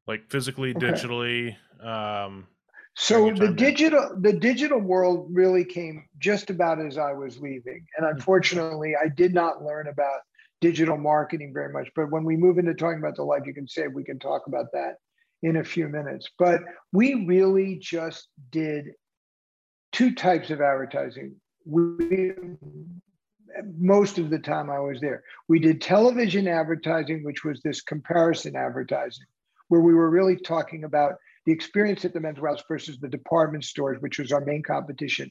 like 0.07 0.31
physically, 0.31 0.75
okay. 0.75 0.87
digitally. 0.87 1.57
Um, 1.85 2.47
so 2.95 3.31
the 3.31 3.53
digital 3.53 4.17
the 4.19 4.33
digital 4.33 4.79
world 4.79 5.29
really 5.31 5.65
came 5.65 6.07
just 6.19 6.49
about 6.49 6.81
as 6.81 6.97
I 6.97 7.13
was 7.13 7.39
leaving, 7.39 7.87
and 7.97 8.07
mm-hmm. 8.07 8.17
unfortunately, 8.17 8.95
I 8.97 9.09
did 9.09 9.35
not 9.35 9.63
learn 9.63 9.89
about 9.89 10.21
digital 10.61 10.97
marketing 10.97 11.53
very 11.53 11.73
much. 11.73 11.91
But 11.95 12.11
when 12.11 12.25
we 12.25 12.37
move 12.37 12.59
into 12.59 12.75
talking 12.75 12.99
about 12.99 13.17
the 13.17 13.23
life 13.23 13.43
you 13.45 13.53
can 13.53 13.69
save, 13.69 13.93
we 13.93 14.05
can 14.05 14.19
talk 14.19 14.47
about 14.47 14.73
that 14.73 14.95
in 15.43 15.57
a 15.57 15.65
few 15.65 15.89
minutes. 15.89 16.29
But 16.39 16.63
we 16.93 17.27
really 17.27 17.77
just 17.77 18.29
did 18.51 18.87
two 19.93 20.15
types 20.15 20.51
of 20.51 20.63
advertising. 20.63 21.37
We 21.67 22.33
most 23.79 24.19
of 24.19 24.31
the 24.31 24.39
time 24.39 24.71
I 24.71 24.79
was 24.79 25.01
there. 25.01 25.23
We 25.49 25.59
did 25.59 25.81
television 25.81 26.49
advertising, 26.49 27.25
which 27.25 27.45
was 27.45 27.61
this 27.63 27.81
comparison 27.81 28.57
advertising 28.57 29.27
where 29.69 29.81
we 29.81 29.95
were 29.95 30.11
really 30.11 30.37
talking 30.37 30.85
about 30.85 31.15
the 31.45 31.53
experience 31.53 32.05
at 32.05 32.13
the 32.13 32.21
men's 32.21 32.39
wearhouse 32.39 32.63
versus 32.69 32.99
the 32.99 33.09
department 33.09 33.65
stores, 33.65 34.01
which 34.01 34.19
was 34.19 34.33
our 34.33 34.45
main 34.45 34.63
competition, 34.63 35.31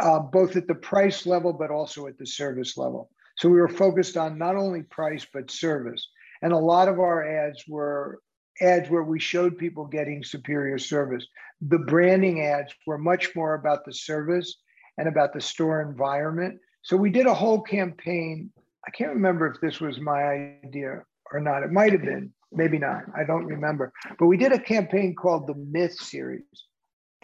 uh, 0.00 0.20
both 0.20 0.56
at 0.56 0.66
the 0.66 0.74
price 0.74 1.26
level, 1.26 1.52
but 1.52 1.70
also 1.70 2.06
at 2.06 2.18
the 2.18 2.26
service 2.26 2.76
level. 2.76 3.10
So 3.36 3.48
we 3.48 3.60
were 3.60 3.68
focused 3.68 4.16
on 4.16 4.38
not 4.38 4.56
only 4.56 4.82
price, 4.82 5.26
but 5.32 5.50
service. 5.50 6.08
And 6.42 6.52
a 6.52 6.58
lot 6.58 6.88
of 6.88 7.00
our 7.00 7.26
ads 7.26 7.64
were 7.66 8.20
ads 8.60 8.90
where 8.90 9.02
we 9.02 9.18
showed 9.18 9.58
people 9.58 9.86
getting 9.86 10.22
superior 10.22 10.78
service. 10.78 11.26
The 11.60 11.78
branding 11.78 12.42
ads 12.42 12.72
were 12.86 12.98
much 12.98 13.34
more 13.34 13.54
about 13.54 13.84
the 13.84 13.92
service 13.92 14.56
and 14.98 15.08
about 15.08 15.32
the 15.32 15.40
store 15.40 15.80
environment. 15.80 16.60
So 16.82 16.96
we 16.96 17.10
did 17.10 17.26
a 17.26 17.34
whole 17.34 17.60
campaign. 17.60 18.50
I 18.86 18.90
can't 18.90 19.14
remember 19.14 19.46
if 19.46 19.60
this 19.60 19.80
was 19.80 20.00
my 20.00 20.54
idea 20.64 21.02
or 21.32 21.40
not. 21.40 21.62
It 21.62 21.72
might 21.72 21.92
have 21.92 22.02
been, 22.02 22.32
maybe 22.52 22.78
not. 22.78 23.02
I 23.16 23.24
don't 23.24 23.46
remember. 23.46 23.92
But 24.18 24.26
we 24.26 24.36
did 24.36 24.52
a 24.52 24.58
campaign 24.58 25.14
called 25.14 25.46
the 25.46 25.54
Myth 25.54 25.94
Series. 25.94 26.44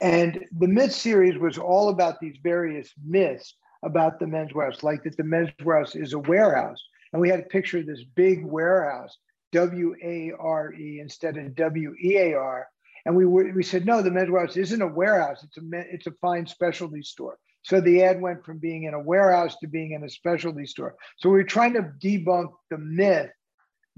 And 0.01 0.45
the 0.59 0.69
Myth 0.69 0.93
Series 0.93 1.39
was 1.39 1.59
all 1.59 1.89
about 1.89 2.21
these 2.21 2.37
various 2.43 2.93
myths 3.05 3.55
about 3.83 4.19
the 4.19 4.27
men's 4.27 4.53
warehouse, 4.53 4.83
like 4.83 5.03
that 5.05 5.17
the 5.17 5.25
men's 5.25 5.51
warehouse 5.65 5.95
is 5.95 6.13
a 6.13 6.19
warehouse. 6.19 6.83
And 7.13 7.23
we 7.23 7.29
had 7.29 7.41
a 7.41 7.45
picture 7.45 7.79
of 7.79 7.87
this 7.87 8.05
big 8.15 8.45
warehouse, 8.45 9.17
W 9.53 9.95
A 10.03 10.33
R 10.39 10.75
E 10.75 11.01
instead 11.01 11.37
of 11.37 11.55
W 11.55 11.95
E 12.03 12.17
A 12.17 12.35
R. 12.35 12.69
And 13.07 13.17
we, 13.17 13.25
were, 13.25 13.53
we 13.55 13.63
said, 13.63 13.87
no, 13.87 14.03
the 14.03 14.11
men's 14.11 14.31
warehouse 14.31 14.57
isn't 14.57 14.83
a 14.83 14.87
warehouse, 14.87 15.45
it's 15.45 15.57
a, 15.57 15.63
it's 15.73 16.07
a 16.09 16.13
fine 16.21 16.47
specialty 16.47 17.03
store. 17.03 17.39
So 17.63 17.81
the 17.81 18.03
ad 18.03 18.21
went 18.21 18.45
from 18.45 18.59
being 18.59 18.85
in 18.85 18.95
a 18.95 19.01
warehouse 19.01 19.57
to 19.61 19.67
being 19.67 19.93
in 19.93 20.05
a 20.05 20.11
specialty 20.11 20.67
store. 20.67 20.95
So 21.19 21.31
we 21.31 21.37
were 21.37 21.45
trying 21.45 21.75
to 21.75 21.93
debunk 22.03 22.51
the 22.71 22.79
myth 22.79 23.31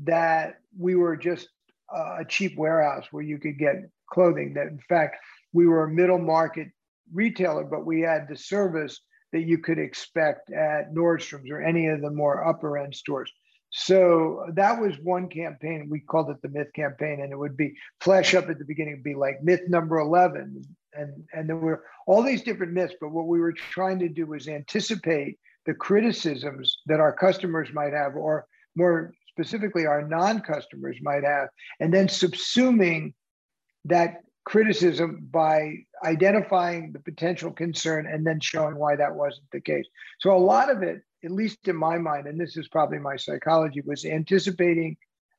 that 0.05 0.61
we 0.79 0.95
were 0.95 1.17
just 1.17 1.49
a 1.91 2.25
cheap 2.25 2.57
warehouse 2.57 3.07
where 3.11 3.23
you 3.23 3.39
could 3.39 3.59
get 3.59 3.77
clothing. 4.11 4.55
That 4.55 4.69
in 4.69 4.81
fact, 4.89 5.17
we 5.53 5.67
were 5.67 5.85
a 5.85 5.91
middle 5.91 6.19
market 6.19 6.69
retailer, 7.13 7.65
but 7.65 7.87
we 7.87 8.01
had 8.01 8.29
the 8.29 8.37
service 8.37 9.01
that 9.33 9.43
you 9.43 9.59
could 9.59 9.79
expect 9.79 10.51
at 10.53 10.93
Nordstrom's 10.95 11.51
or 11.51 11.63
any 11.63 11.87
of 11.89 12.01
the 12.01 12.11
more 12.11 12.47
upper 12.47 12.79
end 12.79 12.95
stores. 12.95 13.31
So 13.71 14.47
that 14.55 14.81
was 14.81 14.95
one 15.03 15.29
campaign. 15.29 15.89
We 15.91 16.01
called 16.01 16.31
it 16.31 16.41
the 16.43 16.49
myth 16.49 16.73
campaign, 16.75 17.21
and 17.21 17.33
it 17.33 17.39
would 17.39 17.57
be 17.57 17.75
flash 18.01 18.35
up 18.35 18.49
at 18.49 18.59
the 18.59 18.65
beginning, 18.65 19.03
be 19.03 19.15
like 19.15 19.43
myth 19.43 19.61
number 19.69 19.99
11. 19.99 20.65
And, 20.95 21.25
and 21.35 21.49
there 21.49 21.57
were 21.57 21.85
all 22.07 22.23
these 22.23 22.43
different 22.43 22.73
myths, 22.73 22.95
but 22.99 23.11
what 23.11 23.27
we 23.27 23.41
were 23.41 23.53
trying 23.53 23.99
to 23.99 24.09
do 24.09 24.25
was 24.27 24.49
anticipate 24.49 25.39
the 25.67 25.75
criticisms 25.75 26.79
that 26.87 27.01
our 27.01 27.13
customers 27.13 27.69
might 27.75 27.93
have, 27.93 28.17
or 28.17 28.47
more 28.75 29.13
specifically, 29.39 29.87
our 29.87 30.03
non 30.03 30.41
customers 30.41 30.97
might 31.01 31.23
have, 31.23 31.49
and 31.79 31.95
then 31.95 32.09
subsuming 32.09 33.15
that 33.85 34.23
criticism 34.45 35.21
by 35.31 35.75
identifying 36.05 36.91
the 36.93 36.99
potential 36.99 37.53
concern 37.53 38.07
and 38.07 38.27
then 38.27 38.41
showing 38.41 38.75
why 38.77 38.97
that 38.97 39.15
wasn't 39.15 39.47
the 39.53 39.61
case. 39.61 39.87
So 40.21 40.35
a 40.35 40.39
lot 40.39 40.71
of 40.71 40.83
it, 40.83 41.03
at 41.25 41.31
least 41.31 41.69
in 41.69 41.77
my 41.77 41.99
mind, 41.99 42.27
and 42.27 42.41
this 42.41 42.57
is 42.57 42.67
probably 42.67 42.99
my 42.99 43.17
psychology, 43.17 43.81
was 43.83 44.05
anticipating 44.05 44.97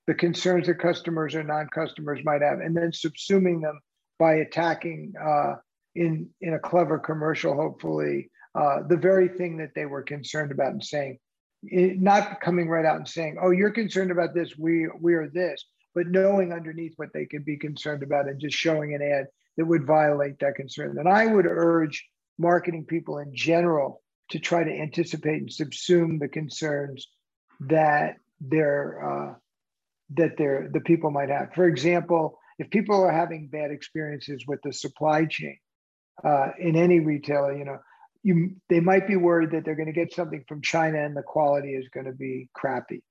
the 0.07 0.13
concerns 0.13 0.67
that 0.67 0.79
customers 0.79 1.35
or 1.35 1.43
non-customers 1.43 2.19
might 2.23 2.41
have, 2.41 2.59
and 2.59 2.75
then 2.75 2.91
subsuming 2.91 3.61
them 3.61 3.79
by 4.17 4.35
attacking 4.35 5.13
uh, 5.21 5.55
in 5.95 6.29
in 6.39 6.53
a 6.53 6.59
clever 6.59 6.99
commercial, 6.99 7.53
hopefully, 7.53 8.29
uh, 8.55 8.83
the 8.87 8.97
very 8.97 9.27
thing 9.27 9.57
that 9.57 9.71
they 9.75 9.85
were 9.85 10.03
concerned 10.03 10.51
about 10.51 10.71
and 10.71 10.83
saying, 10.83 11.19
not 11.61 12.41
coming 12.41 12.69
right 12.69 12.85
out 12.85 12.97
and 12.97 13.07
saying, 13.07 13.37
"Oh, 13.41 13.51
you're 13.51 13.71
concerned 13.71 14.11
about 14.11 14.33
this. 14.33 14.57
We 14.57 14.87
we 14.99 15.13
are 15.15 15.27
this," 15.27 15.65
but 15.93 16.07
knowing 16.07 16.53
underneath 16.53 16.93
what 16.97 17.13
they 17.13 17.25
could 17.25 17.45
be 17.45 17.57
concerned 17.57 18.03
about 18.03 18.27
and 18.27 18.39
just 18.39 18.57
showing 18.57 18.93
an 18.93 19.01
ad 19.01 19.27
that 19.57 19.65
would 19.65 19.85
violate 19.85 20.39
that 20.39 20.55
concern. 20.55 20.97
And 20.97 21.09
I 21.09 21.25
would 21.25 21.45
urge 21.45 22.07
marketing 22.37 22.85
people 22.85 23.17
in 23.19 23.35
general 23.35 24.01
to 24.29 24.39
try 24.39 24.63
to 24.63 24.71
anticipate 24.71 25.41
and 25.41 25.49
subsume 25.49 26.19
the 26.19 26.29
concerns 26.29 27.07
that 27.61 28.15
their 28.39 29.31
uh, 29.31 29.33
that 30.11 30.37
their 30.37 30.69
the 30.71 30.79
people 30.79 31.11
might 31.11 31.29
have. 31.29 31.53
For 31.53 31.65
example, 31.65 32.39
if 32.57 32.69
people 32.69 33.01
are 33.03 33.11
having 33.11 33.47
bad 33.47 33.71
experiences 33.71 34.45
with 34.47 34.61
the 34.63 34.73
supply 34.73 35.25
chain 35.25 35.57
uh, 36.23 36.49
in 36.57 36.75
any 36.75 36.99
retailer, 36.99 37.57
you 37.57 37.65
know, 37.65 37.79
you 38.23 38.55
they 38.69 38.79
might 38.79 39.07
be 39.07 39.15
worried 39.15 39.51
that 39.51 39.65
they're 39.65 39.75
going 39.75 39.87
to 39.87 39.93
get 39.93 40.13
something 40.13 40.43
from 40.47 40.61
China 40.61 41.03
and 41.03 41.15
the 41.15 41.23
quality 41.23 41.73
is 41.73 41.89
going 41.89 42.05
to 42.05 42.13
be 42.13 42.49
crappy. 42.53 43.01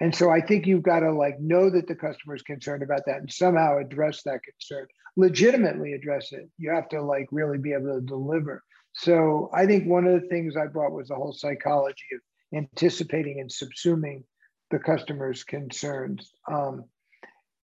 And 0.00 0.14
so 0.14 0.30
I 0.30 0.40
think 0.40 0.66
you've 0.66 0.82
got 0.82 1.00
to 1.00 1.12
like 1.12 1.40
know 1.40 1.70
that 1.70 1.86
the 1.86 1.94
customer 1.94 2.34
is 2.34 2.42
concerned 2.42 2.82
about 2.82 3.02
that 3.06 3.18
and 3.18 3.32
somehow 3.32 3.78
address 3.78 4.22
that 4.24 4.42
concern, 4.42 4.86
legitimately 5.16 5.94
address 5.94 6.32
it. 6.32 6.50
You 6.58 6.70
have 6.70 6.88
to 6.90 7.00
like 7.00 7.28
really 7.30 7.58
be 7.58 7.72
able 7.72 7.94
to 7.94 8.00
deliver. 8.00 8.62
So 8.92 9.50
I 9.54 9.66
think 9.66 9.86
one 9.86 10.06
of 10.06 10.20
the 10.20 10.28
things 10.28 10.56
I 10.56 10.66
brought 10.66 10.92
was 10.92 11.08
the 11.08 11.14
whole 11.14 11.32
psychology 11.32 12.06
of 12.14 12.20
anticipating 12.56 13.40
and 13.40 13.50
subsuming 13.50 14.24
the 14.70 14.78
customer's 14.78 15.44
concerns 15.44 16.30
um, 16.50 16.84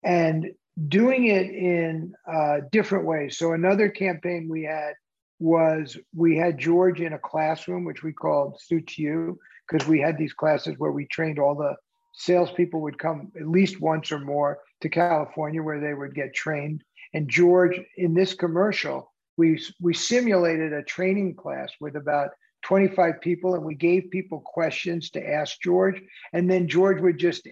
and 0.04 0.52
doing 0.88 1.28
it 1.28 1.50
in 1.50 2.14
uh, 2.32 2.58
different 2.72 3.06
ways. 3.06 3.38
So 3.38 3.54
another 3.54 3.90
campaign 3.90 4.48
we 4.50 4.64
had 4.64 4.94
was 5.42 5.98
we 6.16 6.38
had 6.38 6.60
George 6.60 7.02
in 7.02 7.14
a 7.14 7.20
classroom, 7.20 7.84
which 7.84 8.04
we 8.04 8.14
called 8.14 8.62
Suits 8.62 8.98
You, 8.98 9.40
because 9.68 9.88
we 9.88 10.00
had 10.00 10.18
these 10.18 10.34
classes 10.34 10.76
where 10.78 10.92
we 10.92 11.08
trained 11.08 11.40
all 11.40 11.56
the 11.56 11.76
salespeople 12.14 12.82
would 12.82 13.00
come 13.00 13.32
at 13.40 13.48
least 13.48 13.82
once 13.82 14.12
or 14.12 14.20
more 14.20 14.60
to 14.82 14.90
California 14.90 15.64
where 15.64 15.80
they 15.80 15.94
would 15.94 16.14
get 16.14 16.34
trained. 16.34 16.84
And 17.14 17.28
George, 17.28 17.80
in 17.98 18.14
this 18.14 18.34
commercial, 18.34 19.12
we 19.38 19.60
we 19.80 19.94
simulated 19.94 20.74
a 20.74 20.84
training 20.84 21.36
class 21.36 21.72
with 21.80 21.96
about 21.96 22.30
25 22.64 23.20
people, 23.22 23.56
and 23.56 23.64
we 23.64 23.76
gave 23.76 24.12
people 24.12 24.44
questions 24.46 25.10
to 25.12 25.28
ask 25.28 25.60
George, 25.62 26.00
and 26.34 26.50
then 26.50 26.68
George 26.68 27.02
would 27.02 27.18
just 27.18 27.48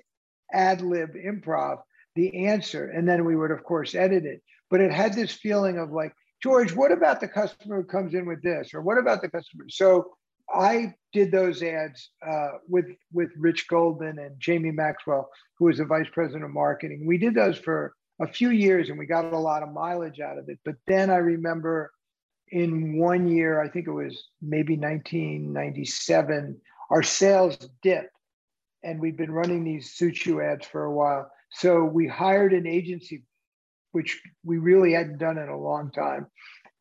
ad 0.54 0.82
lib 0.82 1.16
improv 1.16 1.80
the 2.16 2.48
answer, 2.48 2.90
and 2.90 3.08
then 3.08 3.26
we 3.26 3.36
would 3.36 3.52
of 3.52 3.64
course 3.64 3.96
edit 3.96 4.26
it. 4.26 4.42
But 4.70 4.82
it 4.82 4.92
had 4.92 5.14
this 5.14 5.32
feeling 5.32 5.80
of 5.80 5.92
like, 5.92 6.14
George, 6.42 6.74
what 6.74 6.92
about 6.92 7.20
the 7.20 7.28
customer 7.28 7.82
who 7.82 7.84
comes 7.84 8.14
in 8.14 8.26
with 8.26 8.42
this, 8.42 8.74
or 8.74 8.82
what 8.82 8.98
about 8.98 9.22
the 9.22 9.30
customer? 9.30 9.66
So 9.70 10.14
I 10.54 10.94
did 11.14 11.32
those 11.32 11.62
ads 11.62 12.10
uh, 12.26 12.50
with 12.68 12.86
with 13.12 13.30
Rich 13.38 13.68
Goldman 13.68 14.20
and 14.20 14.40
Jamie 14.40 14.72
Maxwell, 14.72 15.30
who 15.58 15.66
was 15.66 15.78
the 15.78 15.86
vice 15.86 16.08
president 16.12 16.46
of 16.46 16.52
marketing. 16.52 17.06
We 17.06 17.18
did 17.18 17.36
those 17.36 17.58
for 17.58 17.94
a 18.22 18.28
few 18.28 18.50
years, 18.50 18.90
and 18.90 18.98
we 18.98 19.06
got 19.06 19.34
a 19.34 19.38
lot 19.38 19.64
of 19.64 19.74
mileage 19.74 20.20
out 20.20 20.38
of 20.38 20.50
it. 20.50 20.60
But 20.66 20.76
then 20.88 21.10
I 21.10 21.18
remember 21.18 21.92
in 22.52 22.98
one 22.98 23.28
year, 23.28 23.62
I 23.62 23.70
think 23.70 23.88
it 23.88 23.92
was 23.92 24.30
maybe 24.42 24.76
1997, 24.76 26.60
our 26.90 27.04
sales 27.04 27.58
dipped, 27.82 28.16
and 28.84 29.00
we'd 29.00 29.18
been 29.18 29.32
running 29.32 29.64
these 29.64 29.96
You 30.00 30.42
ads 30.42 30.66
for 30.66 30.86
a 30.86 30.92
while. 30.92 31.30
So 31.52 31.84
we 31.84 32.08
hired 32.08 32.54
an 32.54 32.68
agency, 32.68 33.24
which 33.92 34.22
we 34.44 34.58
really 34.58 34.94
hadn't 34.94 35.18
done 35.18 35.38
in 35.38 35.50
a 35.50 35.58
long 35.58 35.92
time, 35.92 36.28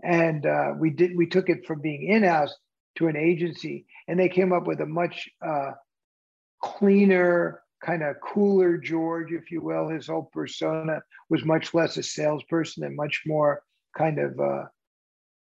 and 0.03 0.47
uh, 0.47 0.73
we 0.79 0.91
did. 0.91 1.17
We 1.17 1.27
took 1.27 1.49
it 1.49 1.67
from 1.67 1.81
being 1.81 2.09
in 2.09 2.23
house 2.23 2.55
to 2.97 3.09
an 3.09 3.17
agency, 3.17 3.87
and 4.07 4.19
they 4.19 4.29
came 4.29 4.53
up 4.53 4.67
with 4.67 4.81
a 4.81 4.87
much 4.87 5.29
uh, 5.45 5.73
cleaner, 6.63 7.63
kind 7.85 8.03
of 8.03 8.17
cooler 8.21 8.77
George, 8.77 9.33
if 9.33 9.51
you 9.51 9.61
will. 9.61 9.89
His 9.89 10.07
whole 10.07 10.31
persona 10.33 11.01
was 11.31 11.45
much 11.45 11.75
less 11.75 11.97
a 11.97 12.03
salesperson 12.03 12.85
and 12.85 12.97
much 12.97 13.23
more 13.27 13.63
kind 13.97 14.19
of 14.19 14.39
uh, 14.39 14.65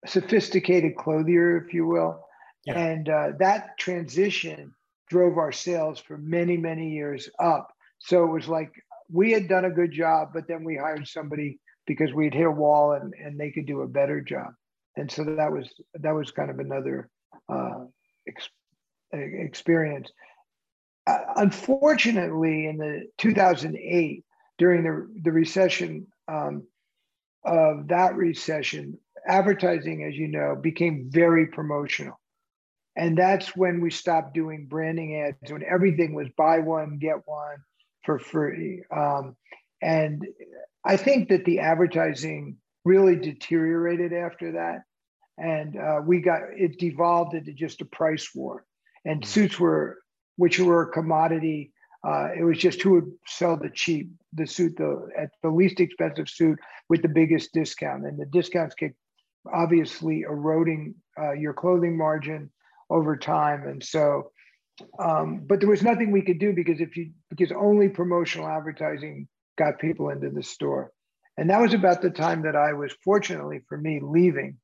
sophisticated 0.06 0.96
clothier, 0.98 1.58
if 1.58 1.74
you 1.74 1.86
will. 1.86 2.26
Yeah. 2.66 2.78
And 2.78 3.10
uh, 3.10 3.28
that 3.40 3.78
transition 3.78 4.74
drove 5.10 5.38
our 5.38 5.52
sales 5.52 6.00
for 6.00 6.18
many, 6.18 6.58
many 6.58 6.90
years 6.92 7.30
up. 7.40 7.72
So 8.00 8.24
it 8.24 8.32
was 8.32 8.48
like 8.48 8.72
we 9.14 9.32
had 9.32 9.48
done 9.48 9.66
a 9.66 9.70
good 9.70 9.92
job, 9.92 10.30
but 10.34 10.48
then 10.48 10.64
we 10.64 10.76
hired 10.76 11.08
somebody 11.08 11.60
because 11.86 12.12
we'd 12.12 12.34
hit 12.34 12.48
a 12.48 12.52
wall 12.52 12.94
and, 12.94 13.14
and 13.14 13.40
they 13.40 13.52
could 13.52 13.68
do 13.68 13.82
a 13.82 13.88
better 13.88 14.20
job. 14.20 14.54
And 14.98 15.10
so 15.10 15.24
that 15.24 15.52
was 15.52 15.72
that 15.94 16.12
was 16.12 16.32
kind 16.32 16.50
of 16.50 16.60
another 16.60 17.10
uh, 17.48 17.86
ex- 18.28 18.50
experience. 19.12 20.12
Uh, 21.06 21.20
unfortunately, 21.36 22.68
in 22.68 22.78
the 22.78 23.04
2008, 23.18 24.24
during 24.58 24.84
the, 24.84 25.22
the 25.22 25.32
recession 25.32 26.08
um, 26.28 26.64
of 27.44 27.90
that 27.90 28.16
recession, 28.16 28.98
advertising, 29.28 30.06
as 30.06 30.16
you 30.16 30.28
know, 30.28 30.56
became 30.56 31.10
very 31.12 31.48
promotional. 31.48 32.20
And 32.96 33.18
that's 33.18 33.56
when 33.56 33.82
we 33.82 33.90
stopped 33.90 34.34
doing 34.34 34.68
branding 34.68 35.22
ads, 35.22 35.52
when 35.52 35.64
everything 35.64 36.14
was 36.14 36.28
buy 36.38 36.60
one, 36.60 37.00
get 37.00 37.18
one 37.26 37.58
for 38.04 38.20
free. 38.20 38.84
Um, 38.96 39.36
and 39.82 40.26
I 40.86 40.98
think 40.98 41.30
that 41.30 41.46
the 41.46 41.60
advertising 41.60 42.58
really 42.86 43.16
deteriorated 43.16 44.14
after 44.14 44.54
that 44.54 44.84
and 45.38 45.76
uh, 45.78 46.02
we 46.06 46.22
got 46.22 46.42
it 46.56 46.78
devolved 46.78 47.34
into 47.34 47.54
just 47.54 47.82
a 47.82 47.86
price 47.86 48.30
war. 48.36 48.66
And 49.06 49.22
mm-hmm. 49.22 49.30
suits 49.30 49.60
were, 49.60 50.00
which 50.38 50.60
were 50.60 50.84
a 50.84 50.92
commodity. 50.92 51.72
Uh, 52.06 52.30
it 52.38 52.44
was 52.44 52.58
just 52.58 52.82
who 52.82 52.92
would 52.92 53.12
sell 53.28 53.58
the 53.58 53.70
cheap, 53.70 54.10
the 54.34 54.46
suit, 54.46 54.76
the 54.78 55.08
at 55.18 55.30
the 55.42 55.50
least 55.50 55.80
expensive 55.80 56.30
suit 56.30 56.60
with 56.90 57.02
the 57.02 57.08
biggest 57.08 57.54
discount, 57.54 58.06
and 58.06 58.20
the 58.20 58.26
discounts 58.26 58.76
kept 58.76 58.96
obviously 59.54 60.22
eroding 60.22 60.96
uh, 61.20 61.32
your 61.32 61.54
clothing 61.54 61.98
margin 61.98 62.52
over 62.90 63.16
time. 63.16 63.68
And 63.68 63.82
so, 63.82 64.32
um, 65.00 65.42
but 65.48 65.60
there 65.60 65.70
was 65.70 65.84
nothing 65.84 66.12
we 66.12 66.22
could 66.22 66.40
do 66.40 66.54
because 66.54 66.82
if 66.82 66.98
you 66.98 67.12
because 67.30 67.52
only 67.52 67.90
promotional 67.90 68.48
advertising 68.48 69.28
got 69.58 69.80
people 69.80 70.10
into 70.10 70.30
the 70.30 70.44
store, 70.44 70.92
and 71.38 71.50
that 71.50 71.62
was 71.62 71.74
about 71.74 72.02
the 72.02 72.10
time 72.10 72.42
that 72.44 72.56
I 72.56 72.74
was 72.74 72.94
fortunately 73.04 73.62
for 73.68 73.78
me 73.78 74.00
leaving 74.02 74.58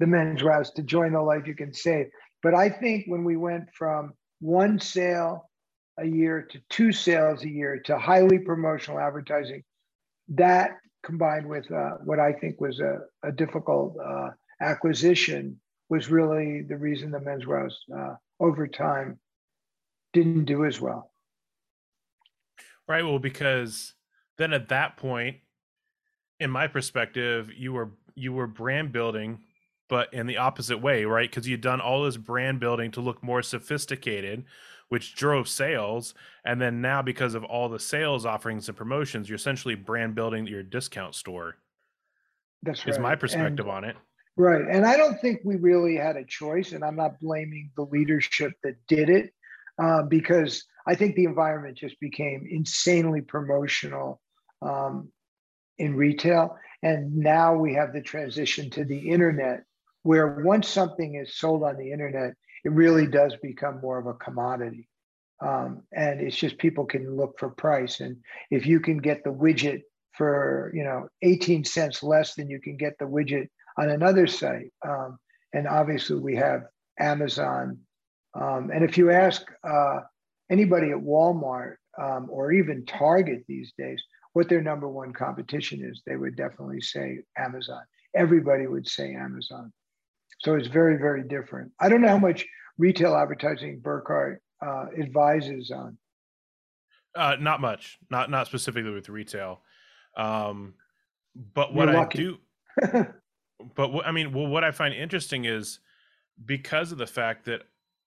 the 0.00 0.06
Men's 0.06 0.42
Wearhouse 0.42 0.74
to 0.74 0.82
join 0.82 1.12
the 1.12 1.20
life 1.20 1.46
you 1.46 1.54
can 1.54 1.72
save. 1.72 2.06
But 2.42 2.54
I 2.54 2.68
think 2.70 3.04
when 3.06 3.24
we 3.24 3.36
went 3.36 3.68
from 3.72 4.14
one 4.40 4.80
sale 4.80 5.48
a 5.98 6.06
year 6.06 6.42
to 6.50 6.58
two 6.68 6.90
sales 6.90 7.44
a 7.44 7.48
year 7.48 7.80
to 7.84 7.98
highly 7.98 8.38
promotional 8.38 8.98
advertising, 8.98 9.62
that 10.30 10.72
combined 11.04 11.46
with 11.46 11.70
uh, 11.70 11.98
what 12.04 12.18
I 12.18 12.32
think 12.32 12.60
was 12.60 12.80
a, 12.80 13.00
a 13.22 13.30
difficult 13.30 13.96
uh, 14.04 14.30
acquisition 14.60 15.60
was 15.88 16.10
really 16.10 16.62
the 16.62 16.76
reason 16.76 17.10
the 17.10 17.20
Men's 17.20 17.44
Wearhouse 17.44 17.74
uh, 17.96 18.14
over 18.40 18.66
time 18.66 19.18
didn't 20.12 20.44
do 20.44 20.64
as 20.64 20.80
well. 20.80 21.10
Right. 22.88 23.04
Well, 23.04 23.18
because 23.18 23.94
then 24.38 24.52
at 24.52 24.68
that 24.68 24.96
point, 24.96 25.38
in 26.40 26.50
my 26.50 26.66
perspective, 26.66 27.50
you 27.56 27.72
were 27.72 27.90
you 28.14 28.32
were 28.32 28.46
brand 28.46 28.92
building 28.92 29.40
but 29.92 30.14
in 30.14 30.26
the 30.26 30.38
opposite 30.38 30.78
way, 30.78 31.04
right? 31.04 31.28
Because 31.28 31.46
you'd 31.46 31.60
done 31.60 31.78
all 31.78 32.02
this 32.02 32.16
brand 32.16 32.58
building 32.58 32.90
to 32.92 33.02
look 33.02 33.22
more 33.22 33.42
sophisticated, 33.42 34.42
which 34.88 35.14
drove 35.14 35.46
sales. 35.46 36.14
And 36.46 36.58
then 36.58 36.80
now, 36.80 37.02
because 37.02 37.34
of 37.34 37.44
all 37.44 37.68
the 37.68 37.78
sales 37.78 38.24
offerings 38.24 38.68
and 38.68 38.76
promotions, 38.78 39.28
you're 39.28 39.36
essentially 39.36 39.74
brand 39.74 40.14
building 40.14 40.46
your 40.46 40.62
discount 40.62 41.14
store. 41.14 41.56
That's 42.62 42.86
right. 42.86 42.94
Is 42.94 42.98
my 42.98 43.16
perspective 43.16 43.66
and, 43.66 43.76
on 43.76 43.84
it. 43.84 43.96
Right. 44.34 44.62
And 44.66 44.86
I 44.86 44.96
don't 44.96 45.20
think 45.20 45.42
we 45.44 45.56
really 45.56 45.96
had 45.96 46.16
a 46.16 46.24
choice. 46.24 46.72
And 46.72 46.82
I'm 46.82 46.96
not 46.96 47.20
blaming 47.20 47.70
the 47.76 47.84
leadership 47.84 48.54
that 48.64 48.76
did 48.88 49.10
it 49.10 49.34
uh, 49.80 50.02
because 50.02 50.64
I 50.86 50.94
think 50.94 51.14
the 51.14 51.24
environment 51.24 51.78
just 51.78 51.98
became 52.00 52.46
insanely 52.50 53.20
promotional 53.20 54.20
um, 54.60 55.10
in 55.78 55.96
retail. 55.96 56.56
And 56.82 57.16
now 57.16 57.54
we 57.54 57.74
have 57.74 57.92
the 57.92 58.00
transition 58.00 58.70
to 58.70 58.84
the 58.84 59.10
internet, 59.10 59.64
where 60.02 60.42
once 60.44 60.68
something 60.68 61.14
is 61.14 61.36
sold 61.36 61.62
on 61.62 61.76
the 61.76 61.92
internet, 61.92 62.34
it 62.64 62.72
really 62.72 63.06
does 63.06 63.36
become 63.42 63.80
more 63.80 63.98
of 63.98 64.06
a 64.06 64.14
commodity. 64.14 64.88
Um, 65.40 65.82
and 65.92 66.20
it's 66.20 66.36
just 66.36 66.58
people 66.58 66.84
can 66.84 67.16
look 67.16 67.38
for 67.38 67.50
price. 67.50 68.00
And 68.00 68.18
if 68.50 68.66
you 68.66 68.80
can 68.80 68.98
get 68.98 69.24
the 69.24 69.32
widget 69.32 69.82
for 70.12 70.70
you 70.74 70.84
know 70.84 71.08
18 71.22 71.64
cents 71.64 72.02
less 72.02 72.34
than 72.34 72.48
you 72.50 72.60
can 72.60 72.76
get 72.76 72.98
the 72.98 73.06
widget 73.06 73.48
on 73.78 73.90
another 73.90 74.26
site, 74.26 74.72
um, 74.86 75.18
and 75.52 75.66
obviously 75.66 76.18
we 76.18 76.36
have 76.36 76.62
Amazon. 76.98 77.78
Um, 78.34 78.70
and 78.72 78.84
if 78.84 78.96
you 78.96 79.10
ask 79.10 79.42
uh, 79.62 80.00
anybody 80.50 80.90
at 80.90 80.96
Walmart 80.96 81.76
um, 82.00 82.28
or 82.30 82.52
even 82.52 82.86
Target 82.86 83.44
these 83.46 83.72
days 83.76 84.02
what 84.32 84.48
their 84.48 84.62
number 84.62 84.88
one 84.88 85.12
competition 85.12 85.84
is, 85.84 86.02
they 86.06 86.16
would 86.16 86.36
definitely 86.36 86.80
say 86.80 87.18
Amazon. 87.36 87.82
Everybody 88.16 88.66
would 88.66 88.88
say 88.88 89.14
Amazon. 89.14 89.72
So 90.40 90.54
it's 90.54 90.68
very, 90.68 90.96
very 90.96 91.22
different. 91.22 91.70
I 91.80 91.88
don't 91.88 92.00
know 92.00 92.08
how 92.08 92.18
much 92.18 92.46
retail 92.78 93.14
advertising 93.14 93.80
Burkhart 93.80 94.38
uh, 94.64 94.86
advises 94.98 95.70
on. 95.70 95.98
Uh, 97.14 97.36
not 97.38 97.60
much, 97.60 97.98
not 98.10 98.30
not 98.30 98.46
specifically 98.46 98.90
with 98.90 99.10
retail, 99.10 99.60
um, 100.16 100.72
but 101.54 101.74
what 101.74 101.94
I 101.94 102.06
do, 102.06 102.38
but 103.74 103.92
what 103.92 104.06
I 104.06 104.12
mean, 104.12 104.32
well, 104.32 104.46
what 104.46 104.64
I 104.64 104.70
find 104.70 104.94
interesting 104.94 105.44
is 105.44 105.78
because 106.42 106.90
of 106.90 106.96
the 106.96 107.06
fact 107.06 107.44
that 107.44 107.64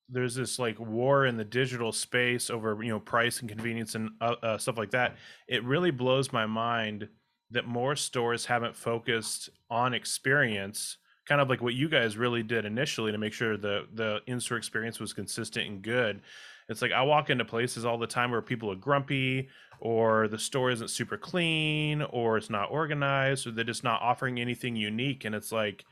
there's 0.09 0.35
this 0.35 0.59
like 0.59 0.79
war 0.79 1.25
in 1.25 1.37
the 1.37 1.43
digital 1.43 1.91
space 1.91 2.49
over 2.49 2.81
you 2.83 2.89
know 2.89 2.99
price 2.99 3.39
and 3.39 3.49
convenience 3.49 3.95
and 3.95 4.09
uh, 4.21 4.35
uh, 4.43 4.57
stuff 4.57 4.77
like 4.77 4.91
that. 4.91 5.15
It 5.47 5.63
really 5.63 5.91
blows 5.91 6.31
my 6.31 6.45
mind 6.45 7.07
that 7.51 7.65
more 7.65 7.95
stores 7.95 8.45
haven't 8.45 8.75
focused 8.75 9.49
on 9.69 9.93
experience 9.93 10.97
kind 11.25 11.41
of 11.41 11.49
like 11.49 11.61
what 11.61 11.73
you 11.73 11.89
guys 11.89 12.17
really 12.17 12.43
did 12.43 12.65
initially 12.65 13.11
to 13.11 13.17
make 13.17 13.33
sure 13.33 13.57
the 13.57 13.87
the 13.93 14.19
in-store 14.27 14.57
experience 14.57 14.99
was 14.99 15.13
consistent 15.13 15.67
and 15.67 15.81
good. 15.81 16.21
It's 16.67 16.81
like 16.81 16.91
i 16.91 17.01
walk 17.01 17.29
into 17.29 17.45
places 17.45 17.85
all 17.85 17.97
the 17.97 18.07
time 18.07 18.31
where 18.31 18.41
people 18.41 18.71
are 18.71 18.75
grumpy 18.75 19.49
or 19.79 20.27
the 20.27 20.39
store 20.39 20.71
isn't 20.71 20.89
super 20.89 21.17
clean 21.17 22.01
or 22.01 22.37
it's 22.37 22.49
not 22.49 22.71
organized 22.71 23.45
or 23.45 23.51
they're 23.51 23.63
just 23.63 23.83
not 23.83 24.01
offering 24.01 24.39
anything 24.39 24.75
unique 24.75 25.25
and 25.25 25.35
it's 25.35 25.51
like 25.51 25.85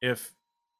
if 0.00 0.32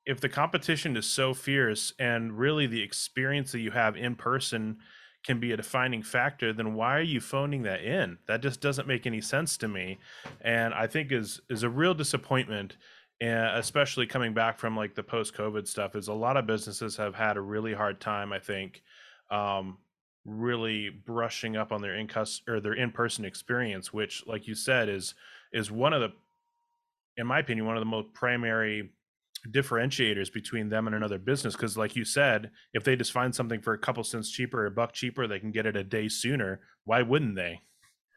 if 0.07 0.21
the 0.21 0.29
competition 0.29 0.97
is 0.97 1.05
so 1.05 1.35
fierce 1.35 1.92
and 1.99 2.38
really 2.38 2.66
the 2.66 2.83
experience 2.83 3.53
that 3.53 3.61
you 3.61 3.73
have 3.73 3.97
in 3.97 4.14
person 4.14 4.79
can 5.25 5.40
be 5.40 5.51
a 5.51 5.57
defining 5.57 6.03
factor 6.03 6.53
then 6.53 6.75
why 6.75 6.97
are 6.97 7.03
you 7.03 7.21
phoning 7.21 7.62
that 7.62 7.83
in? 7.83 8.16
That 8.29 8.40
just 8.40 8.61
doesn't 8.61 8.87
make 8.87 9.07
any 9.07 9.21
sense 9.21 9.57
to 9.59 9.69
me. 9.69 9.99
And 10.40 10.73
i 10.73 10.87
think 10.87 11.12
is 11.12 11.40
is 11.51 11.64
a 11.64 11.71
real 11.71 11.95
disappointment 11.95 12.77
and 13.21 13.59
especially 13.59 14.07
coming 14.07 14.35
back 14.35 14.59
from 14.59 14.77
like 14.77 14.95
the 14.95 15.03
post 15.03 15.35
covid 15.35 15.66
stuff 15.66 15.97
is 15.97 16.09
a 16.09 16.12
lot 16.12 16.37
of 16.37 16.47
businesses 16.47 16.97
have 16.97 17.14
had 17.14 17.37
a 17.37 17.40
really 17.40 17.73
hard 17.73 18.01
time 18.01 18.33
i 18.33 18.38
think 18.38 18.83
um, 19.31 19.79
really 20.25 20.90
brushing 20.90 21.57
up 21.57 21.73
on 21.73 21.81
their 21.81 21.97
in 21.97 22.09
or 22.47 22.61
their 22.61 22.75
in-person 22.75 23.25
experience 23.25 23.92
which 23.92 24.23
like 24.27 24.47
you 24.47 24.55
said 24.55 24.88
is 24.88 25.14
is 25.53 25.71
one 25.71 25.92
of 25.92 26.01
the 26.01 26.12
in 27.16 27.27
my 27.27 27.38
opinion 27.38 27.66
one 27.66 27.77
of 27.77 27.81
the 27.81 27.87
most 27.87 28.12
primary 28.12 28.90
differentiators 29.47 30.33
between 30.33 30.69
them 30.69 30.87
and 30.87 30.97
another 30.97 31.19
business 31.19 31.55
because 31.55 31.77
like 31.77 31.97
you 31.97 32.05
said 32.05 32.51
if 32.75 32.85
they 32.85 32.97
just 32.97 33.13
find 33.13 33.35
something 33.35 33.61
for 33.61 33.73
a 33.73 33.79
couple 33.79 34.03
cents 34.05 34.31
cheaper 34.31 34.63
or 34.63 34.67
a 34.67 34.71
buck 34.71 34.93
cheaper 34.93 35.27
they 35.27 35.39
can 35.39 35.51
get 35.51 35.67
it 35.67 35.77
a 35.77 35.85
day 35.85 36.09
sooner 36.09 36.61
why 36.85 37.03
wouldn't 37.03 37.37
they? 37.37 37.61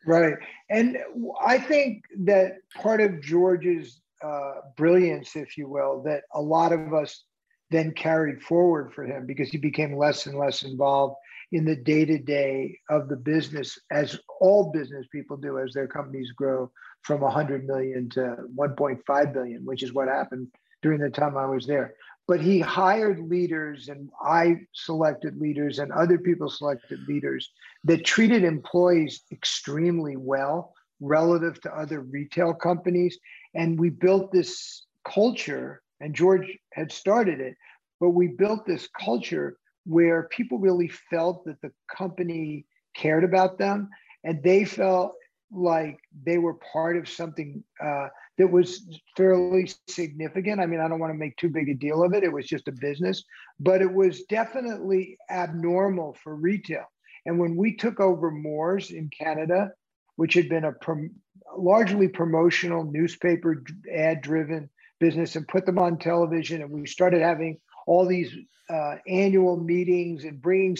Right 0.06 0.36
and 0.70 0.98
i 1.42 1.58
think 1.58 2.04
that 2.20 2.58
part 2.76 3.02
of 3.02 3.22
george's 3.22 4.02
uh, 4.24 4.56
brilliance 4.76 5.36
if 5.36 5.58
you 5.58 5.68
will 5.68 6.02
that 6.04 6.24
a 6.34 6.42
lot 6.42 6.74
of 6.74 6.94
us 6.94 7.24
then 7.72 7.92
carried 7.94 8.42
forward 8.42 8.94
for 8.94 9.04
him 9.04 9.26
because 9.26 9.50
he 9.50 9.58
became 9.58 9.96
less 9.96 10.26
and 10.26 10.38
less 10.38 10.63
involved 10.63 11.15
in 11.52 11.65
the 11.65 11.76
day 11.76 12.06
to 12.06 12.18
day 12.18 12.78
of 12.89 13.10
the 13.10 13.15
business, 13.15 13.78
as 13.92 14.20
all 14.39 14.72
business 14.72 15.08
people 15.12 15.38
do 15.38 15.60
as 15.60 15.74
their 15.74 15.88
companies 15.88 16.32
grow 16.32 16.72
from 17.02 17.22
100 17.22 17.65
million 17.65 18.10
to 18.10 18.38
1.5 18.56 19.34
billion, 19.34 19.65
which 19.65 19.84
is 19.84 19.94
what 19.94 20.08
happened 20.08 20.48
during 20.82 21.00
the 21.02 21.10
time 21.10 21.38
I 21.38 21.46
was 21.46 21.65
there. 21.65 21.96
But 22.28 22.42
he 22.42 22.60
hired 22.60 23.20
leaders, 23.20 23.89
and 23.89 24.10
I 24.22 24.62
selected 24.74 25.38
leaders, 25.38 25.80
and 25.80 25.92
other 25.92 26.20
people 26.20 26.50
selected 26.50 27.08
leaders 27.08 27.50
that 27.86 28.06
treated 28.06 28.44
employees 28.44 29.24
extremely 29.32 30.15
well 30.15 30.74
relative 31.00 31.60
to 31.62 31.74
other 31.74 32.02
retail 32.02 32.54
companies. 32.54 33.18
And 33.56 33.80
we 33.80 33.89
built 33.89 34.32
this 34.32 34.86
culture, 35.06 35.82
and 36.02 36.13
George 36.13 36.48
had 36.74 36.92
started 36.92 37.39
it, 37.39 37.56
but 38.00 38.12
we 38.12 38.28
built 38.28 38.65
this 38.65 38.88
culture 39.00 39.58
where 39.86 40.28
people 40.30 40.60
really 40.60 40.88
felt 41.10 41.46
that 41.46 41.60
the 41.62 41.72
company 41.92 42.65
cared 42.96 43.24
about 43.24 43.58
them 43.58 43.89
and 44.24 44.44
they 44.44 44.65
felt 44.65 45.13
like 45.52 45.98
they 46.24 46.38
were 46.38 46.54
part 46.56 46.98
of 46.98 47.10
something 47.10 47.63
uh, 47.84 48.08
that 48.39 48.49
was 48.49 48.99
fairly 49.17 49.69
significant. 49.89 50.62
I 50.62 50.65
mean, 50.65 50.80
I 50.80 50.88
don't 50.88 50.99
want 50.99 51.12
to 51.12 51.17
make 51.17 51.36
too 51.36 51.49
big 51.49 51.67
a 51.67 51.73
deal 51.73 52.02
of 52.04 52.13
it. 52.13 52.23
It 52.23 52.32
was 52.32 52.47
just 52.47 52.69
a 52.69 52.71
business, 52.71 53.21
but 53.60 53.82
it 53.82 53.93
was 53.93 54.23
definitely 54.23 55.17
abnormal 55.30 56.15
for 56.23 56.36
retail. 56.36 56.86
And 57.25 57.38
when 57.38 57.58
we 57.58 57.75
took 57.75 57.99
over 57.99 58.32
Moores 58.32 58.91
in 58.91 59.10
Canada, 59.10 59.71
which 60.15 60.36
had 60.36 60.47
been 60.47 60.63
a 60.63 60.71
prom- 60.71 61.12
largely 61.58 62.08
promotional 62.08 62.86
newspaper 62.86 63.62
ad 63.93 64.21
driven 64.21 64.69
business, 65.02 65.36
and 65.36 65.47
put 65.47 65.65
them 65.65 65.78
on 65.78 65.97
television, 65.97 66.62
and 66.62 66.71
we 66.71 66.88
started 66.88 67.21
having 67.21 67.58
all 67.88 68.06
these 68.06 68.34
uh, 68.69 68.95
annual 69.06 69.58
meetings 69.58 70.23
and 70.23 70.41
bringing 70.41 70.78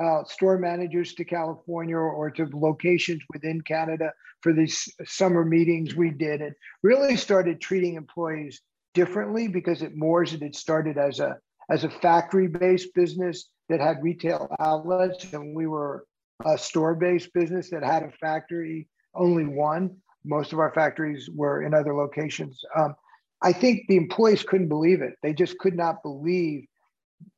uh, 0.00 0.24
store 0.24 0.58
managers 0.58 1.14
to 1.14 1.24
California 1.24 1.96
or, 1.96 2.30
to 2.30 2.48
locations 2.52 3.22
within 3.32 3.60
Canada 3.62 4.12
for 4.42 4.52
these 4.52 4.88
summer 5.04 5.44
meetings 5.44 5.94
we 5.94 6.10
did. 6.10 6.42
And 6.42 6.54
really 6.82 7.16
started 7.16 7.60
treating 7.60 7.94
employees 7.94 8.60
differently 8.94 9.48
because 9.48 9.82
at 9.82 9.96
Moores 9.96 10.32
it 10.32 10.42
had 10.42 10.54
started 10.54 10.98
as 10.98 11.20
a 11.20 11.36
as 11.68 11.82
a 11.82 11.90
factory-based 11.90 12.94
business 12.94 13.48
that 13.68 13.80
had 13.80 14.02
retail 14.02 14.48
outlets 14.60 15.32
and 15.32 15.54
we 15.54 15.66
were 15.66 16.06
a 16.44 16.56
store-based 16.56 17.32
business 17.32 17.70
that 17.70 17.82
had 17.82 18.04
a 18.04 18.10
factory 18.20 18.88
only 19.14 19.44
one. 19.44 19.96
Most 20.24 20.52
of 20.52 20.60
our 20.60 20.72
factories 20.72 21.28
were 21.34 21.62
in 21.62 21.74
other 21.74 21.94
locations. 21.94 22.60
Um, 22.76 22.94
i 23.42 23.52
think 23.52 23.82
the 23.88 23.96
employees 23.96 24.42
couldn't 24.42 24.68
believe 24.68 25.02
it. 25.02 25.14
They 25.22 25.34
just 25.34 25.58
could 25.58 25.76
not 25.76 26.02
believe 26.02 26.66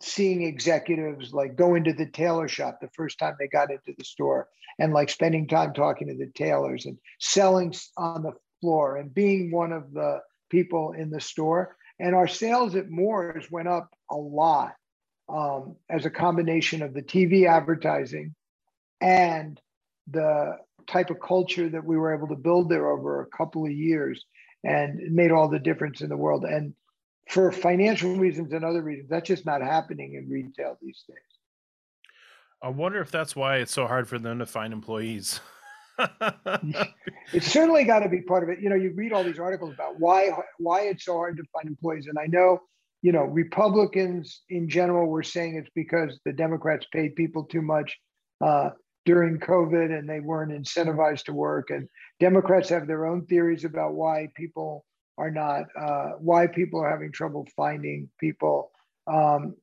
seeing 0.01 0.43
executives 0.43 1.33
like 1.33 1.57
go 1.57 1.75
into 1.75 1.93
the 1.93 2.07
tailor 2.07 2.49
shop 2.49 2.79
the 2.81 2.91
first 2.95 3.19
time 3.19 3.35
they 3.39 3.49
got 3.49 3.71
into 3.71 3.95
the 3.97 4.05
store 4.05 4.49
and 4.79 4.93
like 4.93 5.11
spending 5.11 5.47
time 5.47 5.73
talking 5.73 6.09
to 6.09 6.15
the 6.15 6.31
tailors 6.35 6.87
and 6.87 6.99
selling 7.19 7.75
on 7.97 8.23
the 8.23 8.33
floor 8.61 8.97
and 8.97 9.15
being 9.15 9.51
one 9.51 9.73
of 9.73 9.93
the 9.93 10.21
people 10.51 10.93
in 10.93 11.11
the 11.11 11.21
store. 11.21 11.77
And 11.99 12.15
our 12.15 12.29
sales 12.29 12.77
at 12.77 12.91
Moores 12.91 13.51
went 13.51 13.69
up 13.69 13.91
a 14.11 14.17
lot 14.17 14.75
um, 15.29 15.77
as 15.91 16.07
a 16.07 16.11
combination 16.11 16.83
of 16.83 16.95
the 16.95 17.03
TV 17.03 17.49
advertising 17.49 18.35
and 19.01 19.61
the 20.11 20.57
type 20.87 21.11
of 21.11 21.21
culture 21.21 21.69
that 21.69 21.85
we 21.85 21.97
were 21.97 22.15
able 22.15 22.29
to 22.29 22.37
build 22.37 22.69
there 22.69 22.89
over 22.89 23.21
a 23.21 23.37
couple 23.37 23.65
of 23.65 23.73
years. 23.73 24.25
And 24.65 25.01
it 25.01 25.13
made 25.13 25.31
all 25.31 25.49
the 25.49 25.59
difference 25.59 26.01
in 26.01 26.09
the 26.09 26.17
world. 26.17 26.45
And 26.45 26.75
for 27.29 27.53
financial 27.53 28.17
reasons 28.17 28.53
and 28.53 28.65
other 28.65 28.83
reasons, 28.83 29.09
that's 29.09 29.29
just 29.29 29.45
not 29.45 29.61
happening 29.61 30.15
in 30.15 30.29
retail 30.29 30.79
these 30.81 31.05
days. 31.07 31.19
I 32.63 32.71
wonder 32.71 33.01
if 33.01 33.11
that's 33.11 33.37
why 33.37 33.59
it's 33.59 33.73
so 33.73 33.87
hard 33.87 34.09
for 34.09 34.19
them 34.19 34.39
to 34.41 34.47
find 34.47 34.73
employees. 34.73 35.41
it's 37.33 37.47
certainly 37.47 37.85
got 37.85 38.01
to 38.01 38.09
be 38.09 38.23
part 38.23 38.43
of 38.43 38.49
it. 38.49 38.61
You 38.61 38.71
know, 38.71 38.77
you 38.77 38.93
read 38.95 39.13
all 39.13 39.25
these 39.25 39.39
articles 39.39 39.75
about 39.75 39.99
why 39.99 40.31
why 40.59 40.83
it's 40.83 41.05
so 41.05 41.15
hard 41.15 41.37
to 41.37 41.45
find 41.53 41.69
employees, 41.69 42.07
and 42.07 42.19
I 42.19 42.27
know, 42.27 42.61
you 43.03 43.13
know, 43.13 43.25
Republicans 43.25 44.43
in 44.49 44.69
general 44.69 45.09
were 45.09 45.23
saying 45.23 45.57
it's 45.57 45.71
because 45.75 46.19
the 46.25 46.33
Democrats 46.33 46.87
paid 46.93 47.15
people 47.15 47.45
too 47.45 47.63
much 47.63 47.97
uh, 48.41 48.71
during 49.05 49.39
COVID 49.39 49.97
and 49.97 50.09
they 50.09 50.21
weren't 50.21 50.53
incentivized 50.53 51.25
to 51.25 51.33
work. 51.33 51.71
And 51.71 51.89
Democrats 52.21 52.69
have 52.69 52.87
their 52.87 53.07
own 53.07 53.27
theories 53.27 53.65
about 53.65 53.95
why 53.95 54.29
people 54.37 54.85
are 55.19 55.31
not 55.31 55.65
uh, 55.79 56.13
why 56.21 56.47
people 56.47 56.81
are 56.81 56.91
having 56.91 57.13
trouble 57.13 57.47
finding 57.57 58.09
people. 58.19 58.71
Um, 59.07 59.57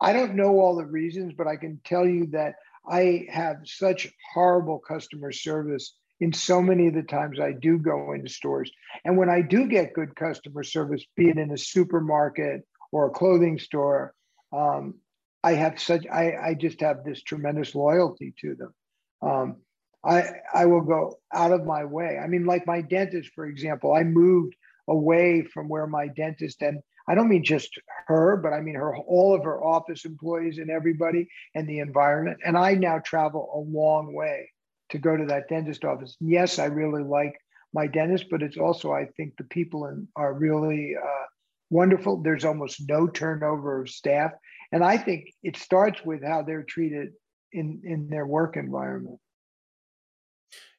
I 0.00 0.12
don't 0.12 0.36
know 0.36 0.60
all 0.60 0.76
the 0.76 0.86
reasons, 0.86 1.34
but 1.36 1.46
I 1.46 1.56
can 1.56 1.80
tell 1.84 2.06
you 2.06 2.26
that 2.28 2.54
I 2.88 3.26
have 3.28 3.56
such 3.64 4.08
horrible 4.32 4.78
customer 4.78 5.32
service 5.32 5.94
in 6.20 6.32
so 6.32 6.62
many 6.62 6.86
of 6.86 6.94
the 6.94 7.02
times 7.02 7.40
I 7.40 7.52
do 7.52 7.78
go 7.78 8.12
into 8.12 8.28
stores. 8.28 8.70
And 9.04 9.16
when 9.16 9.28
I 9.28 9.42
do 9.42 9.66
get 9.66 9.94
good 9.94 10.14
customer 10.14 10.62
service, 10.62 11.04
be 11.16 11.28
it 11.28 11.38
in 11.38 11.50
a 11.50 11.58
supermarket 11.58 12.62
or 12.92 13.06
a 13.06 13.10
clothing 13.10 13.58
store, 13.58 14.14
um, 14.52 14.94
I 15.42 15.54
have 15.54 15.80
such 15.80 16.06
I, 16.06 16.32
I 16.50 16.54
just 16.54 16.80
have 16.80 17.04
this 17.04 17.22
tremendous 17.22 17.74
loyalty 17.74 18.34
to 18.42 18.54
them. 18.54 18.74
Um, 19.22 19.56
I 20.04 20.24
I 20.54 20.66
will 20.66 20.82
go 20.82 21.18
out 21.32 21.52
of 21.52 21.64
my 21.64 21.84
way. 21.84 22.18
I 22.22 22.26
mean, 22.26 22.44
like 22.44 22.66
my 22.66 22.80
dentist, 22.82 23.30
for 23.34 23.46
example, 23.46 23.94
I 23.94 24.02
moved 24.02 24.54
away 24.90 25.42
from 25.42 25.68
where 25.68 25.86
my 25.86 26.08
dentist 26.08 26.60
and 26.60 26.80
I 27.08 27.14
don't 27.14 27.28
mean 27.28 27.42
just 27.42 27.70
her, 28.06 28.36
but 28.36 28.52
I 28.52 28.60
mean 28.60 28.74
her 28.74 28.96
all 28.96 29.34
of 29.34 29.42
her 29.44 29.64
office 29.64 30.04
employees 30.04 30.58
and 30.58 30.70
everybody 30.70 31.28
and 31.54 31.68
the 31.68 31.78
environment. 31.78 32.38
And 32.44 32.56
I 32.56 32.74
now 32.74 32.98
travel 32.98 33.50
a 33.54 33.58
long 33.58 34.14
way 34.14 34.50
to 34.90 34.98
go 34.98 35.16
to 35.16 35.24
that 35.26 35.48
dentist 35.48 35.84
office. 35.84 36.16
Yes, 36.20 36.58
I 36.58 36.66
really 36.66 37.02
like 37.02 37.34
my 37.72 37.86
dentist, 37.86 38.26
but 38.30 38.42
it's 38.42 38.58
also 38.58 38.92
I 38.92 39.06
think 39.16 39.36
the 39.36 39.44
people 39.44 39.86
in, 39.86 40.06
are 40.14 40.34
really 40.34 40.94
uh, 40.96 41.26
wonderful. 41.70 42.22
There's 42.22 42.44
almost 42.44 42.88
no 42.88 43.08
turnover 43.08 43.80
of 43.80 43.88
staff, 43.88 44.32
and 44.72 44.84
I 44.84 44.96
think 44.98 45.32
it 45.42 45.56
starts 45.56 46.04
with 46.04 46.22
how 46.22 46.42
they're 46.42 46.64
treated 46.64 47.12
in 47.52 47.82
in 47.84 48.08
their 48.08 48.26
work 48.26 48.56
environment. 48.56 49.18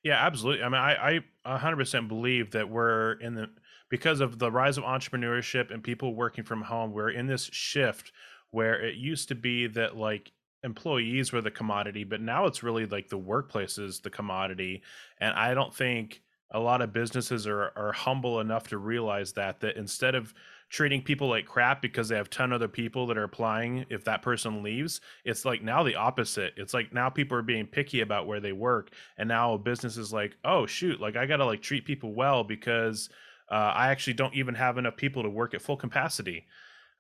Yeah, 0.03 0.25
absolutely. 0.25 0.63
I 0.63 0.69
mean, 0.69 0.81
I, 0.81 1.19
I 1.45 1.57
100% 1.57 2.07
believe 2.07 2.51
that 2.51 2.69
we're 2.69 3.13
in 3.13 3.35
the 3.35 3.49
because 3.91 4.21
of 4.21 4.39
the 4.39 4.49
rise 4.49 4.77
of 4.77 4.85
entrepreneurship 4.85 5.69
and 5.69 5.83
people 5.83 6.15
working 6.15 6.45
from 6.45 6.61
home, 6.61 6.93
we're 6.93 7.11
in 7.11 7.27
this 7.27 7.43
shift 7.51 8.13
where 8.49 8.81
it 8.81 8.95
used 8.95 9.27
to 9.27 9.35
be 9.35 9.67
that 9.67 9.97
like 9.97 10.31
employees 10.63 11.33
were 11.33 11.41
the 11.41 11.51
commodity, 11.51 12.05
but 12.05 12.21
now 12.21 12.45
it's 12.45 12.63
really 12.63 12.85
like 12.85 13.09
the 13.09 13.17
workplace 13.17 13.77
is 13.77 13.99
the 13.99 14.09
commodity. 14.09 14.81
And 15.19 15.33
I 15.33 15.53
don't 15.53 15.75
think 15.75 16.21
a 16.51 16.59
lot 16.59 16.81
of 16.81 16.93
businesses 16.93 17.47
are 17.47 17.71
are 17.75 17.91
humble 17.91 18.39
enough 18.39 18.67
to 18.69 18.77
realize 18.77 19.33
that 19.33 19.59
that 19.59 19.75
instead 19.75 20.15
of 20.15 20.33
treating 20.69 21.01
people 21.01 21.27
like 21.27 21.45
crap 21.45 21.81
because 21.81 22.07
they 22.07 22.15
have 22.15 22.29
10 22.29 22.53
other 22.53 22.67
people 22.67 23.05
that 23.07 23.17
are 23.17 23.23
applying 23.23 23.85
if 23.89 24.03
that 24.03 24.21
person 24.21 24.61
leaves 24.61 25.01
it's 25.25 25.45
like 25.45 25.61
now 25.61 25.81
the 25.81 25.95
opposite 25.95 26.53
it's 26.57 26.73
like 26.73 26.93
now 26.93 27.09
people 27.09 27.37
are 27.37 27.41
being 27.41 27.65
picky 27.65 28.01
about 28.01 28.27
where 28.27 28.39
they 28.39 28.51
work 28.51 28.91
and 29.17 29.27
now 29.27 29.53
a 29.53 29.57
business 29.57 29.97
is 29.97 30.11
like 30.13 30.35
oh 30.43 30.65
shoot 30.65 30.99
like 30.99 31.15
i 31.15 31.25
gotta 31.25 31.45
like 31.45 31.61
treat 31.61 31.85
people 31.85 32.13
well 32.13 32.43
because 32.43 33.09
uh, 33.51 33.73
i 33.75 33.89
actually 33.89 34.13
don't 34.13 34.33
even 34.33 34.55
have 34.55 34.77
enough 34.77 34.95
people 34.95 35.23
to 35.23 35.29
work 35.29 35.53
at 35.53 35.61
full 35.61 35.77
capacity 35.77 36.45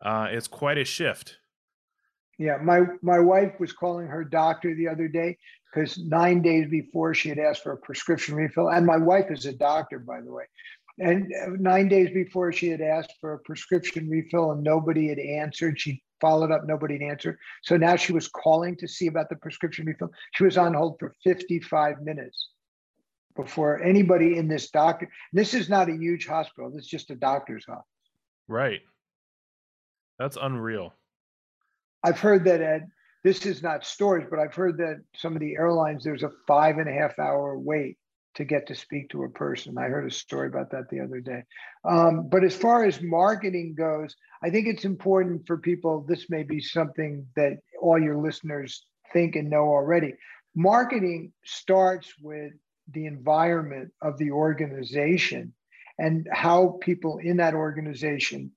uh, 0.01 0.27
it's 0.29 0.47
quite 0.47 0.77
a 0.77 0.85
shift 0.85 1.37
yeah 2.37 2.57
my 2.61 2.81
my 3.01 3.19
wife 3.19 3.53
was 3.59 3.71
calling 3.71 4.07
her 4.07 4.23
doctor 4.23 4.75
the 4.75 4.87
other 4.87 5.07
day 5.07 5.37
because 5.73 5.97
nine 5.97 6.41
days 6.41 6.69
before 6.69 7.13
she 7.13 7.29
had 7.29 7.39
asked 7.39 7.63
for 7.63 7.71
a 7.73 7.77
prescription 7.77 8.35
refill 8.35 8.69
and 8.69 8.85
my 8.85 8.97
wife 8.97 9.31
is 9.31 9.45
a 9.45 9.53
doctor 9.53 9.99
by 9.99 10.21
the 10.21 10.31
way 10.31 10.43
and 10.99 11.31
uh, 11.41 11.49
nine 11.59 11.87
days 11.87 12.09
before 12.13 12.51
she 12.51 12.69
had 12.69 12.81
asked 12.81 13.13
for 13.19 13.33
a 13.33 13.39
prescription 13.39 14.09
refill 14.09 14.51
and 14.51 14.63
nobody 14.63 15.07
had 15.07 15.19
answered, 15.19 15.79
she 15.79 16.03
followed 16.19 16.51
up, 16.51 16.65
nobody 16.65 16.95
had 16.95 17.03
answered. 17.03 17.37
So 17.63 17.77
now 17.77 17.95
she 17.95 18.13
was 18.13 18.27
calling 18.27 18.75
to 18.77 18.87
see 18.87 19.07
about 19.07 19.29
the 19.29 19.35
prescription 19.37 19.85
refill. 19.85 20.11
She 20.35 20.43
was 20.43 20.57
on 20.57 20.73
hold 20.73 20.99
for 20.99 21.15
55 21.23 22.01
minutes 22.01 22.49
before 23.35 23.81
anybody 23.81 24.37
in 24.37 24.47
this 24.47 24.69
doctor. 24.69 25.09
This 25.33 25.53
is 25.53 25.69
not 25.69 25.89
a 25.89 25.93
huge 25.93 26.27
hospital, 26.27 26.71
this 26.71 26.83
is 26.83 26.87
just 26.87 27.11
a 27.11 27.15
doctor's 27.15 27.65
office. 27.69 27.85
Right. 28.47 28.81
That's 30.19 30.37
unreal. 30.39 30.93
I've 32.03 32.19
heard 32.19 32.45
that 32.45 32.61
at 32.61 32.81
this 33.23 33.45
is 33.45 33.61
not 33.61 33.85
storage, 33.85 34.27
but 34.29 34.39
I've 34.39 34.55
heard 34.55 34.77
that 34.77 35.01
some 35.15 35.35
of 35.35 35.39
the 35.39 35.55
airlines, 35.55 36.03
there's 36.03 36.23
a 36.23 36.31
five 36.47 36.77
and 36.77 36.89
a 36.89 36.93
half 36.93 37.19
hour 37.19 37.57
wait 37.57 37.97
to 38.35 38.45
get 38.45 38.67
to 38.67 38.75
speak 38.75 39.09
to 39.09 39.23
a 39.23 39.29
person. 39.29 39.77
I 39.77 39.87
heard 39.87 40.07
a 40.07 40.13
story 40.13 40.47
about 40.47 40.71
that 40.71 40.89
the 40.89 41.01
other 41.01 41.19
day. 41.19 41.43
Um, 41.83 42.29
but 42.29 42.43
as 42.43 42.55
far 42.55 42.85
as 42.85 43.01
marketing 43.01 43.75
goes, 43.77 44.15
I 44.41 44.49
think 44.49 44.67
it's 44.67 44.85
important 44.85 45.45
for 45.45 45.57
people. 45.57 46.05
This 46.07 46.29
may 46.29 46.43
be 46.43 46.61
something 46.61 47.25
that 47.35 47.57
all 47.81 47.99
your 47.99 48.17
listeners 48.17 48.85
think 49.11 49.35
and 49.35 49.49
know 49.49 49.63
already. 49.63 50.13
Marketing 50.55 51.33
starts 51.43 52.13
with 52.21 52.53
the 52.93 53.05
environment 53.05 53.91
of 54.01 54.17
the 54.17 54.31
organization 54.31 55.53
and 55.97 56.27
how 56.31 56.79
people 56.81 57.19
in 57.19 57.37
that 57.37 57.53
organization 57.53 58.51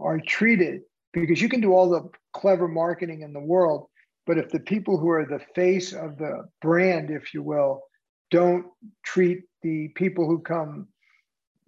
are 0.00 0.20
treated. 0.20 0.82
Because 1.12 1.40
you 1.40 1.48
can 1.48 1.60
do 1.60 1.72
all 1.72 1.88
the 1.88 2.08
clever 2.32 2.66
marketing 2.66 3.22
in 3.22 3.32
the 3.32 3.40
world, 3.40 3.86
but 4.26 4.38
if 4.38 4.50
the 4.50 4.60
people 4.60 4.98
who 4.98 5.10
are 5.10 5.24
the 5.24 5.44
face 5.54 5.92
of 5.92 6.18
the 6.18 6.48
brand, 6.60 7.10
if 7.10 7.32
you 7.34 7.42
will, 7.42 7.82
don't 8.30 8.66
treat 9.04 9.42
the 9.62 9.88
people 9.94 10.26
who 10.26 10.40
come 10.40 10.88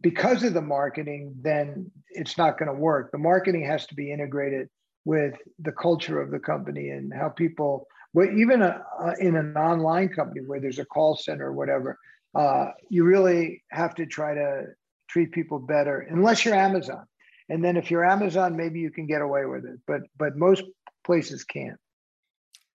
because 0.02 0.42
of 0.42 0.54
the 0.54 0.62
marketing, 0.62 1.34
then 1.40 1.90
it's 2.10 2.36
not 2.36 2.58
going 2.58 2.68
to 2.68 2.78
work. 2.78 3.10
The 3.12 3.18
marketing 3.18 3.64
has 3.66 3.86
to 3.86 3.94
be 3.94 4.12
integrated 4.12 4.68
with 5.04 5.34
the 5.60 5.72
culture 5.72 6.20
of 6.20 6.30
the 6.30 6.38
company 6.38 6.90
and 6.90 7.12
how 7.12 7.28
people, 7.28 7.86
well, 8.16 8.30
even 8.34 8.62
a, 8.62 8.82
uh, 8.98 9.12
in 9.20 9.36
an 9.36 9.54
online 9.58 10.08
company 10.08 10.40
where 10.40 10.58
there's 10.58 10.78
a 10.78 10.86
call 10.86 11.16
center 11.16 11.48
or 11.48 11.52
whatever, 11.52 11.98
uh, 12.34 12.68
you 12.88 13.04
really 13.04 13.62
have 13.70 13.94
to 13.96 14.06
try 14.06 14.32
to 14.32 14.68
treat 15.06 15.32
people 15.32 15.58
better, 15.58 16.00
unless 16.08 16.42
you're 16.42 16.54
Amazon. 16.54 17.04
And 17.50 17.62
then 17.62 17.76
if 17.76 17.90
you're 17.90 18.06
Amazon, 18.06 18.56
maybe 18.56 18.80
you 18.80 18.90
can 18.90 19.06
get 19.06 19.20
away 19.20 19.44
with 19.44 19.66
it, 19.66 19.78
but 19.86 20.00
but 20.16 20.34
most 20.34 20.62
places 21.04 21.44
can't. 21.44 21.78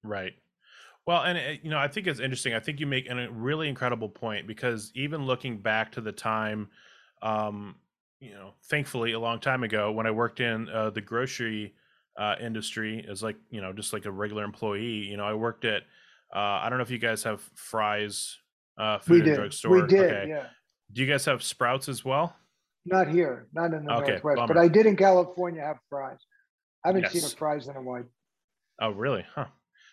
Right. 0.04 0.34
Well, 1.08 1.24
and 1.24 1.40
it, 1.40 1.62
you 1.64 1.72
know, 1.72 1.80
I 1.80 1.88
think 1.88 2.06
it's 2.06 2.20
interesting. 2.20 2.54
I 2.54 2.60
think 2.60 2.80
you 2.80 2.86
make 2.86 3.10
a 3.10 3.28
really 3.32 3.68
incredible 3.68 4.10
point 4.10 4.46
because 4.46 4.92
even 4.94 5.26
looking 5.26 5.58
back 5.58 5.94
to 5.94 6.02
the 6.02 6.12
time, 6.12 6.70
um, 7.24 7.78
you 8.20 8.36
know, 8.36 8.54
thankfully 8.66 9.14
a 9.14 9.20
long 9.20 9.40
time 9.40 9.64
ago 9.64 9.92
when 9.92 10.06
I 10.06 10.12
worked 10.12 10.40
in 10.40 10.70
uh, 10.70 10.92
the 10.92 11.02
grocery 11.02 11.74
uh, 12.18 12.36
industry 12.42 13.06
as 13.10 13.24
like 13.24 13.38
you 13.50 13.62
know 13.62 13.74
just 13.74 13.94
like 13.94 14.06
a 14.06 14.12
regular 14.12 14.44
employee. 14.44 15.08
You 15.08 15.18
know, 15.18 15.26
I 15.26 15.34
worked 15.34 15.66
at 15.66 15.84
uh, 16.34 16.40
I 16.40 16.70
don't 16.70 16.78
know 16.78 16.84
if 16.84 16.92
you 16.92 17.00
guys 17.00 17.24
have 17.24 17.42
Fry's 17.56 18.38
uh, 18.78 19.00
food 19.00 19.14
we 19.14 19.20
and 19.20 19.26
did. 19.26 19.36
drug 19.36 19.54
store. 19.54 19.82
We 19.82 19.88
did, 19.88 20.12
okay. 20.12 20.30
yeah. 20.30 20.46
Do 20.94 21.02
you 21.02 21.08
guys 21.08 21.26
have 21.26 21.44
Sprouts 21.44 21.88
as 21.90 22.04
well? 22.04 22.36
Not 22.86 23.08
here, 23.10 23.48
not 23.54 23.74
in 23.74 23.86
the 23.86 23.94
okay, 23.94 24.12
Northwest, 24.12 24.36
bummer. 24.38 24.54
but 24.54 24.58
I 24.58 24.68
did 24.68 24.86
in 24.86 24.96
California 24.96 25.62
have 25.62 25.78
Fry's. 25.90 26.18
I 26.84 26.90
haven't 26.90 27.04
yes. 27.04 27.12
seen 27.14 27.24
a 27.24 27.30
Fry's 27.30 27.68
in 27.68 27.76
a 27.76 27.82
while. 27.82 28.04
Oh, 28.82 28.90
really? 28.90 29.24
Huh. 29.36 29.46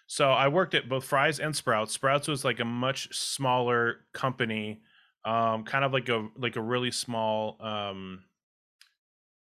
So 0.07 0.31
I 0.31 0.49
worked 0.49 0.75
at 0.75 0.89
both 0.89 1.05
Fry's 1.05 1.39
and 1.39 1.55
Sprouts. 1.55 1.93
Sprouts 1.93 2.29
was 2.29 2.45
like 2.45 2.61
a 2.61 2.65
much 2.65 3.15
smaller 3.15 4.07
company, 4.15 4.81
um, 5.27 5.65
kind 5.65 5.85
of 5.85 5.93
like 5.93 6.09
a 6.09 6.29
like 6.35 6.57
a 6.57 6.63
really 6.63 6.91
small 6.91 7.59
um, 7.61 8.25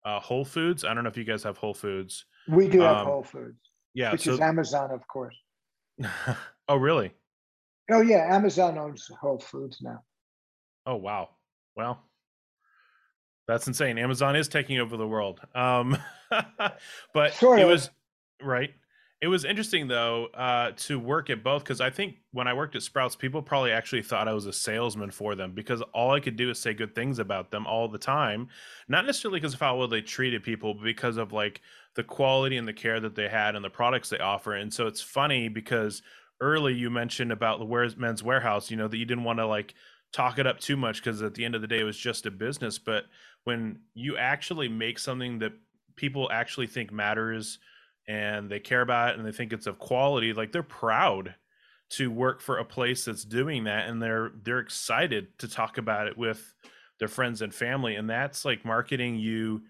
uh, 0.04 0.20
Whole 0.20 0.44
Foods. 0.44 0.84
I 0.84 0.94
don't 0.94 1.04
know 1.04 1.10
if 1.10 1.16
you 1.16 1.24
guys 1.24 1.44
have 1.44 1.58
Whole 1.58 1.74
Foods. 1.74 2.26
We 2.48 2.68
do 2.68 2.82
have 2.82 2.98
um, 2.98 3.06
Whole 3.06 3.24
Foods. 3.24 3.60
Yeah, 3.94 4.12
which 4.12 4.22
so, 4.22 4.34
is 4.34 4.40
Amazon, 4.40 4.92
of 4.92 5.08
course. 5.08 5.36
oh, 6.70 6.76
really? 6.76 7.14
Oh, 7.92 8.02
yeah. 8.02 8.34
Amazon 8.36 8.78
owns 8.78 9.10
Whole 9.20 9.40
Foods 9.40 9.80
now. 9.82 10.04
Oh, 10.86 10.96
wow. 10.96 11.30
Well, 11.76 12.02
that's 13.48 13.68
insane. 13.68 13.98
Amazon 13.98 14.36
is 14.36 14.48
taking 14.48 14.80
over 14.80 14.98
the 14.98 15.08
world. 15.08 15.40
Um, 15.56 15.98
but 17.14 17.34
sort 17.34 17.60
it 17.60 17.66
was 17.66 17.90
right. 18.42 18.72
It 19.20 19.30
was 19.30 19.46
interesting 19.46 19.88
though 19.88 20.28
uh, 20.28 20.74
to 20.78 21.00
work 21.00 21.32
at 21.32 21.44
both 21.44 21.64
because 21.64 21.82
I 21.82 21.90
think 21.90 22.18
when 22.34 22.48
I 22.48 22.54
worked 22.54 22.76
at 22.76 22.84
Sprouts, 22.84 23.16
people 23.16 23.42
probably 23.42 23.72
actually 23.72 24.04
thought 24.04 24.28
I 24.28 24.34
was 24.34 24.46
a 24.46 24.54
salesman 24.54 25.10
for 25.10 25.34
them 25.34 25.54
because 25.54 25.82
all 25.92 26.12
I 26.12 26.20
could 26.20 26.36
do 26.36 26.52
is 26.52 26.60
say 26.60 26.76
good 26.76 26.94
things 26.94 27.18
about 27.18 27.50
them 27.50 27.66
all 27.66 27.88
the 27.88 27.98
time, 27.98 28.50
not 28.88 29.08
necessarily 29.08 29.40
because 29.40 29.56
of 29.56 29.60
how 29.60 29.76
well 29.76 29.88
they 29.88 30.02
treated 30.02 30.44
people, 30.44 30.76
but 30.76 30.84
because 30.84 31.18
of 31.18 31.34
like 31.34 31.62
the 31.96 32.04
quality 32.04 32.58
and 32.58 32.68
the 32.68 32.74
care 32.74 33.00
that 33.00 33.16
they 33.16 33.28
had 33.28 33.56
and 33.56 33.66
the 33.66 33.72
products 33.72 34.10
they 34.10 34.20
offer. 34.20 34.54
And 34.54 34.72
so 34.72 34.86
it's 34.86 35.02
funny 35.02 35.50
because 35.50 36.04
early 36.40 36.76
you 36.76 36.92
mentioned 36.92 37.32
about 37.32 37.58
the 37.58 37.96
Men's 37.98 38.22
Wearhouse, 38.22 38.70
you 38.70 38.78
know, 38.78 38.88
that 38.88 38.98
you 38.98 39.06
didn't 39.06 39.24
want 39.24 39.40
to 39.40 39.48
like 39.48 39.74
talk 40.14 40.38
it 40.38 40.46
up 40.46 40.60
too 40.60 40.78
much 40.78 41.04
because 41.04 41.24
at 41.24 41.34
the 41.34 41.44
end 41.44 41.56
of 41.56 41.62
the 41.62 41.68
day 41.68 41.80
it 41.80 41.86
was 41.86 41.98
just 41.98 42.28
a 42.28 42.32
business. 42.32 42.78
But 42.78 43.06
when 43.46 43.80
you 43.96 44.16
actually 44.16 44.70
make 44.70 45.00
something 45.00 45.40
that 45.40 45.54
people 45.96 46.30
actually 46.32 46.68
think 46.68 46.92
matters 46.92 47.58
and 48.08 48.50
they 48.50 48.60
care 48.60 48.82
about 48.82 49.10
it 49.10 49.18
and 49.18 49.28
they 49.28 49.32
think 49.32 49.54
it's 49.54 49.68
of 49.68 49.80
quality 49.80 50.34
like 50.34 50.52
they're 50.52 50.64
proud 50.64 51.36
to 51.90 52.12
work 52.12 52.42
for 52.42 52.58
a 52.58 52.66
place 52.66 53.06
that's 53.06 53.24
doing 53.24 53.66
that 53.66 53.88
and 53.88 54.02
they're 54.02 54.32
they're 54.44 54.60
excited 54.60 55.38
to 55.40 55.48
talk 55.48 55.78
about 55.78 56.08
it 56.08 56.18
with 56.18 56.54
their 57.00 57.08
friends 57.08 57.42
and 57.42 57.54
family 57.54 57.96
and 57.96 58.10
that's 58.10 58.44
like 58.46 58.66
marketing 58.66 59.16
you 59.16 59.62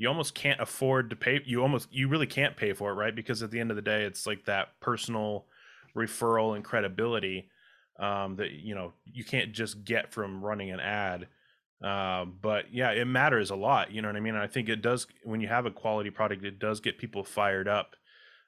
you 0.00 0.08
almost 0.08 0.34
can't 0.34 0.60
afford 0.60 1.10
to 1.10 1.16
pay 1.16 1.40
you 1.44 1.60
almost 1.60 1.86
you 1.92 2.08
really 2.08 2.26
can't 2.26 2.56
pay 2.56 2.72
for 2.72 2.90
it 2.90 2.94
right? 2.94 3.14
Because 3.14 3.42
at 3.42 3.50
the 3.50 3.60
end 3.60 3.70
of 3.70 3.76
the 3.76 3.82
day 3.82 4.04
it's 4.04 4.26
like 4.26 4.44
that 4.46 4.68
personal 4.80 5.44
referral 5.94 6.56
and 6.56 6.64
credibility 6.64 7.50
um, 7.98 8.36
that 8.36 8.50
you 8.52 8.74
know 8.74 8.94
you 9.04 9.24
can't 9.24 9.52
just 9.52 9.84
get 9.84 10.10
from 10.10 10.42
running 10.42 10.70
an 10.70 10.80
ad 10.80 11.28
uh, 11.82 12.24
but 12.24 12.72
yeah, 12.72 12.90
it 12.90 13.06
matters 13.06 13.50
a 13.50 13.56
lot. 13.56 13.92
You 13.92 14.02
know 14.02 14.08
what 14.08 14.16
I 14.16 14.20
mean? 14.20 14.34
And 14.34 14.42
I 14.42 14.46
think 14.46 14.68
it 14.68 14.82
does 14.82 15.06
when 15.24 15.40
you 15.40 15.48
have 15.48 15.66
a 15.66 15.70
quality 15.70 16.10
product, 16.10 16.44
it 16.44 16.58
does 16.58 16.80
get 16.80 16.98
people 16.98 17.24
fired 17.24 17.68
up 17.68 17.96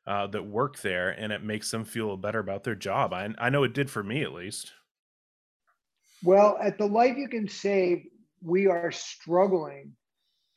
uh, 0.07 0.27
that 0.29 0.43
work 0.43 0.81
there, 0.81 1.11
and 1.11 1.33
it 1.33 1.43
makes 1.43 1.71
them 1.71 1.85
feel 1.85 2.17
better 2.17 2.39
about 2.39 2.65
their 2.65 2.75
job. 2.75 3.13
I 3.13 3.35
I 3.39 3.51
know 3.51 3.65
it 3.65 3.75
did 3.75 3.91
for 3.91 4.03
me 4.03 4.23
at 4.23 4.33
least. 4.33 4.73
Well, 6.25 6.57
at 6.63 6.79
the 6.79 6.87
Life 6.87 7.17
You 7.17 7.29
Can 7.29 7.49
Save, 7.49 8.05
we 8.43 8.69
are 8.69 8.93
struggling 8.93 9.93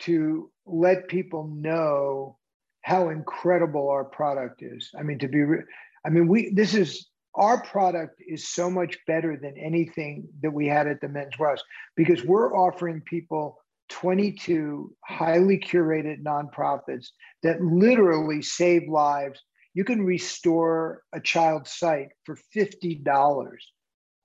to 0.01 0.51
let 0.65 1.07
people 1.07 1.47
know 1.47 2.38
how 2.82 3.09
incredible 3.09 3.89
our 3.89 4.03
product 4.03 4.61
is. 4.61 4.91
I 4.97 5.01
mean, 5.01 5.17
to 5.19 5.28
be, 5.28 5.39
re- 5.39 5.63
I 6.05 6.09
mean, 6.09 6.28
we, 6.28 6.53
this 6.53 6.76
is, 6.76 7.07
our 7.36 7.61
product 7.61 8.21
is 8.25 8.47
so 8.47 8.69
much 8.69 8.97
better 9.05 9.38
than 9.38 9.57
anything 9.57 10.27
that 10.41 10.51
we 10.51 10.67
had 10.67 10.88
at 10.88 11.01
the 11.01 11.09
Men's 11.09 11.36
Wearhouse 11.36 11.59
because 11.95 12.23
we're 12.23 12.55
offering 12.55 13.01
people 13.01 13.57
22 13.89 14.95
highly 15.03 15.59
curated 15.59 16.23
nonprofits 16.23 17.07
that 17.43 17.61
literally 17.61 18.41
save 18.41 18.88
lives. 18.88 19.41
You 19.73 19.83
can 19.83 20.05
restore 20.05 21.01
a 21.13 21.19
child's 21.19 21.71
sight 21.71 22.09
for 22.23 22.38
$50. 22.55 23.51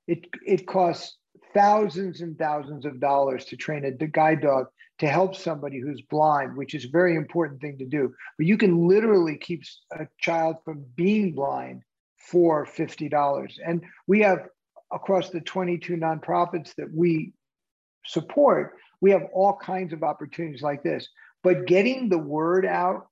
It, 0.06 0.26
it 0.46 0.66
costs 0.66 1.18
thousands 1.52 2.20
and 2.20 2.38
thousands 2.38 2.84
of 2.84 3.00
dollars 3.00 3.44
to 3.46 3.56
train 3.56 3.84
a 3.84 4.06
guide 4.06 4.40
dog 4.40 4.66
to 5.00 5.08
help 5.08 5.34
somebody 5.34 5.80
who's 5.80 6.02
blind, 6.02 6.56
which 6.56 6.74
is 6.74 6.84
a 6.84 6.90
very 6.90 7.16
important 7.16 7.60
thing 7.60 7.78
to 7.78 7.86
do. 7.86 8.14
But 8.38 8.46
you 8.46 8.56
can 8.56 8.86
literally 8.86 9.36
keep 9.36 9.64
a 9.92 10.06
child 10.20 10.56
from 10.64 10.84
being 10.94 11.34
blind 11.34 11.82
for 12.30 12.66
$50. 12.66 13.58
And 13.66 13.82
we 14.06 14.20
have 14.20 14.48
across 14.92 15.30
the 15.30 15.40
22 15.40 15.96
nonprofits 15.96 16.74
that 16.76 16.92
we 16.92 17.32
support, 18.06 18.74
we 19.00 19.10
have 19.10 19.22
all 19.32 19.56
kinds 19.56 19.92
of 19.92 20.02
opportunities 20.02 20.62
like 20.62 20.82
this. 20.82 21.08
But 21.42 21.66
getting 21.66 22.08
the 22.08 22.18
word 22.18 22.66
out 22.66 23.08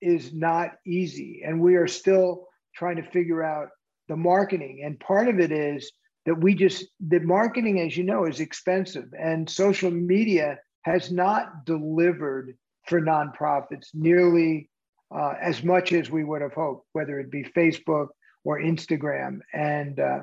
is 0.00 0.32
not 0.32 0.72
easy. 0.86 1.42
And 1.44 1.60
we 1.60 1.76
are 1.76 1.88
still 1.88 2.46
trying 2.74 2.96
to 2.96 3.10
figure 3.10 3.42
out 3.42 3.68
the 4.08 4.16
marketing. 4.16 4.82
And 4.84 5.00
part 5.00 5.28
of 5.28 5.40
it 5.40 5.50
is 5.50 5.90
that 6.26 6.40
we 6.40 6.54
just, 6.54 6.84
the 7.00 7.20
marketing, 7.20 7.80
as 7.80 7.96
you 7.96 8.04
know, 8.04 8.26
is 8.26 8.40
expensive. 8.40 9.08
And 9.18 9.48
social 9.48 9.90
media 9.90 10.58
has 10.82 11.10
not 11.10 11.64
delivered 11.64 12.56
for 12.86 13.00
nonprofits 13.00 13.88
nearly 13.94 14.70
uh, 15.14 15.34
as 15.40 15.64
much 15.64 15.92
as 15.92 16.10
we 16.10 16.22
would 16.22 16.42
have 16.42 16.52
hoped, 16.52 16.86
whether 16.92 17.18
it 17.18 17.30
be 17.30 17.44
Facebook 17.56 18.08
or 18.44 18.60
Instagram 18.60 19.40
and 19.52 19.98
uh, 20.00 20.20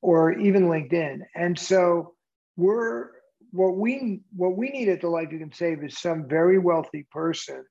or 0.00 0.32
even 0.32 0.64
LinkedIn. 0.64 1.20
And 1.34 1.58
so 1.58 2.14
we're 2.56 3.08
what 3.50 3.76
we 3.76 4.20
what 4.34 4.56
we 4.56 4.70
need 4.70 4.88
at 4.88 5.00
the 5.00 5.08
Life 5.08 5.28
You 5.32 5.38
Can 5.38 5.52
Save 5.52 5.82
is 5.84 5.98
some 5.98 6.28
very 6.28 6.58
wealthy 6.58 7.06
person 7.10 7.64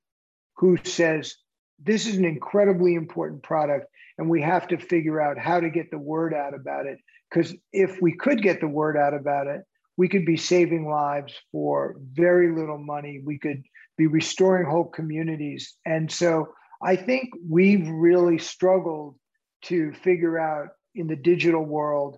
who 0.57 0.77
says 0.83 1.35
this 1.83 2.07
is 2.07 2.17
an 2.17 2.25
incredibly 2.25 2.95
important 2.95 3.43
product 3.43 3.87
and 4.17 4.29
we 4.29 4.41
have 4.41 4.67
to 4.67 4.77
figure 4.77 5.19
out 5.19 5.37
how 5.37 5.59
to 5.59 5.69
get 5.69 5.89
the 5.91 5.97
word 5.97 6.33
out 6.33 6.53
about 6.53 6.85
it. 6.85 6.99
Because 7.29 7.53
if 7.71 7.99
we 8.01 8.15
could 8.15 8.41
get 8.41 8.61
the 8.61 8.67
word 8.67 8.95
out 8.95 9.13
about 9.13 9.47
it 9.47 9.61
we 9.97 10.07
could 10.07 10.25
be 10.25 10.37
saving 10.37 10.87
lives 10.89 11.33
for 11.51 11.95
very 12.13 12.51
little 12.55 12.77
money. 12.77 13.21
We 13.23 13.37
could 13.37 13.63
be 13.97 14.07
restoring 14.07 14.65
whole 14.65 14.85
communities. 14.85 15.75
And 15.85 16.11
so 16.11 16.49
i 16.83 16.95
think 16.95 17.29
we've 17.49 17.87
really 17.87 18.37
struggled 18.37 19.15
to 19.63 19.93
figure 19.93 20.37
out 20.37 20.69
in 20.95 21.07
the 21.07 21.15
digital 21.15 21.63
world 21.63 22.17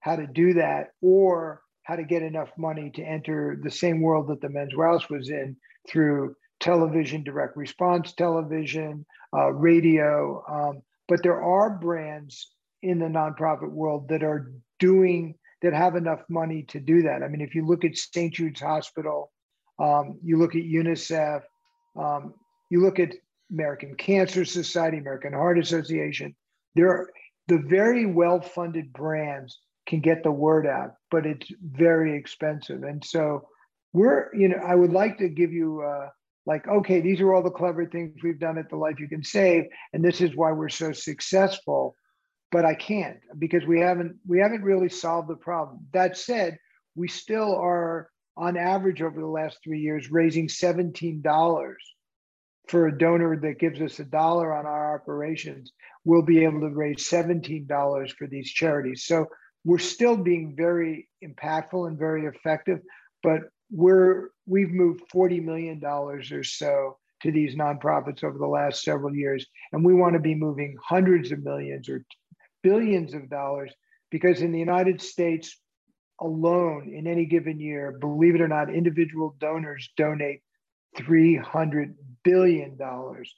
how 0.00 0.16
to 0.16 0.26
do 0.26 0.54
that 0.54 0.88
or 1.00 1.62
how 1.82 1.96
to 1.96 2.04
get 2.04 2.22
enough 2.22 2.50
money 2.56 2.90
to 2.90 3.02
enter 3.02 3.58
the 3.62 3.70
same 3.70 4.00
world 4.00 4.28
that 4.28 4.40
the 4.40 4.48
men's 4.48 4.74
wearhouse 4.74 5.08
was 5.08 5.30
in 5.30 5.56
through 5.88 6.34
television 6.60 7.22
direct 7.22 7.56
response 7.56 8.12
television 8.12 9.04
uh, 9.36 9.50
radio 9.52 10.42
um, 10.48 10.82
but 11.08 11.22
there 11.22 11.42
are 11.42 11.70
brands 11.70 12.52
in 12.82 12.98
the 12.98 13.06
nonprofit 13.06 13.70
world 13.70 14.08
that 14.08 14.22
are 14.22 14.52
doing 14.78 15.34
that 15.62 15.74
have 15.74 15.96
enough 15.96 16.22
money 16.28 16.62
to 16.68 16.80
do 16.80 17.02
that. 17.02 17.22
I 17.22 17.28
mean, 17.28 17.40
if 17.40 17.54
you 17.54 17.66
look 17.66 17.84
at 17.84 17.96
St. 17.96 18.32
Jude's 18.32 18.60
Hospital, 18.60 19.30
um, 19.78 20.18
you 20.22 20.38
look 20.38 20.54
at 20.54 20.62
UNICEF, 20.62 21.42
um, 21.96 22.34
you 22.70 22.80
look 22.80 22.98
at 22.98 23.14
American 23.50 23.94
Cancer 23.94 24.44
Society, 24.44 24.98
American 24.98 25.32
Heart 25.32 25.58
Association. 25.58 26.34
There, 26.74 26.88
are, 26.88 27.10
the 27.48 27.58
very 27.58 28.06
well-funded 28.06 28.92
brands 28.92 29.58
can 29.86 30.00
get 30.00 30.22
the 30.22 30.30
word 30.30 30.66
out, 30.66 30.94
but 31.10 31.26
it's 31.26 31.50
very 31.60 32.16
expensive. 32.16 32.82
And 32.82 33.04
so, 33.04 33.48
we're, 33.92 34.34
you 34.34 34.48
know, 34.48 34.58
I 34.64 34.74
would 34.74 34.92
like 34.92 35.18
to 35.18 35.28
give 35.28 35.52
you. 35.52 35.82
Uh, 35.82 36.08
like, 36.46 36.66
okay, 36.66 37.00
these 37.00 37.20
are 37.20 37.32
all 37.32 37.42
the 37.42 37.50
clever 37.50 37.86
things 37.86 38.22
we've 38.22 38.40
done 38.40 38.56
at 38.56 38.70
the 38.70 38.76
Life 38.76 38.98
You 38.98 39.08
Can 39.08 39.22
Save, 39.22 39.66
and 39.92 40.02
this 40.02 40.20
is 40.20 40.34
why 40.34 40.50
we're 40.52 40.70
so 40.70 40.90
successful. 40.90 41.94
But 42.50 42.64
I 42.64 42.74
can't 42.74 43.18
because 43.38 43.64
we 43.66 43.78
haven't 43.78 44.16
we 44.26 44.40
haven't 44.40 44.62
really 44.62 44.88
solved 44.88 45.28
the 45.28 45.36
problem. 45.36 45.86
That 45.92 46.16
said, 46.16 46.58
we 46.96 47.08
still 47.08 47.54
are 47.54 48.10
on 48.36 48.56
average 48.56 49.02
over 49.02 49.20
the 49.20 49.26
last 49.26 49.58
three 49.62 49.80
years 49.80 50.10
raising 50.10 50.48
$17 50.48 51.22
for 52.70 52.86
a 52.86 52.96
donor 52.96 53.36
that 53.36 53.58
gives 53.58 53.80
us 53.80 53.98
a 53.98 54.04
dollar 54.04 54.54
on 54.54 54.64
our 54.64 54.94
operations. 54.94 55.72
We'll 56.04 56.22
be 56.22 56.44
able 56.44 56.60
to 56.60 56.68
raise 56.68 56.98
$17 56.98 58.12
for 58.12 58.28
these 58.28 58.50
charities. 58.50 59.04
So 59.04 59.26
we're 59.64 59.78
still 59.78 60.16
being 60.16 60.54
very 60.56 61.08
impactful 61.22 61.88
and 61.88 61.98
very 61.98 62.26
effective, 62.26 62.78
but 63.22 63.40
we're 63.70 64.30
we've 64.46 64.70
moved 64.70 65.02
40 65.12 65.40
million 65.40 65.78
dollars 65.78 66.32
or 66.32 66.42
so 66.42 66.96
to 67.22 67.30
these 67.30 67.54
nonprofits 67.54 68.24
over 68.24 68.38
the 68.38 68.46
last 68.46 68.82
several 68.82 69.14
years 69.14 69.46
and 69.72 69.84
we 69.84 69.94
want 69.94 70.14
to 70.14 70.18
be 70.18 70.34
moving 70.34 70.76
hundreds 70.82 71.30
of 71.30 71.44
millions 71.44 71.88
or 71.88 72.04
billions 72.64 73.14
of 73.14 73.30
dollars 73.30 73.72
because 74.10 74.42
in 74.42 74.50
the 74.50 74.58
United 74.58 75.00
States 75.00 75.56
alone 76.20 76.92
in 76.92 77.06
any 77.06 77.26
given 77.26 77.60
year 77.60 77.96
believe 78.00 78.34
it 78.34 78.40
or 78.40 78.48
not 78.48 78.74
individual 78.74 79.36
donors 79.38 79.88
donate 79.96 80.40
300 80.96 81.94
billion 82.24 82.76
dollars 82.76 83.34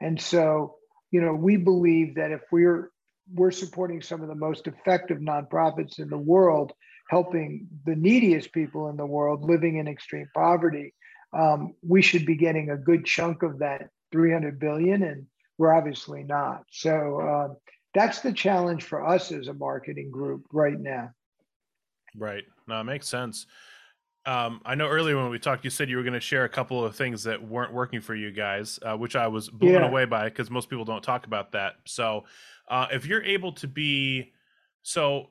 and 0.00 0.20
so 0.20 0.76
you 1.10 1.20
know 1.20 1.34
we 1.34 1.56
believe 1.56 2.16
that 2.16 2.30
if 2.30 2.40
we're 2.50 2.90
we're 3.34 3.50
supporting 3.50 4.00
some 4.00 4.22
of 4.22 4.28
the 4.28 4.34
most 4.34 4.66
effective 4.66 5.18
nonprofits 5.18 5.98
in 5.98 6.08
the 6.08 6.18
world 6.18 6.72
helping 7.08 7.66
the 7.86 7.96
neediest 7.96 8.52
people 8.52 8.88
in 8.88 8.96
the 8.96 9.06
world 9.06 9.42
living 9.42 9.78
in 9.78 9.88
extreme 9.88 10.28
poverty, 10.34 10.94
um, 11.32 11.74
we 11.86 12.02
should 12.02 12.24
be 12.24 12.36
getting 12.36 12.70
a 12.70 12.76
good 12.76 13.04
chunk 13.04 13.42
of 13.42 13.58
that 13.58 13.88
300 14.12 14.60
billion, 14.60 15.02
and 15.02 15.26
we're 15.56 15.74
obviously 15.74 16.22
not. 16.22 16.62
So 16.70 17.20
uh, 17.20 17.54
that's 17.94 18.20
the 18.20 18.32
challenge 18.32 18.84
for 18.84 19.06
us 19.06 19.32
as 19.32 19.48
a 19.48 19.54
marketing 19.54 20.10
group 20.10 20.44
right 20.52 20.78
now. 20.78 21.10
Right. 22.16 22.44
No, 22.66 22.80
it 22.80 22.84
makes 22.84 23.08
sense. 23.08 23.46
Um, 24.28 24.60
I 24.66 24.74
know 24.74 24.86
earlier 24.88 25.16
when 25.16 25.30
we 25.30 25.38
talked, 25.38 25.64
you 25.64 25.70
said 25.70 25.88
you 25.88 25.96
were 25.96 26.02
going 26.02 26.12
to 26.12 26.20
share 26.20 26.44
a 26.44 26.50
couple 26.50 26.84
of 26.84 26.94
things 26.94 27.22
that 27.22 27.42
weren't 27.42 27.72
working 27.72 28.02
for 28.02 28.14
you 28.14 28.30
guys, 28.30 28.78
uh, 28.82 28.94
which 28.94 29.16
I 29.16 29.26
was 29.26 29.48
blown 29.48 29.72
yeah. 29.72 29.88
away 29.88 30.04
by 30.04 30.24
because 30.24 30.50
most 30.50 30.68
people 30.68 30.84
don't 30.84 31.02
talk 31.02 31.24
about 31.24 31.52
that. 31.52 31.76
So, 31.86 32.24
uh, 32.68 32.88
if 32.92 33.06
you're 33.06 33.24
able 33.24 33.52
to 33.52 33.66
be, 33.66 34.34
so 34.82 35.30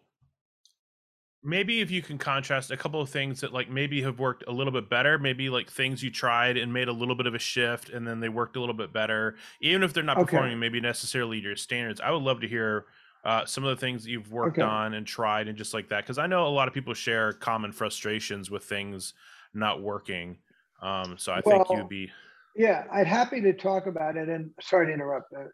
maybe 1.43 1.79
if 1.79 1.91
you 1.91 2.01
can 2.01 2.17
contrast 2.17 2.71
a 2.71 2.77
couple 2.77 2.99
of 2.99 3.11
things 3.11 3.41
that 3.41 3.53
like 3.53 3.69
maybe 3.69 4.01
have 4.01 4.17
worked 4.17 4.43
a 4.47 4.51
little 4.51 4.73
bit 4.73 4.89
better 4.89 5.19
maybe 5.19 5.49
like 5.49 5.69
things 5.69 6.01
you 6.03 6.09
tried 6.09 6.57
and 6.57 6.73
made 6.73 6.87
a 6.87 6.91
little 6.91 7.15
bit 7.15 7.27
of 7.27 7.35
a 7.35 7.39
shift 7.39 7.89
and 7.89 8.07
then 8.07 8.19
they 8.19 8.27
worked 8.27 8.55
a 8.55 8.59
little 8.59 8.75
bit 8.75 8.91
better 8.91 9.35
even 9.61 9.83
if 9.83 9.93
they're 9.93 10.03
not 10.03 10.17
okay. 10.17 10.25
performing 10.25 10.59
maybe 10.59 10.81
necessarily 10.81 11.39
your 11.39 11.55
standards 11.55 12.01
i 12.01 12.09
would 12.11 12.23
love 12.23 12.41
to 12.41 12.47
hear 12.47 12.85
uh, 13.27 13.45
some 13.45 13.63
of 13.63 13.69
the 13.69 13.79
things 13.79 14.07
you've 14.07 14.31
worked 14.31 14.57
okay. 14.57 14.67
on 14.67 14.95
and 14.95 15.05
tried 15.05 15.47
and 15.47 15.57
just 15.57 15.73
like 15.73 15.89
that 15.89 16.03
because 16.03 16.17
i 16.17 16.25
know 16.25 16.47
a 16.47 16.49
lot 16.49 16.67
of 16.67 16.73
people 16.73 16.93
share 16.93 17.33
common 17.33 17.71
frustrations 17.71 18.49
with 18.49 18.63
things 18.63 19.13
not 19.53 19.81
working 19.81 20.37
um, 20.81 21.15
so 21.17 21.31
i 21.31 21.41
well, 21.45 21.63
think 21.63 21.77
you'd 21.77 21.89
be 21.89 22.09
yeah 22.55 22.85
i'd 22.93 23.07
happy 23.07 23.41
to 23.41 23.53
talk 23.53 23.85
about 23.85 24.17
it 24.17 24.29
and 24.29 24.49
sorry 24.61 24.87
to 24.87 24.93
interrupt 24.93 25.29
that 25.31 25.49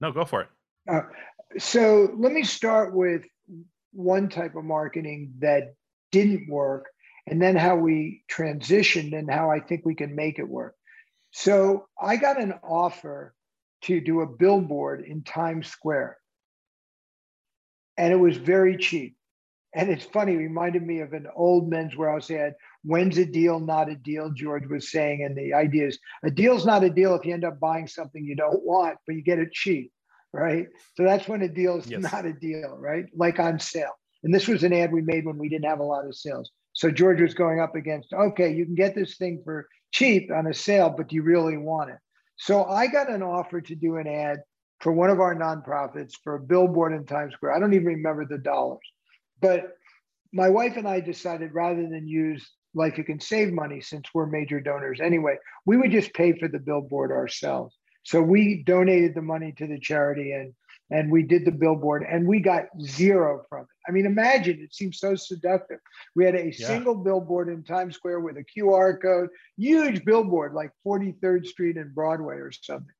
no 0.00 0.12
go 0.12 0.24
for 0.24 0.42
it 0.42 0.48
uh, 0.90 1.02
so 1.58 2.10
let 2.16 2.32
me 2.32 2.42
start 2.42 2.94
with 2.94 3.22
one 3.92 4.28
type 4.28 4.54
of 4.54 4.64
marketing 4.64 5.32
that 5.40 5.74
didn't 6.12 6.48
work, 6.48 6.86
and 7.26 7.40
then 7.40 7.56
how 7.56 7.76
we 7.76 8.22
transitioned 8.30 9.16
and 9.16 9.30
how 9.30 9.50
I 9.50 9.60
think 9.60 9.84
we 9.84 9.94
can 9.94 10.14
make 10.14 10.38
it 10.38 10.48
work. 10.48 10.74
So 11.30 11.86
I 12.00 12.16
got 12.16 12.40
an 12.40 12.54
offer 12.62 13.34
to 13.82 14.00
do 14.00 14.20
a 14.22 14.26
billboard 14.26 15.04
in 15.06 15.22
Times 15.22 15.68
Square. 15.68 16.16
And 17.98 18.12
it 18.12 18.16
was 18.16 18.36
very 18.36 18.76
cheap. 18.76 19.16
And 19.74 19.90
it's 19.90 20.04
funny, 20.04 20.32
it 20.32 20.38
reminded 20.38 20.82
me 20.82 21.00
of 21.00 21.12
an 21.12 21.26
old 21.36 21.68
men's 21.68 21.94
wearhouse 21.94 22.30
ad. 22.30 22.54
When's 22.84 23.18
a 23.18 23.26
deal 23.26 23.60
not 23.60 23.90
a 23.90 23.96
deal? 23.96 24.30
George 24.30 24.66
was 24.66 24.90
saying. 24.90 25.24
And 25.24 25.36
the 25.36 25.52
idea 25.52 25.88
is 25.88 25.98
a 26.24 26.30
deal's 26.30 26.64
not 26.64 26.84
a 26.84 26.90
deal 26.90 27.14
if 27.14 27.26
you 27.26 27.34
end 27.34 27.44
up 27.44 27.60
buying 27.60 27.86
something 27.86 28.24
you 28.24 28.34
don't 28.34 28.64
want, 28.64 28.96
but 29.06 29.14
you 29.14 29.22
get 29.22 29.38
it 29.38 29.52
cheap 29.52 29.92
right? 30.32 30.66
So 30.96 31.04
that's 31.04 31.28
when 31.28 31.42
a 31.42 31.48
deal 31.48 31.78
is 31.78 31.88
yes. 31.88 32.00
not 32.00 32.26
a 32.26 32.32
deal, 32.32 32.76
right? 32.78 33.06
Like 33.14 33.38
on 33.38 33.58
sale. 33.58 33.92
And 34.22 34.34
this 34.34 34.48
was 34.48 34.62
an 34.62 34.72
ad 34.72 34.92
we 34.92 35.02
made 35.02 35.24
when 35.24 35.38
we 35.38 35.48
didn't 35.48 35.68
have 35.68 35.80
a 35.80 35.84
lot 35.84 36.06
of 36.06 36.16
sales. 36.16 36.50
So 36.72 36.90
George 36.90 37.20
was 37.20 37.34
going 37.34 37.60
up 37.60 37.74
against, 37.74 38.12
okay, 38.12 38.52
you 38.52 38.64
can 38.64 38.74
get 38.74 38.94
this 38.94 39.16
thing 39.16 39.42
for 39.44 39.68
cheap 39.90 40.30
on 40.30 40.46
a 40.46 40.54
sale, 40.54 40.90
but 40.96 41.08
do 41.08 41.16
you 41.16 41.22
really 41.22 41.56
want 41.56 41.90
it? 41.90 41.98
So 42.36 42.64
I 42.64 42.86
got 42.86 43.10
an 43.10 43.22
offer 43.22 43.60
to 43.60 43.74
do 43.74 43.96
an 43.96 44.06
ad 44.06 44.40
for 44.80 44.92
one 44.92 45.10
of 45.10 45.20
our 45.20 45.34
nonprofits 45.34 46.12
for 46.22 46.36
a 46.36 46.40
billboard 46.40 46.92
in 46.92 47.04
Times 47.04 47.34
Square. 47.34 47.54
I 47.54 47.58
don't 47.58 47.74
even 47.74 47.86
remember 47.86 48.24
the 48.24 48.38
dollars, 48.38 48.78
but 49.40 49.76
my 50.32 50.48
wife 50.48 50.76
and 50.76 50.86
I 50.86 51.00
decided 51.00 51.54
rather 51.54 51.82
than 51.82 52.06
use 52.06 52.48
Life 52.74 52.98
You 52.98 53.04
Can 53.04 53.20
Save 53.20 53.52
money, 53.52 53.80
since 53.80 54.06
we're 54.12 54.26
major 54.26 54.60
donors 54.60 55.00
anyway, 55.00 55.36
we 55.66 55.76
would 55.76 55.90
just 55.90 56.12
pay 56.14 56.32
for 56.38 56.48
the 56.48 56.58
billboard 56.58 57.10
ourselves. 57.10 57.76
So 58.04 58.22
we 58.22 58.62
donated 58.62 59.14
the 59.14 59.22
money 59.22 59.52
to 59.58 59.66
the 59.66 59.78
charity 59.78 60.32
and 60.32 60.54
and 60.90 61.12
we 61.12 61.22
did 61.22 61.44
the 61.44 61.52
billboard 61.52 62.02
and 62.08 62.26
we 62.26 62.40
got 62.40 62.64
zero 62.80 63.44
from 63.50 63.62
it. 63.62 63.68
I 63.86 63.92
mean, 63.92 64.06
imagine 64.06 64.60
it 64.62 64.74
seems 64.74 64.98
so 64.98 65.14
seductive. 65.16 65.80
We 66.16 66.24
had 66.24 66.34
a 66.34 66.46
yeah. 66.46 66.66
single 66.66 66.94
billboard 66.94 67.48
in 67.48 67.62
Times 67.62 67.96
Square 67.96 68.20
with 68.20 68.38
a 68.38 68.44
QR 68.44 69.00
code, 69.00 69.28
huge 69.58 70.02
billboard 70.06 70.54
like 70.54 70.70
43rd 70.86 71.46
Street 71.46 71.76
and 71.76 71.94
Broadway 71.94 72.36
or 72.36 72.50
something. 72.52 72.94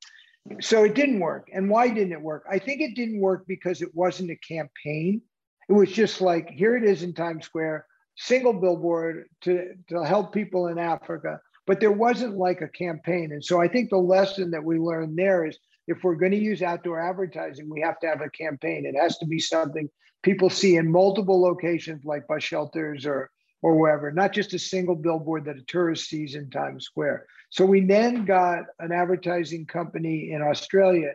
So 0.60 0.84
it 0.84 0.94
didn't 0.94 1.20
work. 1.20 1.48
And 1.52 1.70
why 1.70 1.88
didn't 1.88 2.12
it 2.12 2.20
work? 2.20 2.44
I 2.50 2.58
think 2.58 2.80
it 2.80 2.94
didn't 2.94 3.20
work 3.20 3.44
because 3.46 3.82
it 3.82 3.94
wasn't 3.94 4.30
a 4.30 4.36
campaign. 4.36 5.22
It 5.68 5.72
was 5.72 5.92
just 5.92 6.20
like, 6.20 6.50
here 6.50 6.76
it 6.76 6.84
is 6.84 7.02
in 7.02 7.14
Times 7.14 7.44
Square, 7.44 7.86
single 8.16 8.52
billboard 8.52 9.28
to, 9.42 9.74
to 9.88 10.04
help 10.04 10.32
people 10.32 10.68
in 10.68 10.78
Africa. 10.78 11.40
But 11.66 11.80
there 11.80 11.92
wasn't 11.92 12.36
like 12.36 12.62
a 12.62 12.68
campaign. 12.68 13.32
And 13.32 13.44
so 13.44 13.60
I 13.60 13.68
think 13.68 13.90
the 13.90 13.98
lesson 13.98 14.50
that 14.52 14.64
we 14.64 14.78
learned 14.78 15.18
there 15.18 15.46
is 15.46 15.58
if 15.86 16.02
we're 16.02 16.16
going 16.16 16.32
to 16.32 16.38
use 16.38 16.62
outdoor 16.62 17.00
advertising, 17.00 17.68
we 17.68 17.80
have 17.80 17.98
to 18.00 18.06
have 18.06 18.20
a 18.20 18.30
campaign. 18.30 18.86
It 18.86 18.98
has 18.98 19.18
to 19.18 19.26
be 19.26 19.38
something 19.38 19.88
people 20.22 20.50
see 20.50 20.76
in 20.76 20.90
multiple 20.90 21.40
locations 21.40 22.04
like 22.04 22.26
bus 22.26 22.42
shelters 22.42 23.06
or 23.06 23.30
or 23.62 23.76
wherever, 23.76 24.10
not 24.10 24.32
just 24.32 24.54
a 24.54 24.58
single 24.58 24.94
billboard 24.94 25.44
that 25.44 25.56
a 25.56 25.62
tourist 25.62 26.08
sees 26.08 26.34
in 26.34 26.48
Times 26.50 26.84
Square. 26.84 27.26
So 27.50 27.64
we 27.64 27.84
then 27.84 28.24
got 28.24 28.64
an 28.78 28.92
advertising 28.92 29.66
company 29.66 30.32
in 30.32 30.42
Australia 30.42 31.14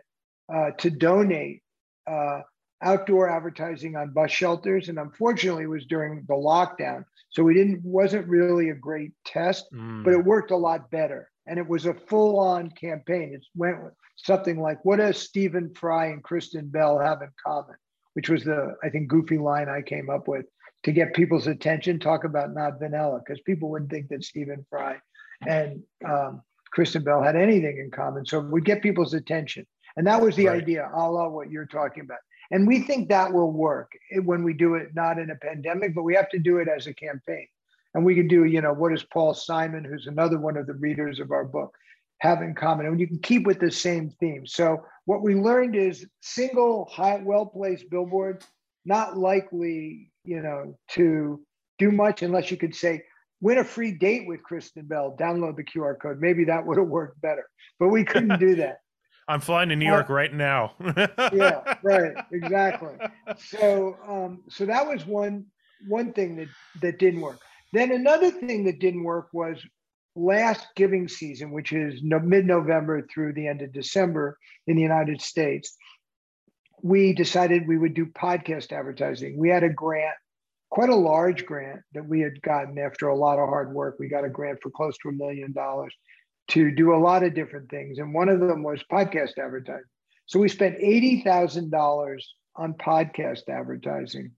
uh, 0.52 0.72
to 0.78 0.90
donate 0.90 1.62
uh, 2.06 2.40
outdoor 2.82 3.30
advertising 3.30 3.96
on 3.96 4.10
bus 4.10 4.30
shelters, 4.30 4.88
and 4.88 4.98
unfortunately, 4.98 5.64
it 5.64 5.68
was 5.68 5.86
during 5.86 6.24
the 6.28 6.34
lockdown, 6.34 7.04
so 7.30 7.42
we 7.42 7.54
didn't 7.54 7.82
wasn't 7.82 8.28
really 8.28 8.70
a 8.70 8.74
great 8.74 9.12
test, 9.24 9.66
mm. 9.72 10.04
but 10.04 10.12
it 10.12 10.24
worked 10.24 10.50
a 10.50 10.56
lot 10.56 10.90
better, 10.90 11.30
and 11.46 11.58
it 11.58 11.66
was 11.66 11.86
a 11.86 11.94
full-on 11.94 12.70
campaign. 12.72 13.32
It 13.32 13.44
went 13.56 13.78
something 14.16 14.60
like, 14.60 14.84
"What 14.84 14.96
does 14.96 15.18
Stephen 15.18 15.72
Fry 15.74 16.06
and 16.06 16.22
Kristen 16.22 16.68
Bell 16.68 16.98
have 16.98 17.22
in 17.22 17.30
common?" 17.44 17.76
Which 18.12 18.28
was 18.28 18.44
the 18.44 18.76
I 18.82 18.90
think 18.90 19.08
goofy 19.08 19.38
line 19.38 19.68
I 19.68 19.80
came 19.80 20.10
up 20.10 20.28
with 20.28 20.46
to 20.84 20.92
get 20.92 21.14
people's 21.14 21.46
attention. 21.46 21.98
Talk 21.98 22.24
about 22.24 22.54
not 22.54 22.78
vanilla, 22.78 23.20
because 23.24 23.40
people 23.42 23.70
wouldn't 23.70 23.90
think 23.90 24.08
that 24.08 24.24
Stephen 24.24 24.64
Fry 24.70 24.96
and 25.46 25.82
um, 26.08 26.42
Kristen 26.70 27.02
Bell 27.02 27.22
had 27.22 27.36
anything 27.36 27.78
in 27.78 27.90
common. 27.90 28.24
So 28.26 28.40
we 28.40 28.60
get 28.60 28.82
people's 28.82 29.14
attention. 29.14 29.66
And 29.96 30.06
that 30.06 30.20
was 30.20 30.34
the 30.34 30.46
right. 30.46 30.62
idea, 30.62 30.90
a 30.92 31.10
la 31.10 31.28
what 31.28 31.50
you're 31.50 31.66
talking 31.66 32.02
about. 32.02 32.18
And 32.50 32.66
we 32.66 32.80
think 32.80 33.08
that 33.08 33.32
will 33.32 33.52
work 33.52 33.92
when 34.24 34.42
we 34.42 34.52
do 34.52 34.74
it 34.74 34.88
not 34.94 35.18
in 35.18 35.30
a 35.30 35.36
pandemic, 35.36 35.94
but 35.94 36.02
we 36.02 36.14
have 36.14 36.28
to 36.30 36.38
do 36.38 36.58
it 36.58 36.68
as 36.68 36.86
a 36.86 36.94
campaign. 36.94 37.46
And 37.94 38.04
we 38.04 38.14
can 38.14 38.26
do, 38.26 38.44
you 38.44 38.60
know, 38.60 38.72
what 38.72 38.90
does 38.90 39.04
Paul 39.04 39.34
Simon, 39.34 39.84
who's 39.84 40.08
another 40.08 40.38
one 40.38 40.56
of 40.56 40.66
the 40.66 40.74
readers 40.74 41.20
of 41.20 41.30
our 41.30 41.44
book, 41.44 41.74
have 42.18 42.42
in 42.42 42.54
common? 42.54 42.86
And 42.86 43.00
you 43.00 43.06
can 43.06 43.20
keep 43.20 43.46
with 43.46 43.60
the 43.60 43.70
same 43.70 44.10
theme. 44.20 44.46
So 44.46 44.84
what 45.06 45.22
we 45.22 45.36
learned 45.36 45.76
is 45.76 46.06
single, 46.20 46.88
high, 46.90 47.22
well-placed 47.24 47.88
billboards, 47.88 48.46
not 48.84 49.16
likely, 49.16 50.10
you 50.24 50.40
know, 50.42 50.76
to 50.90 51.40
do 51.78 51.90
much 51.90 52.22
unless 52.22 52.50
you 52.50 52.56
could 52.56 52.74
say, 52.74 53.02
win 53.40 53.58
a 53.58 53.64
free 53.64 53.92
date 53.92 54.26
with 54.26 54.42
Kristen 54.42 54.86
Bell, 54.86 55.16
download 55.18 55.56
the 55.56 55.64
QR 55.64 56.00
code. 56.00 56.20
Maybe 56.20 56.44
that 56.44 56.64
would 56.64 56.78
have 56.78 56.88
worked 56.88 57.20
better, 57.20 57.48
but 57.78 57.88
we 57.88 58.04
couldn't 58.04 58.38
do 58.38 58.56
that. 58.56 58.78
I'm 59.28 59.40
flying 59.40 59.70
to 59.70 59.76
New 59.76 59.86
York 59.86 60.10
uh, 60.10 60.12
right 60.12 60.32
now. 60.34 60.74
yeah, 61.32 61.76
right, 61.82 62.12
exactly. 62.30 62.94
So, 63.38 63.96
um, 64.06 64.42
so 64.50 64.66
that 64.66 64.86
was 64.86 65.06
one 65.06 65.46
one 65.88 66.12
thing 66.12 66.36
that 66.36 66.48
that 66.82 66.98
didn't 66.98 67.22
work. 67.22 67.40
Then 67.72 67.92
another 67.92 68.30
thing 68.30 68.64
that 68.64 68.80
didn't 68.80 69.02
work 69.02 69.28
was 69.32 69.58
last 70.14 70.66
giving 70.76 71.08
season, 71.08 71.50
which 71.50 71.72
is 71.72 72.00
no, 72.02 72.20
mid-November 72.20 73.06
through 73.12 73.32
the 73.32 73.48
end 73.48 73.62
of 73.62 73.72
December 73.72 74.38
in 74.66 74.76
the 74.76 74.82
United 74.82 75.20
States. 75.20 75.76
We 76.84 77.14
decided 77.14 77.66
we 77.66 77.78
would 77.78 77.94
do 77.94 78.04
podcast 78.04 78.70
advertising. 78.70 79.38
We 79.38 79.48
had 79.48 79.62
a 79.62 79.70
grant, 79.70 80.16
quite 80.68 80.90
a 80.90 80.94
large 80.94 81.46
grant 81.46 81.80
that 81.94 82.06
we 82.06 82.20
had 82.20 82.42
gotten 82.42 82.78
after 82.78 83.08
a 83.08 83.16
lot 83.16 83.38
of 83.38 83.48
hard 83.48 83.72
work. 83.72 83.96
We 83.98 84.06
got 84.06 84.26
a 84.26 84.28
grant 84.28 84.60
for 84.62 84.68
close 84.68 84.98
to 84.98 85.08
a 85.08 85.12
million 85.12 85.52
dollars 85.52 85.94
to 86.48 86.70
do 86.70 86.94
a 86.94 87.00
lot 87.00 87.22
of 87.22 87.32
different 87.32 87.70
things. 87.70 87.96
And 87.98 88.12
one 88.12 88.28
of 88.28 88.38
them 88.38 88.62
was 88.62 88.84
podcast 88.92 89.38
advertising. 89.38 89.86
So 90.26 90.38
we 90.38 90.50
spent 90.50 90.78
$80,000 90.78 92.18
on 92.56 92.74
podcast 92.74 93.48
advertising, 93.48 94.32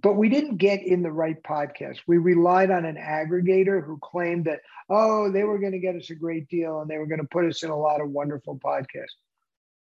but 0.00 0.14
we 0.14 0.28
didn't 0.28 0.58
get 0.58 0.86
in 0.86 1.02
the 1.02 1.10
right 1.10 1.42
podcast. 1.42 1.98
We 2.06 2.18
relied 2.18 2.70
on 2.70 2.84
an 2.84 2.94
aggregator 2.94 3.84
who 3.84 3.98
claimed 4.00 4.44
that, 4.44 4.60
oh, 4.88 5.32
they 5.32 5.42
were 5.42 5.58
going 5.58 5.72
to 5.72 5.80
get 5.80 5.96
us 5.96 6.10
a 6.10 6.14
great 6.14 6.48
deal 6.48 6.82
and 6.82 6.88
they 6.88 6.98
were 6.98 7.06
going 7.06 7.20
to 7.20 7.26
put 7.26 7.46
us 7.46 7.64
in 7.64 7.70
a 7.70 7.76
lot 7.76 8.00
of 8.00 8.10
wonderful 8.10 8.60
podcasts. 8.64 9.16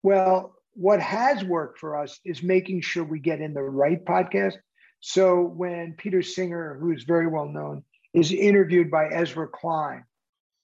Well, 0.02 0.54
what 0.76 1.00
has 1.00 1.44
worked 1.44 1.80
for 1.80 1.98
us 1.98 2.20
is 2.26 2.44
making 2.44 2.82
sure 2.82 3.04
we 3.04 3.20
get 3.20 3.42
in 3.42 3.54
the 3.54 3.62
right 3.62 4.04
podcast. 4.04 4.56
So 5.00 5.42
when 5.42 5.96
Peter 5.98 6.22
Singer, 6.22 6.78
who's 6.80 7.04
very 7.04 7.28
well 7.28 7.48
known, 7.48 7.84
is 8.14 8.32
interviewed 8.32 8.92
by 8.92 9.08
Ezra 9.08 9.48
Klein, 9.48 10.06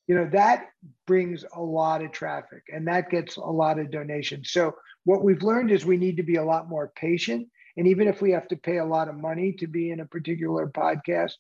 you 0.07 0.16
know 0.16 0.30
that 0.32 0.68
brings 1.05 1.45
a 1.55 1.62
lot 1.62 2.03
of 2.03 2.12
traffic 2.12 2.64
and 2.74 2.88
that 2.88 3.10
gets 3.10 3.38
a 3.38 3.41
lot 3.41 3.80
of 3.80 3.91
donations. 3.91 4.51
So 4.51 4.76
what 5.03 5.24
we've 5.24 5.43
learned 5.43 5.72
is 5.72 5.86
we 5.86 5.97
need 5.97 6.18
to 6.18 6.24
be 6.24 6.36
a 6.36 6.43
lot 6.43 6.70
more 6.70 6.91
patient. 6.95 7.47
And 7.78 7.88
even 7.88 8.07
if 8.07 8.22
we 8.22 8.32
have 8.32 8.47
to 8.49 8.55
pay 8.55 8.78
a 8.78 8.86
lot 8.86 9.07
of 9.07 9.16
money 9.16 9.53
to 9.60 9.68
be 9.68 9.91
in 9.91 9.99
a 9.99 10.05
particular 10.05 10.68
podcast 10.68 11.34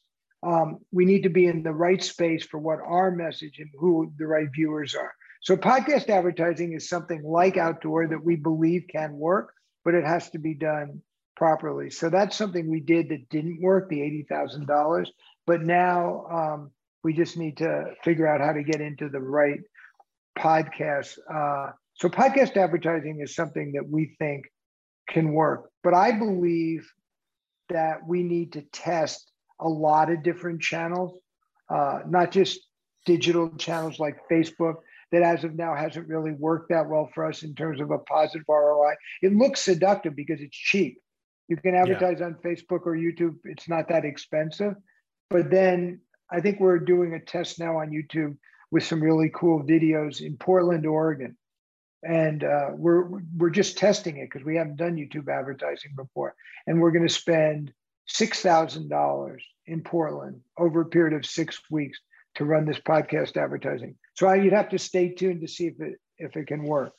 um, 0.43 0.79
we 0.91 1.05
need 1.05 1.23
to 1.23 1.29
be 1.29 1.45
in 1.45 1.63
the 1.63 1.71
right 1.71 2.01
space 2.01 2.45
for 2.45 2.59
what 2.59 2.79
our 2.79 3.11
message 3.11 3.59
and 3.59 3.69
who 3.77 4.11
the 4.17 4.27
right 4.27 4.47
viewers 4.53 4.95
are 4.95 5.13
so 5.41 5.55
podcast 5.55 6.09
advertising 6.09 6.73
is 6.73 6.89
something 6.89 7.23
like 7.23 7.57
outdoor 7.57 8.07
that 8.07 8.23
we 8.23 8.35
believe 8.35 8.85
can 8.89 9.13
work 9.13 9.53
but 9.85 9.93
it 9.93 10.05
has 10.05 10.29
to 10.29 10.39
be 10.39 10.53
done 10.53 11.01
properly 11.35 11.89
so 11.89 12.09
that's 12.09 12.35
something 12.35 12.69
we 12.69 12.81
did 12.81 13.09
that 13.09 13.29
didn't 13.29 13.61
work 13.61 13.89
the 13.89 14.25
$80000 14.31 15.07
but 15.47 15.61
now 15.61 16.25
um, 16.31 16.71
we 17.03 17.13
just 17.13 17.37
need 17.37 17.57
to 17.57 17.93
figure 18.03 18.27
out 18.27 18.41
how 18.41 18.51
to 18.51 18.63
get 18.63 18.81
into 18.81 19.09
the 19.09 19.19
right 19.19 19.59
podcast. 20.37 21.17
Uh, 21.31 21.71
so, 21.95 22.09
podcast 22.09 22.57
advertising 22.57 23.19
is 23.21 23.35
something 23.35 23.73
that 23.73 23.87
we 23.87 24.15
think 24.19 24.45
can 25.09 25.33
work. 25.33 25.69
But 25.83 25.93
I 25.93 26.11
believe 26.11 26.89
that 27.69 28.07
we 28.07 28.23
need 28.23 28.53
to 28.53 28.61
test 28.61 29.31
a 29.59 29.67
lot 29.67 30.11
of 30.11 30.23
different 30.23 30.61
channels, 30.61 31.19
uh, 31.69 31.99
not 32.07 32.31
just 32.31 32.59
digital 33.05 33.49
channels 33.57 33.99
like 33.99 34.17
Facebook, 34.31 34.75
that 35.11 35.23
as 35.23 35.43
of 35.43 35.55
now 35.55 35.75
hasn't 35.75 36.07
really 36.07 36.31
worked 36.31 36.69
that 36.69 36.87
well 36.87 37.09
for 37.13 37.25
us 37.25 37.43
in 37.43 37.55
terms 37.55 37.81
of 37.81 37.91
a 37.91 37.97
positive 37.99 38.45
ROI. 38.47 38.93
It 39.21 39.33
looks 39.33 39.61
seductive 39.61 40.15
because 40.15 40.39
it's 40.39 40.55
cheap. 40.55 40.99
You 41.47 41.57
can 41.57 41.75
advertise 41.75 42.17
yeah. 42.19 42.27
on 42.27 42.35
Facebook 42.35 42.85
or 42.85 42.95
YouTube, 42.95 43.37
it's 43.43 43.67
not 43.67 43.89
that 43.89 44.05
expensive. 44.05 44.75
But 45.29 45.49
then 45.49 46.01
I 46.31 46.41
think 46.41 46.59
we're 46.59 46.79
doing 46.79 47.13
a 47.13 47.19
test 47.19 47.59
now 47.59 47.77
on 47.77 47.89
YouTube 47.89 48.37
with 48.71 48.83
some 48.83 49.01
really 49.01 49.31
cool 49.33 49.63
videos 49.63 50.21
in 50.21 50.37
Portland, 50.37 50.85
Oregon, 50.85 51.35
and 52.03 52.43
uh, 52.43 52.69
we're 52.75 53.09
we're 53.35 53.49
just 53.49 53.77
testing 53.77 54.17
it 54.17 54.29
because 54.29 54.45
we 54.45 54.55
haven't 54.55 54.77
done 54.77 54.95
YouTube 54.95 55.27
advertising 55.27 55.91
before, 55.95 56.35
and 56.67 56.79
we're 56.79 56.91
going 56.91 57.07
to 57.07 57.13
spend 57.13 57.73
six 58.07 58.41
thousand 58.41 58.89
dollars 58.89 59.43
in 59.65 59.81
Portland 59.81 60.41
over 60.57 60.81
a 60.81 60.85
period 60.85 61.15
of 61.15 61.25
six 61.25 61.59
weeks 61.69 61.99
to 62.35 62.45
run 62.45 62.65
this 62.65 62.79
podcast 62.79 63.37
advertising. 63.37 63.95
So 64.19 64.33
you'd 64.33 64.51
have 64.51 64.67
to 64.69 64.77
stay 64.77 65.07
tuned 65.13 65.39
to 65.39 65.47
see 65.47 65.67
if 65.67 65.79
it 65.79 65.97
if 66.17 66.35
it 66.35 66.47
can 66.47 66.63
work. 66.63 66.91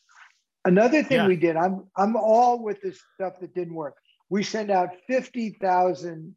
Another 0.64 1.02
thing 1.02 1.18
yeah. 1.18 1.26
we 1.26 1.36
did, 1.36 1.54
I'm 1.54 1.84
I'm 1.94 2.16
all 2.16 2.62
with 2.62 2.80
this 2.80 2.98
stuff 3.14 3.34
that 3.42 3.54
didn't 3.54 3.74
work. 3.74 3.94
We 4.30 4.42
sent 4.42 4.70
out 4.70 4.88
fifty 5.06 5.50
thousand 5.60 6.34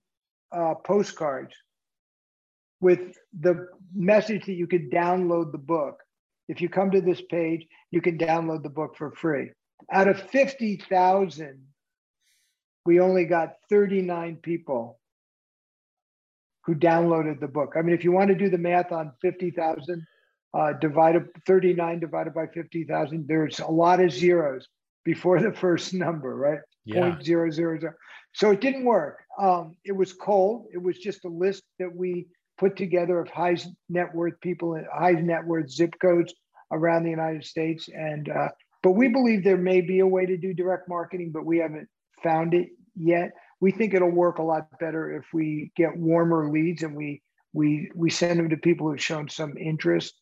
uh, 0.51 0.73
postcards 0.85 1.55
with 2.81 3.15
the 3.39 3.69
message 3.95 4.45
that 4.45 4.55
you 4.55 4.67
could 4.67 4.91
download 4.91 5.53
the 5.53 5.57
book. 5.57 6.01
If 6.49 6.59
you 6.59 6.67
come 6.67 6.91
to 6.91 6.99
this 6.99 7.21
page, 7.31 7.65
you 7.89 8.01
can 8.01 8.17
download 8.17 8.61
the 8.61 8.69
book 8.69 8.97
for 8.97 9.11
free. 9.11 9.51
Out 9.89 10.09
of 10.09 10.19
50,000, 10.31 11.61
we 12.85 12.99
only 12.99 13.23
got 13.23 13.53
39 13.69 14.35
people 14.43 14.99
who 16.65 16.75
downloaded 16.75 17.39
the 17.39 17.47
book. 17.47 17.75
I 17.77 17.81
mean, 17.81 17.95
if 17.95 18.03
you 18.03 18.11
want 18.11 18.27
to 18.27 18.35
do 18.35 18.49
the 18.49 18.57
math 18.57 18.91
on 18.91 19.13
50,000 19.21 20.05
uh, 20.53 20.73
divided 20.73 21.27
39 21.47 21.99
divided 21.99 22.33
by 22.33 22.47
50,000, 22.47 23.27
there's 23.27 23.59
a 23.59 23.67
lot 23.67 23.99
of 23.99 24.11
zeros 24.11 24.67
before 25.03 25.41
the 25.41 25.51
first 25.65 25.93
number, 25.93 26.35
right? 26.35 26.59
Yeah. 26.85 27.17
0.000. 27.21 27.93
So 28.33 28.51
it 28.51 28.61
didn't 28.61 28.85
work. 28.85 29.19
Um, 29.39 29.75
it 29.85 29.93
was 29.93 30.13
cold. 30.13 30.67
It 30.73 30.81
was 30.81 30.97
just 30.97 31.25
a 31.25 31.29
list 31.29 31.63
that 31.79 31.93
we 31.93 32.27
put 32.57 32.75
together 32.75 33.19
of 33.19 33.29
high 33.29 33.57
net 33.89 34.13
worth 34.13 34.39
people, 34.41 34.79
high 34.93 35.13
net 35.13 35.45
worth 35.45 35.69
zip 35.69 35.93
codes 36.01 36.33
around 36.71 37.03
the 37.03 37.09
United 37.09 37.45
States. 37.45 37.89
And 37.89 38.29
uh, 38.29 38.49
but 38.81 38.91
we 38.91 39.07
believe 39.07 39.43
there 39.43 39.57
may 39.57 39.81
be 39.81 39.99
a 39.99 40.07
way 40.07 40.25
to 40.25 40.37
do 40.37 40.53
direct 40.53 40.89
marketing, 40.89 41.31
but 41.31 41.45
we 41.45 41.59
haven't 41.59 41.87
found 42.21 42.53
it 42.53 42.69
yet. 42.95 43.31
we 43.59 43.71
think 43.71 43.93
it'll 43.93 44.09
work 44.09 44.39
a 44.39 44.43
lot 44.43 44.67
better 44.79 45.15
if 45.15 45.25
we 45.33 45.71
get 45.75 45.95
warmer 45.95 46.51
leads 46.51 46.83
and 46.83 46.95
we 46.95 47.21
we 47.53 47.89
we 47.95 48.09
send 48.09 48.39
them 48.39 48.49
to 48.49 48.57
people 48.57 48.89
who've 48.89 49.01
shown 49.01 49.29
some 49.29 49.57
interest. 49.57 50.13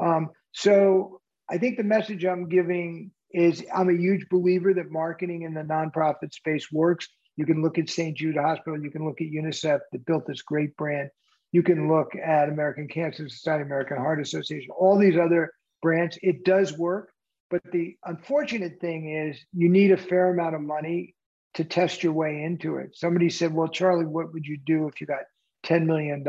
Um, 0.00 0.30
so 0.52 1.20
I 1.50 1.58
think 1.58 1.76
the 1.76 1.84
message 1.84 2.24
I'm 2.24 2.48
giving 2.48 3.10
is 3.32 3.64
I'm 3.74 3.90
a 3.90 3.96
huge 3.96 4.28
believer 4.30 4.72
that 4.74 4.90
marketing 4.90 5.42
in 5.42 5.54
the 5.54 5.62
nonprofit 5.62 6.32
space 6.32 6.70
works. 6.72 7.08
You 7.36 7.46
can 7.46 7.62
look 7.62 7.78
at 7.78 7.88
St. 7.88 8.16
Jude 8.16 8.36
Hospital, 8.36 8.82
you 8.82 8.90
can 8.90 9.04
look 9.04 9.20
at 9.20 9.28
UNICEF 9.28 9.80
that 9.92 10.06
built 10.06 10.26
this 10.26 10.42
great 10.42 10.76
brand. 10.76 11.10
You 11.52 11.62
can 11.62 11.88
look 11.88 12.14
at 12.16 12.48
American 12.48 12.88
Cancer 12.88 13.28
Society, 13.28 13.62
American 13.62 13.96
Heart 13.96 14.20
Association, 14.20 14.70
all 14.78 14.98
these 14.98 15.16
other 15.16 15.52
brands. 15.80 16.18
It 16.22 16.44
does 16.44 16.76
work. 16.76 17.10
But 17.50 17.62
the 17.72 17.96
unfortunate 18.04 18.78
thing 18.80 19.10
is 19.10 19.38
you 19.54 19.70
need 19.70 19.92
a 19.92 19.96
fair 19.96 20.30
amount 20.30 20.54
of 20.54 20.60
money 20.60 21.14
to 21.54 21.64
test 21.64 22.02
your 22.02 22.12
way 22.12 22.42
into 22.42 22.76
it. 22.76 22.94
Somebody 22.94 23.30
said, 23.30 23.54
Well, 23.54 23.68
Charlie, 23.68 24.04
what 24.04 24.32
would 24.34 24.44
you 24.44 24.58
do 24.58 24.86
if 24.88 25.00
you 25.00 25.06
got 25.06 25.22
$10 25.64 25.86
million? 25.86 26.22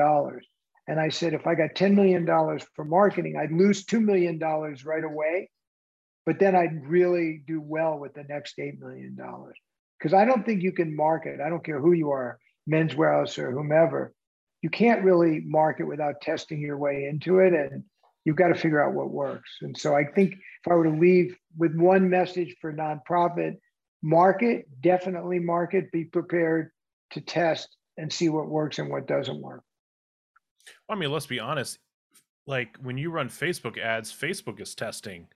And 0.90 1.00
I 1.00 1.10
said, 1.10 1.36
if 1.36 1.46
I 1.46 1.54
got 1.54 1.76
$10 1.76 1.94
million 1.94 2.26
for 2.76 2.84
marketing, 2.84 3.38
I'd 3.40 3.52
lose 3.52 3.86
$2 3.86 4.04
million 4.04 4.40
right 4.40 5.04
away. 5.04 5.52
But 6.26 6.40
then 6.40 6.56
I'd 6.56 6.84
really 6.84 7.44
do 7.46 7.62
well 7.62 8.00
with 8.00 8.16
the 8.16 8.24
next 8.24 8.58
$8 8.58 8.80
million. 8.80 9.16
Because 10.00 10.16
I 10.16 10.26
don't 10.26 10.44
think 10.44 10.64
you 10.64 10.72
can 10.72 10.96
market. 10.96 11.42
I 11.42 11.50
don't 11.50 11.64
care 11.64 11.80
who 11.80 11.92
you 11.92 12.10
are, 12.10 12.40
Men's 12.66 12.96
Wearhouse 12.96 13.38
or 13.38 13.52
whomever. 13.52 14.14
You 14.64 14.72
can't 14.72 15.04
really 15.04 15.42
market 15.46 15.84
without 15.84 16.22
testing 16.22 16.60
your 16.60 16.80
way 16.80 17.06
into 17.06 17.38
it. 17.38 17.54
And 17.54 17.84
you've 18.26 18.36
got 18.36 18.48
to 18.48 18.56
figure 18.56 18.84
out 18.84 18.96
what 18.96 19.12
works. 19.12 19.58
And 19.62 19.78
so 19.78 19.94
I 19.96 20.06
think 20.06 20.34
if 20.34 20.72
I 20.72 20.74
were 20.74 20.86
to 20.86 20.90
leave 20.90 21.38
with 21.56 21.76
one 21.76 22.10
message 22.10 22.56
for 22.60 22.74
nonprofit, 22.74 23.58
market, 24.02 24.66
definitely 24.82 25.38
market, 25.38 25.92
be 25.92 26.06
prepared 26.06 26.72
to 27.12 27.22
test 27.22 27.78
and 27.96 28.12
see 28.12 28.30
what 28.30 28.50
works 28.50 28.80
and 28.80 28.90
what 28.90 29.08
doesn't 29.08 29.40
work. 29.40 29.62
I 30.90 30.96
mean, 30.96 31.12
let's 31.12 31.26
be 31.26 31.40
honest. 31.40 31.80
Like 32.48 32.78
when 32.82 32.98
you 32.98 33.12
run 33.12 33.30
Facebook 33.30 33.78
ads, 33.78 34.12
Facebook 34.12 34.60
is 34.60 34.76
testing. 34.76 35.28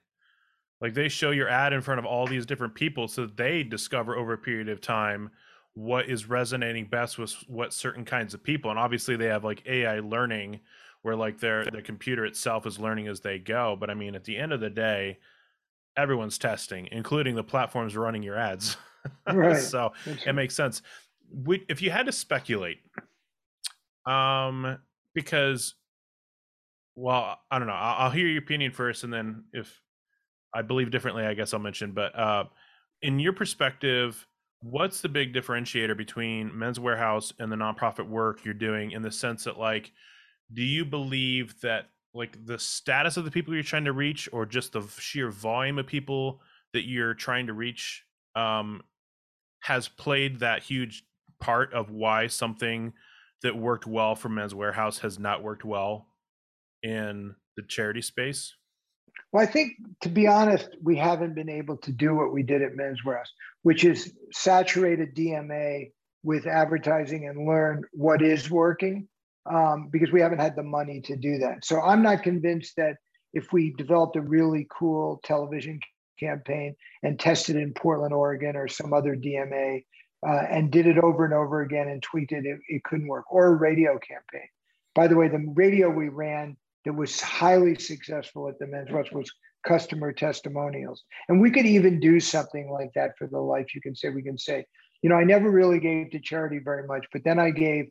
Like 0.80 0.94
they 0.94 1.08
show 1.08 1.30
your 1.30 1.48
ad 1.48 1.72
in 1.72 1.80
front 1.80 1.98
of 1.98 2.04
all 2.04 2.26
these 2.26 2.46
different 2.46 2.74
people 2.74 3.08
so 3.08 3.26
they 3.26 3.62
discover 3.62 4.16
over 4.16 4.32
a 4.32 4.38
period 4.38 4.68
of 4.68 4.80
time 4.80 5.30
what 5.74 6.08
is 6.08 6.28
resonating 6.28 6.86
best 6.86 7.18
with 7.18 7.32
what 7.48 7.72
certain 7.72 8.04
kinds 8.04 8.34
of 8.34 8.42
people. 8.42 8.70
And 8.70 8.78
obviously 8.78 9.16
they 9.16 9.26
have 9.26 9.44
like 9.44 9.64
AI 9.66 10.00
learning 10.00 10.60
where 11.02 11.16
like 11.16 11.38
their 11.38 11.64
the 11.64 11.82
computer 11.82 12.24
itself 12.24 12.66
is 12.66 12.78
learning 12.78 13.08
as 13.08 13.20
they 13.20 13.38
go. 13.38 13.76
But 13.78 13.90
I 13.90 13.94
mean, 13.94 14.14
at 14.14 14.24
the 14.24 14.36
end 14.36 14.52
of 14.52 14.60
the 14.60 14.70
day, 14.70 15.18
everyone's 15.96 16.38
testing, 16.38 16.88
including 16.90 17.34
the 17.34 17.44
platforms 17.44 17.96
running 17.96 18.22
your 18.22 18.38
ads. 18.38 18.76
Right. 19.30 19.56
so 19.60 19.92
it 20.06 20.34
makes 20.34 20.54
sense. 20.54 20.82
We, 21.30 21.64
if 21.68 21.82
you 21.82 21.90
had 21.90 22.06
to 22.06 22.12
speculate, 22.12 22.78
um, 24.06 24.78
because 25.14 25.74
well 26.96 27.38
i 27.50 27.58
don't 27.58 27.68
know 27.68 27.74
I'll, 27.74 28.10
hear 28.10 28.26
your 28.26 28.42
opinion 28.42 28.72
first 28.72 29.04
and 29.04 29.12
then 29.12 29.44
if 29.52 29.80
i 30.54 30.62
believe 30.62 30.90
differently 30.90 31.24
i 31.24 31.34
guess 31.34 31.54
i'll 31.54 31.60
mention 31.60 31.92
but 31.92 32.18
uh 32.18 32.44
in 33.02 33.18
your 33.18 33.32
perspective 33.32 34.26
what's 34.60 35.02
the 35.02 35.08
big 35.08 35.34
differentiator 35.34 35.94
between 35.94 36.58
Men's 36.58 36.78
Wearhouse 36.78 37.34
and 37.38 37.52
the 37.52 37.56
nonprofit 37.56 38.08
work 38.08 38.46
you're 38.46 38.54
doing 38.54 38.92
in 38.92 39.02
the 39.02 39.10
sense 39.10 39.44
that 39.44 39.58
like 39.58 39.92
do 40.52 40.62
you 40.62 40.84
believe 40.86 41.60
that 41.60 41.90
like 42.14 42.38
the 42.46 42.58
status 42.58 43.16
of 43.16 43.26
the 43.26 43.30
people 43.30 43.52
you're 43.52 43.62
trying 43.62 43.84
to 43.84 43.92
reach 43.92 44.28
or 44.32 44.46
just 44.46 44.72
the 44.72 44.82
sheer 44.98 45.30
volume 45.30 45.78
of 45.78 45.86
people 45.86 46.40
that 46.72 46.86
you're 46.86 47.12
trying 47.12 47.46
to 47.46 47.52
reach 47.52 48.04
um 48.36 48.82
has 49.60 49.86
played 49.88 50.40
that 50.40 50.62
huge 50.62 51.04
part 51.40 51.72
of 51.74 51.90
why 51.90 52.26
something 52.26 52.92
that 53.44 53.56
worked 53.56 53.86
well 53.86 54.14
for 54.16 54.28
Men's 54.28 54.54
Wearhouse 54.54 55.00
has 55.00 55.18
not 55.18 55.42
worked 55.42 55.64
well 55.64 56.08
in 56.82 57.36
the 57.56 57.62
charity 57.62 58.02
space? 58.02 58.54
Well, 59.32 59.42
I 59.42 59.46
think 59.46 59.74
to 60.02 60.08
be 60.08 60.26
honest, 60.26 60.70
we 60.82 60.96
haven't 60.96 61.34
been 61.34 61.50
able 61.50 61.76
to 61.78 61.92
do 61.92 62.14
what 62.14 62.32
we 62.32 62.42
did 62.42 62.62
at 62.62 62.74
Men's 62.74 63.02
Wearhouse, 63.06 63.30
which 63.62 63.84
is 63.84 64.12
saturated 64.32 65.14
DMA 65.14 65.92
with 66.22 66.46
advertising 66.46 67.28
and 67.28 67.46
learn 67.46 67.84
what 67.92 68.22
is 68.22 68.50
working 68.50 69.08
um, 69.52 69.90
because 69.92 70.10
we 70.10 70.22
haven't 70.22 70.40
had 70.40 70.56
the 70.56 70.62
money 70.62 71.02
to 71.02 71.16
do 71.16 71.38
that. 71.38 71.64
So 71.64 71.80
I'm 71.80 72.02
not 72.02 72.22
convinced 72.22 72.74
that 72.78 72.96
if 73.34 73.52
we 73.52 73.74
developed 73.76 74.16
a 74.16 74.22
really 74.22 74.66
cool 74.70 75.20
television 75.22 75.80
campaign 76.18 76.74
and 77.02 77.20
tested 77.20 77.56
in 77.56 77.74
Portland, 77.74 78.14
Oregon, 78.14 78.56
or 78.56 78.68
some 78.68 78.94
other 78.94 79.14
DMA 79.14 79.84
uh, 80.26 80.44
and 80.50 80.70
did 80.70 80.86
it 80.86 80.98
over 80.98 81.24
and 81.24 81.34
over 81.34 81.62
again 81.62 81.88
and 81.88 82.02
tweaked 82.02 82.32
it, 82.32 82.46
it, 82.46 82.58
it 82.68 82.84
couldn't 82.84 83.08
work. 83.08 83.24
Or 83.30 83.46
a 83.46 83.54
radio 83.54 83.98
campaign. 83.98 84.48
By 84.94 85.08
the 85.08 85.16
way, 85.16 85.28
the 85.28 85.44
radio 85.54 85.90
we 85.90 86.08
ran 86.08 86.56
that 86.84 86.94
was 86.94 87.20
highly 87.20 87.74
successful 87.76 88.48
at 88.48 88.58
the 88.58 88.66
Men's 88.66 88.90
Wearhouse 88.90 89.12
was 89.12 89.30
customer 89.66 90.12
testimonials. 90.12 91.02
And 91.28 91.40
we 91.40 91.50
could 91.50 91.66
even 91.66 91.98
do 92.00 92.20
something 92.20 92.70
like 92.70 92.90
that 92.94 93.12
for 93.18 93.26
the 93.26 93.38
life. 93.38 93.74
You 93.74 93.80
can 93.80 93.96
say, 93.96 94.10
we 94.10 94.22
can 94.22 94.38
say, 94.38 94.64
you 95.02 95.10
know, 95.10 95.16
I 95.16 95.24
never 95.24 95.50
really 95.50 95.80
gave 95.80 96.10
to 96.10 96.20
charity 96.20 96.60
very 96.62 96.86
much, 96.86 97.06
but 97.12 97.24
then 97.24 97.38
I 97.38 97.50
gave 97.50 97.86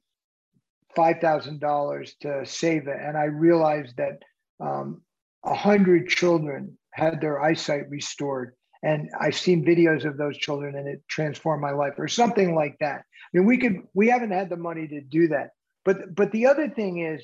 $5,000 0.96 2.12
to 2.22 2.46
save 2.46 2.88
it. 2.88 2.98
And 3.00 3.18
I 3.18 3.26
realized 3.26 3.98
that 3.98 4.20
um, 4.60 5.02
100 5.42 6.08
children 6.10 6.78
had 6.92 7.20
their 7.20 7.42
eyesight 7.42 7.90
restored 7.90 8.56
and 8.84 9.10
I've 9.20 9.36
seen 9.36 9.66
videos 9.66 10.06
of 10.06 10.18
those 10.18 10.38
children 10.38 10.76
and 10.76 10.88
it 10.88 11.02
transformed 11.08 11.62
my 11.62 11.72
life 11.72 11.94
or 11.98 12.10
something 12.10 12.54
like 12.54 12.78
that. 12.82 13.00
I 13.00 13.38
mean, 13.38 13.46
we 13.46 13.58
could 13.58 13.78
we 13.94 14.10
haven't 14.10 14.32
had 14.32 14.50
the 14.50 14.58
money 14.58 14.88
to 14.90 15.02
do 15.02 15.30
that. 15.30 15.52
But 15.86 16.14
but 16.14 16.32
the 16.32 16.48
other 16.48 16.70
thing 16.70 17.00
is 17.00 17.24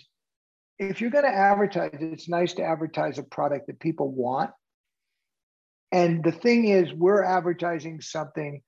if 0.80 1.02
you're 1.02 1.12
going 1.12 1.26
to 1.26 1.30
advertise, 1.30 1.92
it's 2.00 2.30
nice 2.30 2.54
to 2.54 2.64
advertise 2.64 3.18
a 3.18 3.24
product 3.24 3.68
that 3.68 3.80
people 3.82 4.10
want. 4.10 4.52
And 5.92 6.24
the 6.24 6.32
thing 6.32 6.68
is, 6.70 6.94
we're 6.94 7.24
advertising 7.24 8.00
something 8.00 8.62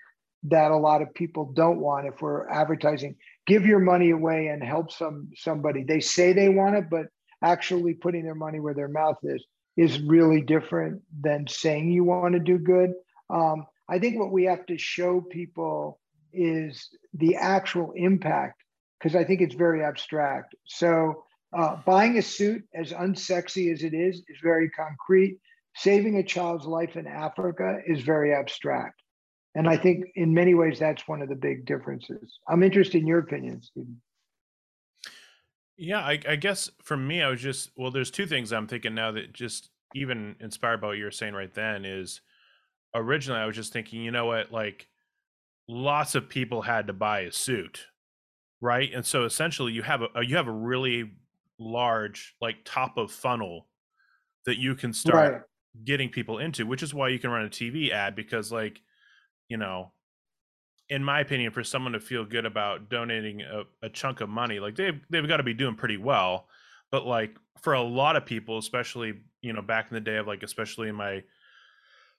that 0.44 0.72
a 0.72 0.78
lot 0.78 1.02
of 1.02 1.14
people 1.14 1.54
don't 1.54 1.80
want. 1.80 2.08
If 2.08 2.22
we're 2.22 2.50
advertising, 2.50 3.16
give 3.48 3.66
your 3.66 3.80
money 3.80 4.10
away 4.10 4.48
and 4.48 4.62
help 4.62 4.92
some 4.92 5.30
somebody. 5.36 5.84
They 5.84 6.02
say 6.02 6.34
they 6.34 6.50
want 6.50 6.76
it, 6.76 6.90
but 6.90 7.06
actually 7.42 7.94
putting 7.94 8.26
their 8.26 8.36
money 8.36 8.60
where 8.60 8.74
their 8.74 8.90
mouth 8.90 9.18
is 9.24 9.46
is 9.82 10.00
really 10.00 10.42
different 10.42 11.02
than 11.22 11.48
saying 11.48 11.90
you 11.90 12.04
want 12.04 12.34
to 12.34 12.40
do 12.40 12.60
good. 12.60 12.94
Um, 13.32 13.66
I 13.90 13.98
think 13.98 14.20
what 14.20 14.32
we 14.32 14.44
have 14.44 14.66
to 14.68 14.78
show 14.78 15.22
people 15.22 16.00
is 16.32 16.90
the 17.16 17.36
actual 17.36 17.92
impact 17.96 18.62
because 19.00 19.16
I 19.16 19.24
think 19.24 19.42
it's 19.42 19.56
very 19.56 19.84
abstract. 19.84 20.54
So, 20.66 21.24
uh, 21.58 21.78
buying 21.86 22.18
a 22.18 22.22
suit, 22.22 22.64
as 22.74 22.92
unsexy 22.92 23.74
as 23.74 23.84
it 23.84 23.94
is, 23.94 24.18
is 24.30 24.38
very 24.44 24.70
concrete. 24.70 25.40
Saving 25.76 26.18
a 26.18 26.24
child's 26.24 26.66
life 26.66 26.96
in 26.96 27.08
Africa 27.08 27.80
is 27.88 28.02
very 28.02 28.34
abstract. 28.34 29.02
And 29.56 29.68
I 29.68 29.78
think 29.78 30.06
in 30.16 30.34
many 30.34 30.54
ways, 30.54 30.80
that's 30.80 31.08
one 31.08 31.22
of 31.22 31.28
the 31.28 31.36
big 31.36 31.66
differences. 31.66 32.40
I'm 32.48 32.64
interested 32.64 33.02
in 33.02 33.08
your 33.08 33.20
opinion, 33.20 33.62
Stephen. 33.64 34.00
Yeah, 35.82 36.02
I, 36.02 36.20
I, 36.30 36.36
guess 36.36 36.70
for 36.84 36.96
me, 36.96 37.24
I 37.24 37.30
was 37.30 37.42
just 37.42 37.72
well. 37.76 37.90
There's 37.90 38.12
two 38.12 38.28
things 38.28 38.54
I'm 38.54 38.68
thinking 38.68 38.94
now 38.94 39.12
that 39.14 39.34
just 39.34 39.72
even 39.96 40.36
inspired 40.40 40.80
by 40.80 40.88
what 40.88 40.98
you 40.98 41.06
were 41.06 41.10
saying 41.10 41.34
right 41.34 41.52
then 41.52 41.86
is 41.86 42.22
originally 42.94 43.42
I 43.42 43.48
was 43.48 43.56
just 43.56 43.74
thinking, 43.74 44.02
you 44.02 44.12
know 44.12 44.28
what, 44.28 44.52
like 44.52 44.88
lots 45.68 46.14
of 46.14 46.30
people 46.30 46.62
had 46.62 46.86
to 46.86 46.94
buy 46.94 47.22
a 47.22 47.32
suit, 47.32 47.88
right? 48.62 48.92
And 48.94 49.04
so 49.04 49.24
essentially, 49.24 49.74
you 49.74 49.82
have 49.82 50.04
a 50.04 50.18
uh, 50.18 50.22
you 50.22 50.36
have 50.36 50.48
a 50.48 50.52
really 50.52 51.14
large 51.60 52.36
like 52.40 52.58
top 52.64 52.98
of 52.98 53.12
funnel 53.12 53.68
that 54.46 54.60
you 54.60 54.76
can 54.76 54.94
start 54.94 55.34
right. 55.34 55.42
getting 55.84 56.10
people 56.10 56.38
into, 56.38 56.68
which 56.68 56.84
is 56.84 56.94
why 56.94 57.10
you 57.10 57.18
can 57.18 57.32
run 57.32 57.46
a 57.46 57.50
TV 57.50 57.92
ad 57.92 58.16
because 58.16 58.52
like 58.52 58.82
you 59.50 59.58
know 59.58 59.94
in 60.92 61.02
my 61.02 61.22
opinion, 61.22 61.54
for 61.54 61.64
someone 61.64 61.94
to 61.94 62.02
feel 62.02 62.26
good 62.26 62.46
about 62.46 62.90
donating 62.90 63.42
a, 63.42 63.64
a 63.82 63.90
chunk 63.90 64.20
of 64.20 64.28
money, 64.28 64.60
like 64.60 64.76
they've 64.76 65.00
they've 65.10 65.28
got 65.28 65.38
to 65.38 65.44
be 65.44 65.54
doing 65.54 65.74
pretty 65.74 65.96
well. 65.96 66.48
But 66.92 67.08
like 67.08 67.38
for 67.62 67.74
a 67.74 67.82
lot 67.82 68.18
of 68.18 68.26
people, 68.26 68.58
especially 68.58 69.14
you 69.42 69.54
know 69.54 69.62
back 69.62 69.88
in 69.90 69.96
the 69.96 70.02
day 70.02 70.18
of 70.18 70.28
like 70.28 70.44
especially 70.44 70.90
in 70.90 70.96
my 70.96 71.24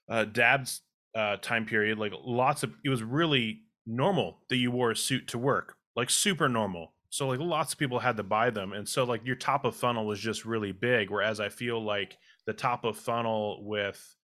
uh, 0.09 0.25
dad's 0.25 0.81
uh, 1.15 1.37
time 1.37 1.65
period, 1.65 1.99
like 1.99 2.13
lots 2.25 2.63
of 2.63 2.73
it 2.83 2.89
was 2.89 3.03
really 3.03 3.61
normal 3.85 4.39
that 4.49 4.57
you 4.57 4.71
wore 4.71 4.89
a 4.89 4.95
suit 4.95 5.27
to 5.27 5.37
work, 5.37 5.75
like 5.95 6.09
super 6.09 6.49
normal. 6.49 6.93
So 7.11 7.27
like 7.27 7.39
lots 7.39 7.73
of 7.73 7.79
people 7.79 7.99
had 7.99 8.17
to 8.17 8.23
buy 8.23 8.49
them, 8.49 8.73
and 8.73 8.89
so 8.89 9.03
like 9.03 9.23
your 9.23 9.35
top 9.35 9.65
of 9.65 9.75
funnel 9.75 10.07
was 10.07 10.19
just 10.19 10.45
really 10.45 10.71
big. 10.71 11.11
Whereas 11.11 11.39
I 11.39 11.49
feel 11.49 11.79
like 11.79 12.17
the 12.47 12.53
top 12.53 12.85
of 12.85 12.97
funnel 12.97 13.63
with 13.63 14.15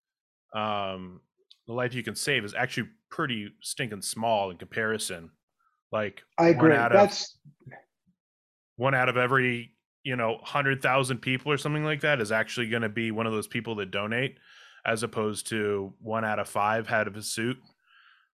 um 0.56 1.22
the 1.70 1.76
life 1.76 1.94
you 1.94 2.02
can 2.02 2.16
save 2.16 2.44
is 2.44 2.56
actually 2.56 2.90
pretty 3.12 3.54
stinking 3.62 4.02
small 4.02 4.50
in 4.50 4.58
comparison. 4.58 5.30
Like 5.92 6.24
I 6.40 6.48
agree. 6.48 6.72
That's 6.72 7.38
of, 7.68 7.74
one 8.76 8.96
out 8.96 9.08
of 9.08 9.18
every 9.18 9.76
you 10.04 10.16
know 10.16 10.40
hundred 10.42 10.82
thousand 10.82 11.20
people 11.20 11.52
or 11.52 11.58
something 11.58 11.86
like 11.86 12.02
that 12.02 12.22
is 12.22 12.32
actually 12.32 12.70
going 12.70 12.82
to 12.82 12.90
be 12.90 13.12
one 13.12 13.28
of 13.28 13.34
those 13.34 13.46
people 13.46 13.76
that 13.76 13.92
donate, 13.92 14.40
as 14.84 15.04
opposed 15.04 15.46
to 15.50 15.94
one 16.02 16.26
out 16.26 16.40
of 16.40 16.50
five 16.50 16.88
had 16.88 17.06
of 17.06 17.16
a 17.16 17.22
suit. 17.22 17.58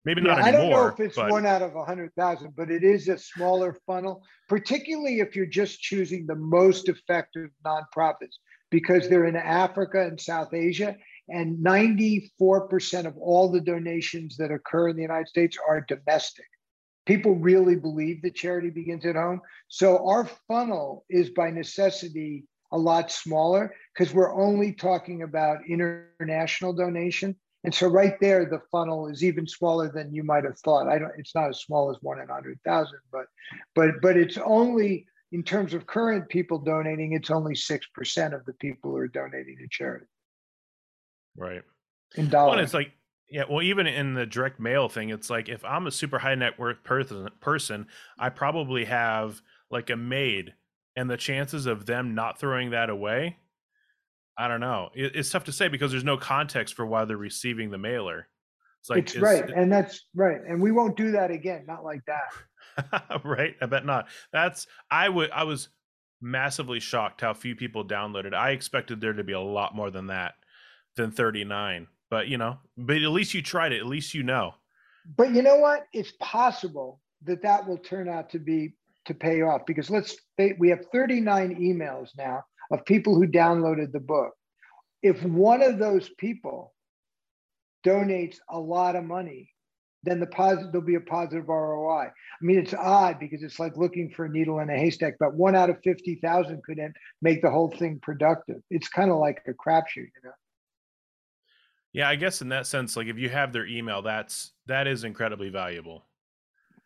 Maybe 0.05 0.21
not 0.21 0.37
yeah, 0.37 0.49
anymore. 0.49 0.65
I 0.65 0.69
don't 0.69 0.69
know 0.69 0.87
if 0.93 0.99
it's 0.99 1.15
but... 1.15 1.31
one 1.31 1.47
out 1.47 1.63
of 1.63 1.75
a 1.75 1.83
hundred 1.83 2.11
thousand, 2.15 2.53
but 2.55 2.69
it 2.69 2.83
is 2.83 3.07
a 3.07 3.17
smaller 3.17 3.75
funnel, 3.87 4.21
particularly 4.47 5.21
if 5.21 5.35
you're 5.35 5.47
just 5.47 5.81
choosing 5.81 6.27
the 6.27 6.35
most 6.35 6.87
effective 6.87 7.49
nonprofits 7.65 8.35
because 8.69 9.09
they're 9.09 9.25
in 9.25 9.35
Africa 9.35 10.01
and 10.01 10.19
South 10.19 10.53
Asia, 10.53 10.97
and 11.29 11.57
94% 11.65 13.05
of 13.05 13.17
all 13.17 13.49
the 13.49 13.61
donations 13.61 14.37
that 14.37 14.51
occur 14.51 14.89
in 14.89 14.95
the 14.95 15.01
United 15.01 15.27
States 15.27 15.57
are 15.67 15.81
domestic. 15.81 16.45
People 17.05 17.35
really 17.35 17.75
believe 17.75 18.21
that 18.21 18.35
charity 18.35 18.69
begins 18.69 19.05
at 19.05 19.15
home. 19.15 19.41
So 19.67 20.07
our 20.07 20.29
funnel 20.47 21.05
is 21.09 21.29
by 21.31 21.49
necessity 21.49 22.45
a 22.71 22.77
lot 22.77 23.11
smaller 23.11 23.73
because 23.93 24.13
we're 24.13 24.33
only 24.33 24.73
talking 24.73 25.21
about 25.21 25.67
international 25.67 26.73
donation. 26.73 27.35
And 27.63 27.73
so 27.73 27.87
right 27.87 28.19
there, 28.19 28.45
the 28.45 28.61
funnel 28.71 29.07
is 29.07 29.23
even 29.23 29.47
smaller 29.47 29.89
than 29.89 30.13
you 30.13 30.23
might 30.23 30.43
have 30.43 30.59
thought. 30.59 30.87
I 30.87 30.97
don't. 30.97 31.11
It's 31.17 31.35
not 31.35 31.49
as 31.49 31.61
small 31.61 31.89
as 31.91 31.97
one 32.01 32.19
in 32.19 32.27
hundred 32.27 32.59
thousand, 32.65 32.99
but 33.11 33.25
but 33.73 34.01
but 34.01 34.17
it's 34.17 34.37
only 34.37 35.05
in 35.31 35.43
terms 35.43 35.73
of 35.73 35.87
current 35.87 36.27
people 36.27 36.59
donating. 36.59 37.13
It's 37.13 37.31
only 37.31 37.55
six 37.55 37.87
percent 37.95 38.33
of 38.33 38.43
the 38.45 38.53
people 38.53 38.91
who 38.91 38.97
are 38.97 39.07
donating 39.07 39.57
to 39.59 39.67
charity. 39.69 40.07
Right. 41.35 41.61
In 42.15 42.29
dollars. 42.29 42.63
It's 42.63 42.73
like 42.73 42.93
yeah, 43.33 43.45
well, 43.49 43.63
even 43.63 43.87
in 43.87 44.13
the 44.13 44.27
direct 44.27 44.59
mail 44.59 44.87
thing, 44.89 45.09
it's 45.09 45.27
like 45.27 45.49
if 45.49 45.65
I'm 45.65 45.87
a 45.87 45.91
super 45.91 46.19
high 46.19 46.35
net 46.35 46.59
worth 46.59 46.83
person, 46.83 47.27
person, 47.41 47.87
I 48.19 48.29
probably 48.29 48.85
have 48.85 49.41
like 49.71 49.89
a 49.89 49.95
maid, 49.95 50.53
and 50.95 51.09
the 51.09 51.17
chances 51.17 51.65
of 51.65 51.87
them 51.87 52.13
not 52.13 52.39
throwing 52.39 52.69
that 52.69 52.91
away, 52.91 53.37
I 54.37 54.47
don't 54.47 54.59
know. 54.59 54.89
It, 54.93 55.15
it's 55.15 55.31
tough 55.31 55.45
to 55.45 55.51
say 55.51 55.67
because 55.67 55.89
there's 55.89 56.03
no 56.03 56.15
context 56.15 56.75
for 56.75 56.85
why 56.85 57.05
they're 57.05 57.17
receiving 57.17 57.71
the 57.71 57.79
mailer. 57.79 58.27
It's 58.81 58.91
like 58.91 58.99
it's, 58.99 59.15
it's 59.15 59.23
right, 59.23 59.49
and 59.49 59.71
that's 59.71 60.05
right, 60.13 60.41
and 60.47 60.61
we 60.61 60.71
won't 60.71 60.95
do 60.95 61.11
that 61.13 61.31
again. 61.31 61.63
Not 61.67 61.83
like 61.83 62.01
that. 62.05 63.21
right? 63.23 63.55
I 63.59 63.65
bet 63.65 63.83
not. 63.83 64.09
That's 64.31 64.67
I 64.91 65.09
would. 65.09 65.31
I 65.31 65.43
was 65.45 65.69
massively 66.21 66.79
shocked 66.79 67.21
how 67.21 67.33
few 67.33 67.55
people 67.55 67.83
downloaded. 67.83 68.35
I 68.35 68.51
expected 68.51 69.01
there 69.01 69.13
to 69.13 69.23
be 69.23 69.33
a 69.33 69.39
lot 69.39 69.73
more 69.73 69.89
than 69.89 70.07
that, 70.07 70.35
than 70.95 71.11
39 71.11 71.87
but 72.13 72.27
you 72.27 72.37
know, 72.37 72.59
but 72.77 72.97
at 72.97 73.09
least 73.09 73.33
you 73.33 73.41
tried 73.41 73.71
it. 73.71 73.79
At 73.79 73.87
least 73.87 74.13
you 74.13 74.21
know. 74.21 74.53
But 75.17 75.33
you 75.33 75.41
know 75.41 75.55
what? 75.55 75.87
It's 75.93 76.13
possible 76.19 77.01
that 77.23 77.41
that 77.41 77.67
will 77.67 77.79
turn 77.79 78.07
out 78.07 78.29
to 78.29 78.39
be 78.39 78.75
to 79.05 79.15
pay 79.15 79.41
off 79.41 79.65
because 79.65 79.89
let's 79.89 80.15
we 80.59 80.69
have 80.69 80.85
39 80.91 81.55
emails 81.55 82.09
now 82.15 82.43
of 82.69 82.85
people 82.85 83.15
who 83.15 83.25
downloaded 83.25 83.91
the 83.91 83.99
book. 83.99 84.31
If 85.01 85.23
one 85.23 85.63
of 85.63 85.79
those 85.79 86.07
people 86.19 86.75
donates 87.83 88.37
a 88.47 88.59
lot 88.59 88.95
of 88.95 89.03
money, 89.05 89.49
then 90.03 90.19
the 90.19 90.27
positive 90.27 90.71
there'll 90.71 90.85
be 90.85 90.93
a 90.93 91.01
positive 91.01 91.47
ROI. 91.47 92.03
I 92.03 92.11
mean, 92.43 92.59
it's 92.59 92.75
odd 92.75 93.19
because 93.19 93.41
it's 93.41 93.57
like 93.57 93.75
looking 93.75 94.11
for 94.11 94.25
a 94.25 94.29
needle 94.29 94.59
in 94.59 94.69
a 94.69 94.77
haystack, 94.77 95.15
but 95.19 95.33
one 95.33 95.55
out 95.55 95.71
of 95.71 95.81
50,000 95.83 96.61
could 96.63 96.79
make 97.23 97.41
the 97.41 97.49
whole 97.49 97.71
thing 97.71 97.97
productive. 98.03 98.61
It's 98.69 98.87
kind 98.87 99.09
of 99.09 99.17
like 99.17 99.41
a 99.47 99.53
crapshoot, 99.53 99.95
you 99.95 100.21
know. 100.23 100.33
Yeah, 101.93 102.09
I 102.09 102.15
guess 102.15 102.41
in 102.41 102.49
that 102.49 102.67
sense, 102.67 102.97
like 102.97 103.07
if 103.07 103.17
you 103.17 103.29
have 103.29 103.53
their 103.53 103.67
email, 103.67 104.01
that's 104.01 104.51
that 104.65 104.87
is 104.87 105.03
incredibly 105.03 105.49
valuable. 105.49 106.05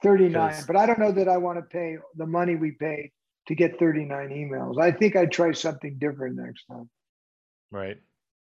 39, 0.04 0.64
but 0.68 0.76
I 0.76 0.86
don't 0.86 1.00
know 1.00 1.12
that 1.12 1.28
I 1.28 1.38
want 1.38 1.58
to 1.58 1.64
pay 1.64 1.98
the 2.16 2.26
money 2.26 2.56
we 2.56 2.72
paid 2.72 3.12
to 3.48 3.56
get 3.56 3.80
39 3.80 4.30
emails. 4.30 4.80
I 4.80 4.92
think 4.92 5.16
I'd 5.16 5.32
try 5.32 5.54
something 5.54 5.98
different 5.98 6.36
next 6.36 6.66
time. 6.66 6.90
Right. 7.72 7.98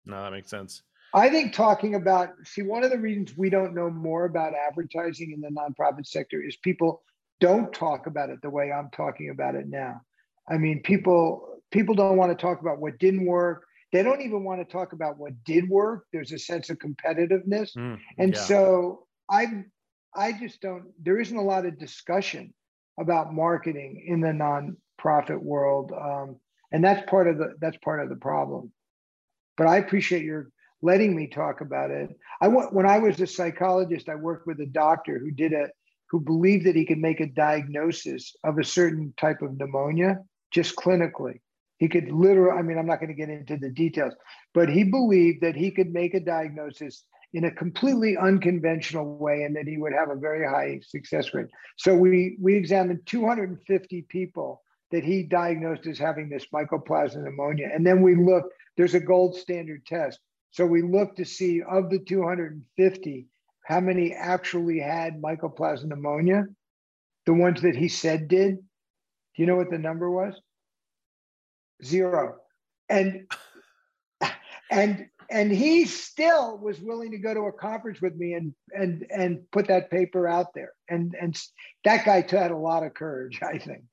No, 0.05 0.21
that 0.21 0.31
makes 0.31 0.49
sense. 0.49 0.83
I 1.13 1.29
think 1.29 1.53
talking 1.53 1.95
about 1.95 2.29
see 2.43 2.61
one 2.61 2.83
of 2.83 2.91
the 2.91 2.99
reasons 2.99 3.35
we 3.35 3.49
don't 3.49 3.73
know 3.73 3.89
more 3.89 4.25
about 4.25 4.53
advertising 4.53 5.31
in 5.31 5.41
the 5.41 5.49
nonprofit 5.49 6.05
sector 6.05 6.41
is 6.41 6.55
people 6.57 7.01
don't 7.39 7.73
talk 7.73 8.05
about 8.05 8.29
it 8.29 8.41
the 8.41 8.49
way 8.49 8.71
I'm 8.71 8.89
talking 8.91 9.29
about 9.29 9.55
it 9.55 9.67
now. 9.67 10.01
I 10.47 10.57
mean, 10.57 10.81
people 10.83 11.61
people 11.71 11.95
don't 11.95 12.17
want 12.17 12.31
to 12.31 12.39
talk 12.39 12.61
about 12.61 12.79
what 12.79 12.99
didn't 12.99 13.25
work. 13.25 13.65
They 13.91 14.03
don't 14.03 14.21
even 14.21 14.43
want 14.43 14.61
to 14.61 14.71
talk 14.71 14.93
about 14.93 15.17
what 15.17 15.43
did 15.43 15.67
work. 15.67 16.05
There's 16.13 16.31
a 16.31 16.39
sense 16.39 16.69
of 16.69 16.77
competitiveness. 16.77 17.75
Mm, 17.75 17.99
and 18.17 18.33
yeah. 18.33 18.39
so 18.39 19.07
I 19.29 19.63
I 20.15 20.33
just 20.33 20.61
don't 20.61 20.85
there 21.01 21.19
isn't 21.19 21.35
a 21.35 21.41
lot 21.41 21.65
of 21.65 21.79
discussion 21.79 22.53
about 22.99 23.33
marketing 23.33 24.03
in 24.05 24.21
the 24.21 24.27
nonprofit 24.27 25.41
world. 25.41 25.91
Um, 25.99 26.37
and 26.71 26.83
that's 26.83 27.09
part 27.09 27.27
of 27.27 27.37
the 27.37 27.55
that's 27.59 27.77
part 27.77 28.01
of 28.01 28.09
the 28.09 28.15
problem. 28.15 28.71
But 29.57 29.67
I 29.67 29.77
appreciate 29.77 30.23
your 30.23 30.51
letting 30.81 31.15
me 31.15 31.27
talk 31.27 31.61
about 31.61 31.91
it. 31.91 32.09
I 32.41 32.47
when 32.47 32.85
I 32.85 32.99
was 32.99 33.19
a 33.19 33.27
psychologist, 33.27 34.09
I 34.09 34.15
worked 34.15 34.47
with 34.47 34.59
a 34.59 34.65
doctor 34.65 35.19
who 35.19 35.31
did 35.31 35.53
a 35.53 35.69
who 36.09 36.19
believed 36.19 36.65
that 36.65 36.75
he 36.75 36.85
could 36.85 36.97
make 36.97 37.19
a 37.19 37.27
diagnosis 37.27 38.35
of 38.43 38.57
a 38.57 38.63
certain 38.63 39.13
type 39.17 39.41
of 39.41 39.57
pneumonia 39.57 40.19
just 40.51 40.75
clinically. 40.75 41.39
He 41.79 41.87
could 41.87 42.11
literally, 42.11 42.59
I 42.59 42.61
mean, 42.61 42.77
I'm 42.77 42.85
not 42.85 42.99
going 42.99 43.09
to 43.09 43.15
get 43.15 43.29
into 43.29 43.57
the 43.57 43.71
details, 43.71 44.13
but 44.53 44.69
he 44.69 44.83
believed 44.83 45.41
that 45.41 45.55
he 45.55 45.71
could 45.71 45.91
make 45.91 46.13
a 46.13 46.19
diagnosis 46.19 47.03
in 47.33 47.45
a 47.45 47.51
completely 47.51 48.17
unconventional 48.17 49.17
way 49.17 49.43
and 49.43 49.55
that 49.55 49.67
he 49.67 49.77
would 49.77 49.93
have 49.93 50.09
a 50.09 50.15
very 50.15 50.45
high 50.45 50.81
success 50.85 51.33
rate. 51.33 51.47
So 51.77 51.95
we 51.95 52.37
we 52.41 52.55
examined 52.55 53.05
250 53.05 54.01
people 54.09 54.61
that 54.91 55.03
he 55.03 55.23
diagnosed 55.23 55.85
as 55.87 55.99
having 55.99 56.29
this 56.29 56.47
mycoplasma 56.53 57.23
pneumonia. 57.23 57.69
And 57.73 57.85
then 57.85 58.01
we 58.01 58.15
looked, 58.15 58.53
there's 58.75 58.95
a 58.95 58.99
gold 58.99 59.35
standard 59.35 59.85
test. 59.85 60.19
So 60.51 60.65
we 60.65 60.81
looked 60.81 61.17
to 61.17 61.25
see 61.25 61.61
of 61.61 61.89
the 61.89 61.99
250, 61.99 63.27
how 63.63 63.79
many 63.79 64.13
actually 64.13 64.79
had 64.79 65.21
mycoplasma 65.21 65.85
pneumonia? 65.85 66.45
The 67.27 67.33
ones 67.33 67.61
that 67.61 67.75
he 67.75 67.87
said 67.87 68.27
did. 68.27 68.55
Do 68.55 69.43
you 69.43 69.45
know 69.45 69.55
what 69.55 69.69
the 69.69 69.77
number 69.77 70.09
was? 70.09 70.33
Zero. 71.83 72.35
And 72.89 73.27
and 74.71 75.07
and 75.29 75.51
he 75.51 75.85
still 75.85 76.57
was 76.57 76.79
willing 76.79 77.11
to 77.11 77.17
go 77.17 77.33
to 77.33 77.41
a 77.41 77.51
conference 77.51 78.01
with 78.01 78.15
me 78.15 78.33
and 78.33 78.53
and 78.71 79.05
and 79.09 79.51
put 79.51 79.67
that 79.67 79.91
paper 79.91 80.27
out 80.27 80.53
there. 80.53 80.73
And 80.89 81.15
and 81.19 81.39
that 81.85 82.05
guy 82.05 82.25
had 82.29 82.51
a 82.51 82.57
lot 82.57 82.83
of 82.83 82.93
courage, 82.93 83.39
I 83.41 83.57
think. 83.57 83.83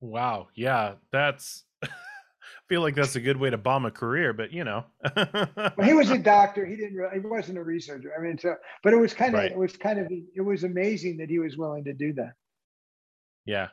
Wow. 0.00 0.48
Yeah, 0.54 0.94
that's 1.12 1.64
I 1.82 1.88
feel 2.68 2.80
like 2.80 2.94
that's 2.94 3.16
a 3.16 3.20
good 3.20 3.36
way 3.36 3.50
to 3.50 3.58
bomb 3.58 3.84
a 3.84 3.90
career, 3.90 4.32
but 4.32 4.52
you 4.52 4.64
know. 4.64 4.84
well, 5.16 5.72
he 5.82 5.92
was 5.92 6.10
a 6.10 6.18
doctor. 6.18 6.64
He 6.64 6.76
didn't. 6.76 6.96
Really, 6.96 7.20
he 7.20 7.26
wasn't 7.26 7.58
a 7.58 7.62
researcher. 7.62 8.12
I 8.16 8.22
mean, 8.22 8.38
so 8.38 8.54
but 8.82 8.92
it 8.92 8.96
was 8.98 9.12
kind 9.12 9.34
of 9.34 9.40
right. 9.40 9.50
it 9.50 9.58
was 9.58 9.76
kind 9.76 9.98
of 9.98 10.06
it 10.10 10.42
was 10.42 10.64
amazing 10.64 11.18
that 11.18 11.28
he 11.28 11.38
was 11.38 11.56
willing 11.56 11.84
to 11.84 11.92
do 11.92 12.12
that. 12.14 12.32
Yeah. 13.44 13.68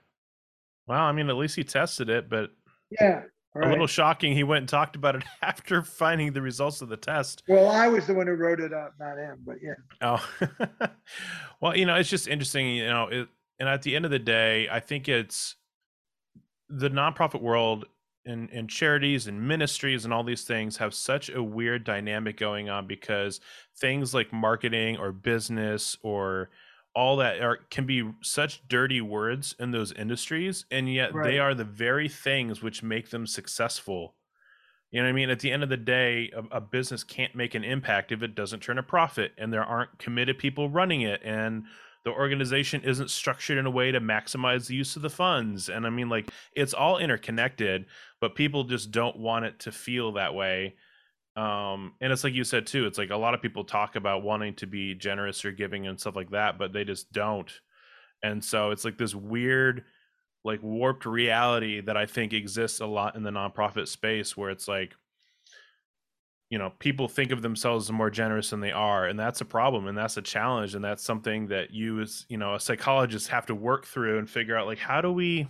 Well, 0.87 1.01
I 1.01 1.11
mean, 1.11 1.29
at 1.29 1.35
least 1.35 1.55
he 1.55 1.63
tested 1.63 2.09
it, 2.09 2.29
but 2.29 2.51
yeah. 2.91 3.23
Right. 3.53 3.67
A 3.67 3.69
little 3.69 3.87
shocking. 3.87 4.33
He 4.33 4.43
went 4.43 4.63
and 4.63 4.69
talked 4.69 4.97
about 4.97 5.15
it 5.15 5.23
after 5.41 5.81
finding 5.81 6.33
the 6.33 6.41
results 6.41 6.81
of 6.81 6.89
the 6.89 6.97
test. 6.97 7.41
Well, 7.47 7.69
I 7.69 7.87
was 7.87 8.05
the 8.05 8.13
one 8.13 8.27
who 8.27 8.33
wrote 8.33 8.59
it 8.59 8.73
up, 8.73 8.93
not 8.99 9.17
him, 9.17 9.39
but 9.45 9.55
yeah. 9.61 9.75
Oh, 10.01 10.87
well, 11.61 11.75
you 11.75 11.85
know, 11.85 11.95
it's 11.95 12.09
just 12.09 12.27
interesting, 12.27 12.67
you 12.67 12.87
know, 12.87 13.07
it, 13.07 13.29
and 13.59 13.69
at 13.69 13.81
the 13.81 13.95
end 13.95 14.03
of 14.03 14.11
the 14.11 14.19
day, 14.19 14.67
I 14.69 14.81
think 14.81 15.07
it's 15.07 15.55
the 16.67 16.89
nonprofit 16.89 17.41
world 17.41 17.85
and, 18.25 18.49
and 18.49 18.69
charities 18.69 19.27
and 19.27 19.47
ministries 19.47 20.03
and 20.03 20.13
all 20.13 20.23
these 20.23 20.43
things 20.43 20.75
have 20.77 20.93
such 20.93 21.29
a 21.29 21.41
weird 21.41 21.83
dynamic 21.83 22.37
going 22.37 22.69
on 22.69 22.87
because 22.87 23.39
things 23.77 24.13
like 24.13 24.33
marketing 24.33 24.97
or 24.97 25.11
business 25.11 25.97
or 26.01 26.49
all 26.95 27.17
that 27.17 27.41
are 27.41 27.59
can 27.69 27.85
be 27.85 28.09
such 28.21 28.67
dirty 28.67 29.01
words 29.01 29.53
in 29.59 29.71
those 29.71 29.91
industries 29.91 30.65
and 30.71 30.91
yet 30.91 31.13
right. 31.13 31.25
they 31.29 31.39
are 31.39 31.53
the 31.53 31.63
very 31.63 32.07
things 32.07 32.61
which 32.61 32.81
make 32.81 33.09
them 33.09 33.27
successful. 33.27 34.15
You 34.91 35.01
know 35.01 35.07
what 35.07 35.09
i 35.09 35.13
mean? 35.13 35.29
At 35.29 35.41
the 35.41 35.51
end 35.51 35.63
of 35.63 35.69
the 35.69 35.77
day 35.77 36.31
a, 36.33 36.57
a, 36.57 36.61
business 36.61 37.03
can't 37.03 37.35
make 37.35 37.53
an 37.53 37.65
impact 37.65 38.11
if 38.11 38.23
it 38.23 38.33
doesn't 38.33 38.61
turn 38.61 38.77
a 38.77 38.83
profit 38.83 39.33
and 39.37 39.51
there 39.51 39.63
aren't 39.63 39.99
committed 39.99 40.37
people 40.37 40.69
running 40.69 41.01
it 41.01 41.21
and 41.23 41.65
the 42.05 42.11
organization 42.11 42.81
isn't 42.83 43.09
structured 43.09 43.57
in 43.57 43.65
a 43.65 43.71
way 43.71 43.91
to 43.91 43.99
maximize 43.99 44.67
the 44.67 44.75
use 44.75 44.95
of 44.95 45.01
the 45.01 45.09
funds 45.09 45.69
and 45.69 45.87
i 45.87 45.89
mean 45.89 46.07
like 46.07 46.29
it's 46.55 46.73
all 46.73 46.99
interconnected 46.99 47.85
but 48.21 48.35
people 48.35 48.63
just 48.63 48.91
don't 48.91 49.17
want 49.17 49.43
it 49.43 49.59
to 49.59 49.71
feel 49.71 50.11
that 50.11 50.35
way 50.35 50.75
um 51.35 51.93
and 51.99 52.13
it's 52.13 52.23
like 52.23 52.33
you 52.33 52.45
said 52.45 52.65
too 52.65 52.85
it's 52.85 52.97
like 52.97 53.09
a 53.09 53.15
lot 53.15 53.33
of 53.33 53.41
people 53.41 53.65
talk 53.65 53.97
about 53.97 54.23
wanting 54.23 54.53
to 54.53 54.65
be 54.65 54.95
generous 54.95 55.43
or 55.43 55.51
giving 55.51 55.85
and 55.87 55.99
stuff 55.99 56.15
like 56.15 56.31
that 56.31 56.57
but 56.57 56.71
they 56.71 56.83
just 56.83 57.11
don't. 57.11 57.59
And 58.23 58.43
so 58.43 58.71
it's 58.71 58.85
like 58.85 58.97
this 58.97 59.13
weird 59.13 59.83
like 60.45 60.61
warped 60.63 61.05
reality 61.05 61.81
that 61.81 61.97
i 61.97 62.05
think 62.05 62.31
exists 62.31 62.79
a 62.79 62.85
lot 62.85 63.15
in 63.15 63.23
the 63.23 63.31
nonprofit 63.31 63.87
space 63.87 64.37
where 64.37 64.51
it's 64.51 64.67
like 64.67 64.95
you 66.49 66.59
know 66.59 66.71
people 66.79 67.07
think 67.07 67.31
of 67.31 67.41
themselves 67.41 67.87
as 67.87 67.91
more 67.91 68.11
generous 68.11 68.51
than 68.51 68.59
they 68.61 68.71
are 68.71 69.07
and 69.07 69.19
that's 69.19 69.41
a 69.41 69.45
problem 69.45 69.87
and 69.87 69.97
that's 69.97 70.17
a 70.17 70.21
challenge 70.21 70.75
and 70.75 70.85
that's 70.85 71.03
something 71.03 71.47
that 71.47 71.71
you 71.71 71.99
as 71.99 72.25
you 72.29 72.37
know 72.37 72.53
a 72.53 72.59
psychologist 72.59 73.27
have 73.27 73.47
to 73.47 73.55
work 73.55 73.85
through 73.85 74.19
and 74.19 74.29
figure 74.29 74.55
out 74.55 74.67
like 74.67 74.77
how 74.77 75.01
do 75.01 75.11
we 75.11 75.47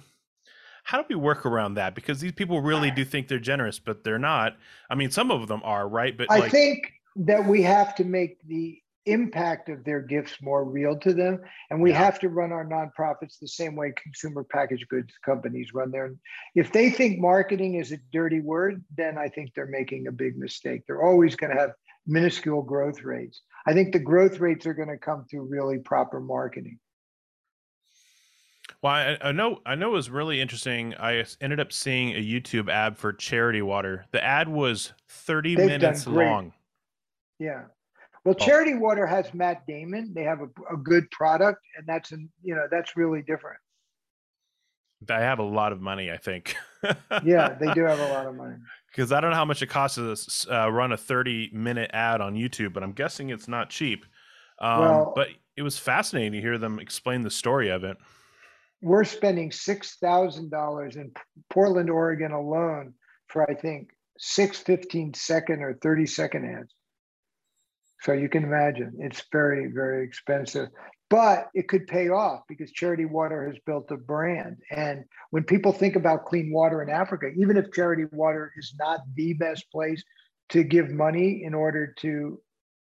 how 0.86 1.00
do 1.02 1.06
we 1.10 1.16
work 1.16 1.48
around 1.48 1.74
that? 1.74 1.96
Because 1.96 2.20
these 2.22 2.32
people 2.32 2.62
really 2.62 2.92
do 2.92 3.04
think 3.04 3.28
they're 3.28 3.40
generous, 3.40 3.80
but 3.80 4.04
they're 4.04 4.20
not. 4.20 4.56
I 4.88 4.94
mean, 4.94 5.10
some 5.10 5.32
of 5.32 5.48
them 5.48 5.62
are, 5.64 5.90
right? 5.90 6.16
But 6.16 6.32
I 6.32 6.40
like... 6.40 6.52
think 6.52 6.94
that 7.18 7.46
we 7.46 7.64
have 7.64 7.96
to 7.96 8.04
make 8.04 8.38
the 8.48 8.80
impact 9.08 9.70
of 9.70 9.84
their 9.84 10.00
gifts 10.00 10.38
more 10.44 10.64
real 10.64 10.96
to 11.00 11.12
them. 11.12 11.42
And 11.72 11.82
we 11.82 11.90
yeah. 11.90 11.98
have 11.98 12.20
to 12.20 12.30
run 12.30 12.52
our 12.52 12.64
nonprofits 12.64 13.40
the 13.40 13.48
same 13.48 13.76
way 13.76 13.94
consumer 14.02 14.44
packaged 14.44 14.88
goods 14.88 15.12
companies 15.26 15.74
run 15.74 15.90
their. 15.90 16.14
If 16.54 16.72
they 16.72 16.92
think 16.92 17.20
marketing 17.20 17.76
is 17.76 17.92
a 17.92 17.98
dirty 18.14 18.42
word, 18.42 18.84
then 18.96 19.18
I 19.18 19.28
think 19.30 19.54
they're 19.56 19.66
making 19.66 20.06
a 20.06 20.12
big 20.12 20.38
mistake. 20.38 20.84
They're 20.86 21.04
always 21.04 21.36
going 21.36 21.56
to 21.56 21.60
have 21.60 21.72
minuscule 22.06 22.62
growth 22.62 23.02
rates. 23.02 23.42
I 23.66 23.74
think 23.74 23.92
the 23.92 24.00
growth 24.00 24.40
rates 24.40 24.68
are 24.68 24.76
going 24.76 24.90
to 24.90 24.98
come 24.98 25.26
through 25.26 25.48
really 25.50 25.80
proper 25.80 26.20
marketing. 26.20 26.78
Well, 28.86 28.94
I, 28.94 29.18
I, 29.20 29.32
know 29.32 29.62
I 29.66 29.74
know 29.74 29.88
it 29.88 29.94
was 29.94 30.12
really 30.12 30.40
interesting. 30.40 30.94
I 31.00 31.26
ended 31.42 31.60
up 31.60 31.74
seeing 31.74 32.12
a 32.12 32.24
YouTube 32.24 32.70
ad 32.70 33.00
for 33.00 33.14
Charity 33.14 33.64
Water. 33.64 34.06
The 34.12 34.24
ad 34.24 34.48
was 34.48 34.94
30 35.10 35.56
They've 35.56 35.66
minutes 35.66 36.06
long. 36.06 36.54
Yeah. 37.40 37.64
Well, 38.26 38.36
oh. 38.40 38.46
Charity 38.46 38.76
Water 38.76 39.08
has 39.08 39.34
Matt 39.34 39.66
Damon. 39.66 40.14
They 40.14 40.22
have 40.22 40.42
a, 40.42 40.50
a 40.72 40.78
good 40.78 41.10
product, 41.10 41.64
and 41.76 41.88
that's 41.88 42.12
an, 42.12 42.30
you 42.44 42.54
know 42.54 42.68
that's 42.70 42.96
really 42.96 43.24
different. 43.24 43.58
They 45.02 45.16
have 45.16 45.40
a 45.40 45.44
lot 45.44 45.72
of 45.72 45.82
money, 45.82 46.12
I 46.12 46.18
think. 46.18 46.56
yeah, 47.24 47.56
they 47.60 47.74
do 47.74 47.86
have 47.86 48.00
a 48.00 48.10
lot 48.10 48.28
of 48.28 48.36
money. 48.36 48.58
Because 48.92 49.12
I 49.12 49.20
don't 49.20 49.32
know 49.32 49.36
how 49.36 49.46
much 49.46 49.64
it 49.64 49.68
costs 49.68 49.96
to 50.46 50.56
uh, 50.56 50.70
run 50.70 50.92
a 50.92 50.98
30 50.98 51.50
minute 51.54 51.90
ad 51.92 52.22
on 52.22 52.36
YouTube, 52.36 52.74
but 52.74 52.84
I'm 52.84 52.92
guessing 52.92 53.32
it's 53.32 53.48
not 53.48 53.72
cheap. 53.72 54.06
Um, 54.60 54.80
well, 54.80 55.14
but 55.16 55.30
it 55.58 55.64
was 55.64 55.80
fascinating 55.80 56.34
to 56.34 56.40
hear 56.40 56.60
them 56.60 56.78
explain 56.78 57.24
the 57.24 57.32
story 57.32 57.70
of 57.70 57.84
it 57.84 57.98
we're 58.86 59.04
spending 59.04 59.50
$6,000 59.50 60.96
in 60.96 61.12
Portland, 61.50 61.90
Oregon 61.90 62.32
alone 62.32 62.94
for, 63.28 63.50
I 63.50 63.56
think, 63.56 63.90
six 64.20 64.60
15 64.60 65.16
second 65.16 65.64
or 65.64 65.74
30 65.82 66.06
second 66.06 66.46
ads. 66.46 66.72
So 68.02 68.14
you 68.14 68.30
can 68.30 68.44
imagine 68.44 68.94
it's 69.00 69.24
very, 69.32 69.72
very 69.74 70.06
expensive, 70.06 70.70
but 71.10 71.48
it 71.56 71.68
could 71.68 71.88
pay 71.88 72.10
off 72.10 72.42
because 72.48 72.72
Charity 72.72 73.06
Water 73.06 73.48
has 73.48 73.58
built 73.66 73.90
a 73.90 73.98
brand. 73.98 74.58
And 74.70 75.06
when 75.32 75.46
people 75.46 75.74
think 75.74 75.96
about 75.96 76.26
clean 76.26 76.54
water 76.54 76.84
in 76.84 76.90
Africa, 76.92 77.32
even 77.36 77.58
if 77.58 77.74
Charity 77.74 78.06
Water 78.12 78.54
is 78.56 78.76
not 78.78 79.00
the 79.16 79.34
best 79.34 79.66
place 79.72 80.04
to 80.50 80.64
give 80.64 80.92
money 80.92 81.42
in 81.44 81.56
order 81.56 81.92
to 82.02 82.40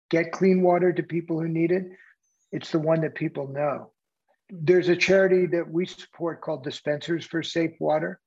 get 0.09 0.31
clean 0.31 0.61
water 0.61 0.93
to 0.93 1.03
people 1.03 1.37
who 1.37 1.49
need 1.49 1.73
it, 1.73 1.83
it's 2.53 2.71
the 2.71 2.79
one 2.79 3.01
that 3.01 3.13
people 3.13 3.49
know 3.49 3.90
there's 4.51 4.89
a 4.89 4.95
charity 4.95 5.45
that 5.47 5.69
we 5.69 5.85
support 5.85 6.41
called 6.41 6.63
Dispensers 6.63 7.25
for 7.25 7.41
Safe 7.41 7.71
Water. 7.79 8.19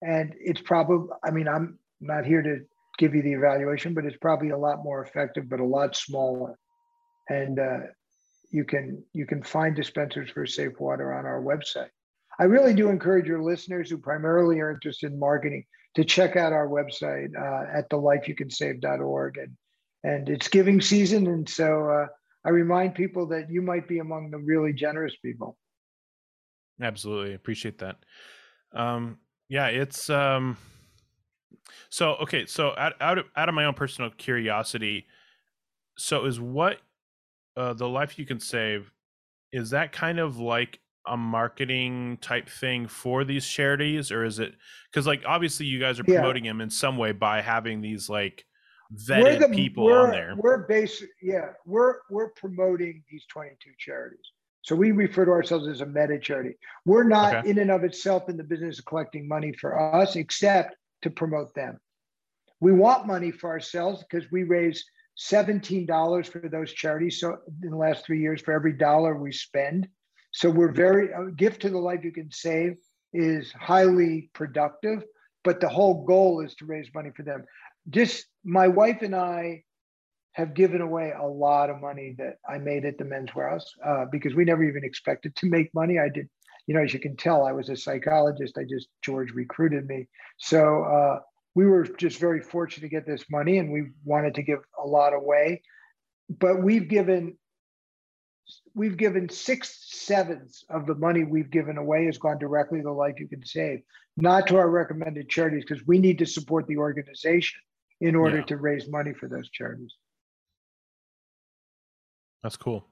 And 0.00 0.34
it's 0.38 0.60
probably, 0.60 1.08
I 1.24 1.32
mean, 1.32 1.48
I'm 1.48 1.78
not 2.00 2.24
here 2.24 2.42
to 2.42 2.60
give 2.98 3.14
you 3.14 3.22
the 3.22 3.32
evaluation, 3.32 3.92
but 3.92 4.04
it's 4.04 4.16
probably 4.18 4.50
a 4.50 4.58
lot 4.58 4.84
more 4.84 5.04
effective, 5.04 5.48
but 5.48 5.60
a 5.60 5.64
lot 5.64 5.96
smaller. 5.96 6.56
And 7.28 7.58
uh, 7.58 7.78
you 8.50 8.64
can 8.64 9.02
you 9.12 9.26
can 9.26 9.42
find 9.42 9.74
dispensers 9.74 10.30
for 10.30 10.46
safe 10.46 10.78
water 10.78 11.12
on 11.12 11.26
our 11.26 11.42
website. 11.42 11.88
I 12.38 12.44
really 12.44 12.74
do 12.74 12.88
encourage 12.88 13.26
your 13.26 13.42
listeners 13.42 13.90
who 13.90 13.98
primarily 13.98 14.60
are 14.60 14.70
interested 14.70 15.12
in 15.12 15.18
marketing 15.18 15.64
to 15.96 16.04
check 16.04 16.36
out 16.36 16.52
our 16.52 16.68
website 16.68 17.30
uh, 17.36 17.78
at 17.78 17.88
thelifeyoucansave.org. 17.90 19.38
And, 19.38 19.56
and 20.02 20.28
it's 20.28 20.48
giving 20.48 20.80
season. 20.80 21.26
And 21.28 21.48
so 21.48 21.88
uh, 21.88 22.06
I 22.44 22.50
remind 22.50 22.94
people 22.94 23.26
that 23.28 23.50
you 23.50 23.62
might 23.62 23.88
be 23.88 24.00
among 24.00 24.30
the 24.30 24.38
really 24.38 24.72
generous 24.72 25.14
people. 25.24 25.56
Absolutely. 26.80 27.34
Appreciate 27.34 27.78
that. 27.78 27.96
Um, 28.74 29.18
yeah, 29.48 29.66
it's 29.66 30.10
um 30.10 30.56
so 31.90 32.14
okay, 32.16 32.46
so 32.46 32.74
out, 32.76 32.94
out 33.00 33.18
of 33.18 33.26
out 33.36 33.48
of 33.48 33.54
my 33.54 33.64
own 33.64 33.74
personal 33.74 34.10
curiosity, 34.10 35.06
so 35.96 36.24
is 36.24 36.40
what 36.40 36.78
uh 37.56 37.72
the 37.74 37.88
life 37.88 38.18
you 38.18 38.26
can 38.26 38.40
save 38.40 38.90
is 39.52 39.70
that 39.70 39.92
kind 39.92 40.18
of 40.18 40.38
like 40.38 40.80
a 41.06 41.16
marketing 41.16 42.18
type 42.20 42.48
thing 42.48 42.88
for 42.88 43.24
these 43.24 43.46
charities 43.46 44.10
or 44.10 44.24
is 44.24 44.38
it 44.38 44.54
because 44.90 45.06
like 45.06 45.22
obviously 45.26 45.66
you 45.66 45.78
guys 45.78 46.00
are 46.00 46.04
promoting 46.04 46.46
yeah. 46.46 46.50
them 46.50 46.60
in 46.62 46.70
some 46.70 46.96
way 46.96 47.12
by 47.12 47.42
having 47.42 47.80
these 47.80 48.08
like 48.08 48.44
vetted 49.06 49.40
the, 49.40 49.48
people 49.48 49.92
on 49.92 50.10
there 50.10 50.34
we're 50.38 50.66
basic 50.66 51.10
yeah 51.22 51.48
we're 51.66 51.96
we're 52.10 52.30
promoting 52.30 53.02
these 53.10 53.24
22 53.30 53.70
charities 53.78 54.24
so 54.64 54.74
we 54.74 54.92
refer 54.92 55.26
to 55.26 55.30
ourselves 55.30 55.68
as 55.68 55.82
a 55.82 55.86
meta 55.86 56.18
charity. 56.18 56.56
We're 56.86 57.04
not 57.04 57.34
okay. 57.34 57.50
in 57.50 57.58
and 57.58 57.70
of 57.70 57.84
itself 57.84 58.30
in 58.30 58.38
the 58.38 58.44
business 58.44 58.78
of 58.78 58.86
collecting 58.86 59.28
money 59.28 59.52
for 59.52 59.94
us, 59.94 60.16
except 60.16 60.74
to 61.02 61.10
promote 61.10 61.54
them. 61.54 61.78
We 62.60 62.72
want 62.72 63.06
money 63.06 63.30
for 63.30 63.50
ourselves 63.50 64.02
because 64.02 64.30
we 64.32 64.44
raise 64.44 64.82
$17 65.18 66.26
for 66.26 66.48
those 66.48 66.72
charities. 66.72 67.20
So 67.20 67.36
in 67.62 67.72
the 67.72 67.76
last 67.76 68.06
three 68.06 68.22
years, 68.22 68.40
for 68.40 68.54
every 68.54 68.72
dollar 68.72 69.14
we 69.14 69.32
spend. 69.32 69.86
So 70.32 70.48
we're 70.48 70.72
very, 70.72 71.10
a 71.12 71.30
gift 71.30 71.60
to 71.62 71.68
the 71.68 71.78
life 71.78 72.02
you 72.02 72.12
can 72.12 72.32
save 72.32 72.76
is 73.12 73.52
highly 73.52 74.30
productive, 74.32 75.04
but 75.44 75.60
the 75.60 75.68
whole 75.68 76.04
goal 76.06 76.40
is 76.40 76.54
to 76.54 76.64
raise 76.64 76.88
money 76.94 77.10
for 77.14 77.22
them. 77.22 77.44
Just 77.90 78.24
my 78.44 78.68
wife 78.68 79.02
and 79.02 79.14
I 79.14 79.64
have 80.34 80.52
given 80.54 80.80
away 80.80 81.12
a 81.16 81.24
lot 81.24 81.70
of 81.70 81.80
money 81.80 82.14
that 82.18 82.38
I 82.48 82.58
made 82.58 82.84
at 82.84 82.98
the 82.98 83.04
Men's 83.04 83.30
Wearhouse 83.30 83.64
uh, 83.86 84.04
because 84.10 84.34
we 84.34 84.44
never 84.44 84.64
even 84.64 84.84
expected 84.84 85.34
to 85.36 85.46
make 85.46 85.72
money. 85.74 85.98
I 85.98 86.08
did, 86.08 86.28
you 86.66 86.74
know, 86.74 86.82
as 86.82 86.92
you 86.92 86.98
can 86.98 87.16
tell, 87.16 87.44
I 87.44 87.52
was 87.52 87.68
a 87.68 87.76
psychologist. 87.76 88.58
I 88.58 88.64
just, 88.64 88.88
George 89.02 89.30
recruited 89.30 89.86
me. 89.86 90.08
So 90.38 90.82
uh, 90.84 91.20
we 91.54 91.66
were 91.66 91.84
just 91.84 92.18
very 92.18 92.40
fortunate 92.40 92.82
to 92.82 92.88
get 92.88 93.06
this 93.06 93.24
money 93.30 93.58
and 93.58 93.72
we 93.72 93.90
wanted 94.04 94.34
to 94.34 94.42
give 94.42 94.58
a 94.82 94.86
lot 94.86 95.14
away. 95.14 95.62
But 96.28 96.64
we've 96.64 96.88
given, 96.88 97.36
we've 98.74 98.96
given 98.96 99.28
six 99.28 99.86
sevenths 99.88 100.64
of 100.68 100.86
the 100.86 100.96
money 100.96 101.22
we've 101.22 101.50
given 101.50 101.78
away 101.78 102.06
has 102.06 102.18
gone 102.18 102.38
directly 102.38 102.78
to 102.78 102.84
the 102.84 102.90
life 102.90 103.20
you 103.20 103.28
can 103.28 103.46
save, 103.46 103.82
not 104.16 104.48
to 104.48 104.56
our 104.56 104.68
recommended 104.68 105.28
charities 105.28 105.64
because 105.68 105.86
we 105.86 105.98
need 105.98 106.18
to 106.18 106.26
support 106.26 106.66
the 106.66 106.78
organization 106.78 107.60
in 108.00 108.16
order 108.16 108.38
yeah. 108.38 108.44
to 108.46 108.56
raise 108.56 108.88
money 108.88 109.12
for 109.12 109.28
those 109.28 109.48
charities. 109.50 109.94
That's 112.44 112.58
cool. 112.58 112.86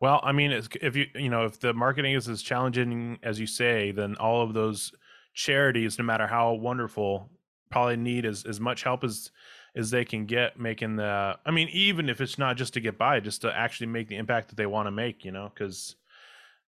Well, 0.00 0.20
I 0.22 0.32
mean, 0.32 0.52
if 0.52 0.94
you 0.94 1.06
you 1.14 1.30
know 1.30 1.46
if 1.46 1.58
the 1.58 1.72
marketing 1.72 2.14
is 2.14 2.28
as 2.28 2.42
challenging 2.42 3.18
as 3.22 3.40
you 3.40 3.46
say, 3.46 3.90
then 3.90 4.16
all 4.16 4.42
of 4.42 4.52
those 4.52 4.92
charities, 5.32 5.98
no 5.98 6.04
matter 6.04 6.26
how 6.26 6.52
wonderful, 6.52 7.30
probably 7.70 7.96
need 7.96 8.26
as 8.26 8.44
as 8.44 8.60
much 8.60 8.82
help 8.82 9.02
as 9.02 9.30
as 9.74 9.90
they 9.90 10.04
can 10.04 10.26
get 10.26 10.60
making 10.60 10.96
the. 10.96 11.38
I 11.46 11.50
mean, 11.50 11.68
even 11.70 12.10
if 12.10 12.20
it's 12.20 12.36
not 12.36 12.58
just 12.58 12.74
to 12.74 12.80
get 12.80 12.98
by, 12.98 13.18
just 13.20 13.40
to 13.42 13.56
actually 13.56 13.86
make 13.86 14.08
the 14.08 14.16
impact 14.16 14.48
that 14.48 14.56
they 14.56 14.66
want 14.66 14.88
to 14.88 14.92
make, 14.92 15.24
you 15.24 15.32
know, 15.32 15.50
because 15.52 15.96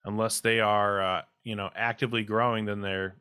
unless 0.05 0.39
they 0.39 0.61
are 0.61 1.03
uh, 1.03 1.23
you 1.43 1.57
know 1.57 1.71
actively 1.75 2.23
growing, 2.23 2.67
then 2.67 2.83
they're 2.83 3.17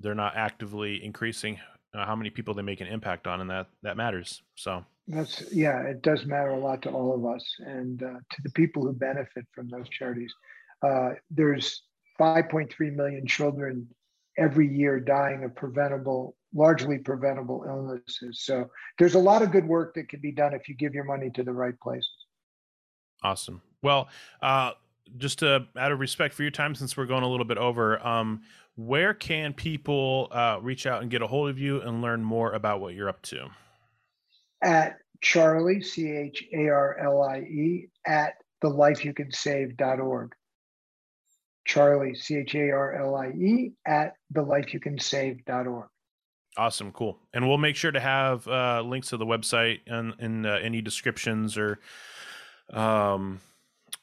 they're 0.00 0.14
not 0.14 0.36
actively 0.36 1.02
increasing 1.02 1.58
uh, 1.94 2.04
how 2.04 2.16
many 2.16 2.30
people 2.30 2.54
they 2.54 2.62
make 2.62 2.80
an 2.80 2.86
impact 2.86 3.26
on, 3.26 3.40
and 3.40 3.50
that 3.50 3.68
that 3.82 3.96
matters. 3.96 4.42
So. 4.54 4.84
That's 5.08 5.44
yeah, 5.52 5.82
it 5.82 6.02
does 6.02 6.26
matter 6.26 6.50
a 6.50 6.58
lot 6.58 6.82
to 6.82 6.90
all 6.90 7.14
of 7.14 7.24
us 7.32 7.44
and 7.60 8.02
uh, 8.02 8.06
to 8.06 8.42
the 8.42 8.50
people 8.50 8.82
who 8.82 8.92
benefit 8.92 9.46
from 9.54 9.68
those 9.68 9.88
charities. 9.88 10.34
Uh, 10.82 11.10
there's 11.30 11.82
5.3 12.18 12.68
million 12.92 13.24
children 13.26 13.88
every 14.38 14.68
year 14.68 15.00
dying 15.00 15.44
of 15.44 15.54
preventable, 15.54 16.36
largely 16.54 16.98
preventable 16.98 17.64
illnesses. 17.66 18.42
So 18.42 18.68
there's 18.98 19.14
a 19.14 19.18
lot 19.18 19.42
of 19.42 19.50
good 19.50 19.66
work 19.66 19.94
that 19.94 20.08
can 20.08 20.20
be 20.20 20.32
done 20.32 20.54
if 20.54 20.68
you 20.68 20.74
give 20.74 20.94
your 20.94 21.04
money 21.04 21.30
to 21.30 21.42
the 21.42 21.52
right 21.52 21.78
places. 21.80 22.10
Awesome. 23.22 23.62
Well, 23.82 24.08
uh, 24.42 24.72
just 25.16 25.38
to, 25.38 25.66
out 25.76 25.92
of 25.92 26.00
respect 26.00 26.34
for 26.34 26.42
your 26.42 26.50
time, 26.50 26.74
since 26.74 26.96
we're 26.96 27.06
going 27.06 27.22
a 27.22 27.28
little 27.28 27.46
bit 27.46 27.58
over, 27.58 28.04
um, 28.06 28.42
where 28.76 29.12
can 29.12 29.52
people 29.52 30.28
uh, 30.30 30.58
reach 30.62 30.86
out 30.86 31.02
and 31.02 31.10
get 31.10 31.22
a 31.22 31.26
hold 31.26 31.50
of 31.50 31.58
you 31.58 31.80
and 31.80 32.00
learn 32.00 32.22
more 32.22 32.52
about 32.52 32.80
what 32.80 32.94
you're 32.94 33.08
up 33.08 33.22
to? 33.22 33.48
at 34.62 34.98
Charlie, 35.20 35.80
C 35.80 36.10
H 36.10 36.44
A 36.52 36.68
R 36.68 36.98
L 36.98 37.22
I 37.22 37.38
E, 37.38 37.88
at 38.06 38.34
thelifeyoucansave.org. 38.62 40.34
Charlie, 41.66 42.14
C 42.14 42.36
H 42.36 42.54
A 42.54 42.70
R 42.70 42.94
L 42.94 43.14
I 43.16 43.28
E, 43.28 43.72
at 43.86 44.14
thelifeyoucansave.org. 44.34 45.88
Awesome, 46.58 46.90
cool. 46.92 47.18
And 47.34 47.46
we'll 47.46 47.58
make 47.58 47.76
sure 47.76 47.92
to 47.92 48.00
have 48.00 48.48
uh, 48.48 48.82
links 48.82 49.08
to 49.10 49.18
the 49.18 49.26
website 49.26 49.80
and 49.86 50.14
in 50.18 50.46
uh, 50.46 50.58
any 50.62 50.80
descriptions 50.80 51.58
or 51.58 51.78
um, 52.72 53.40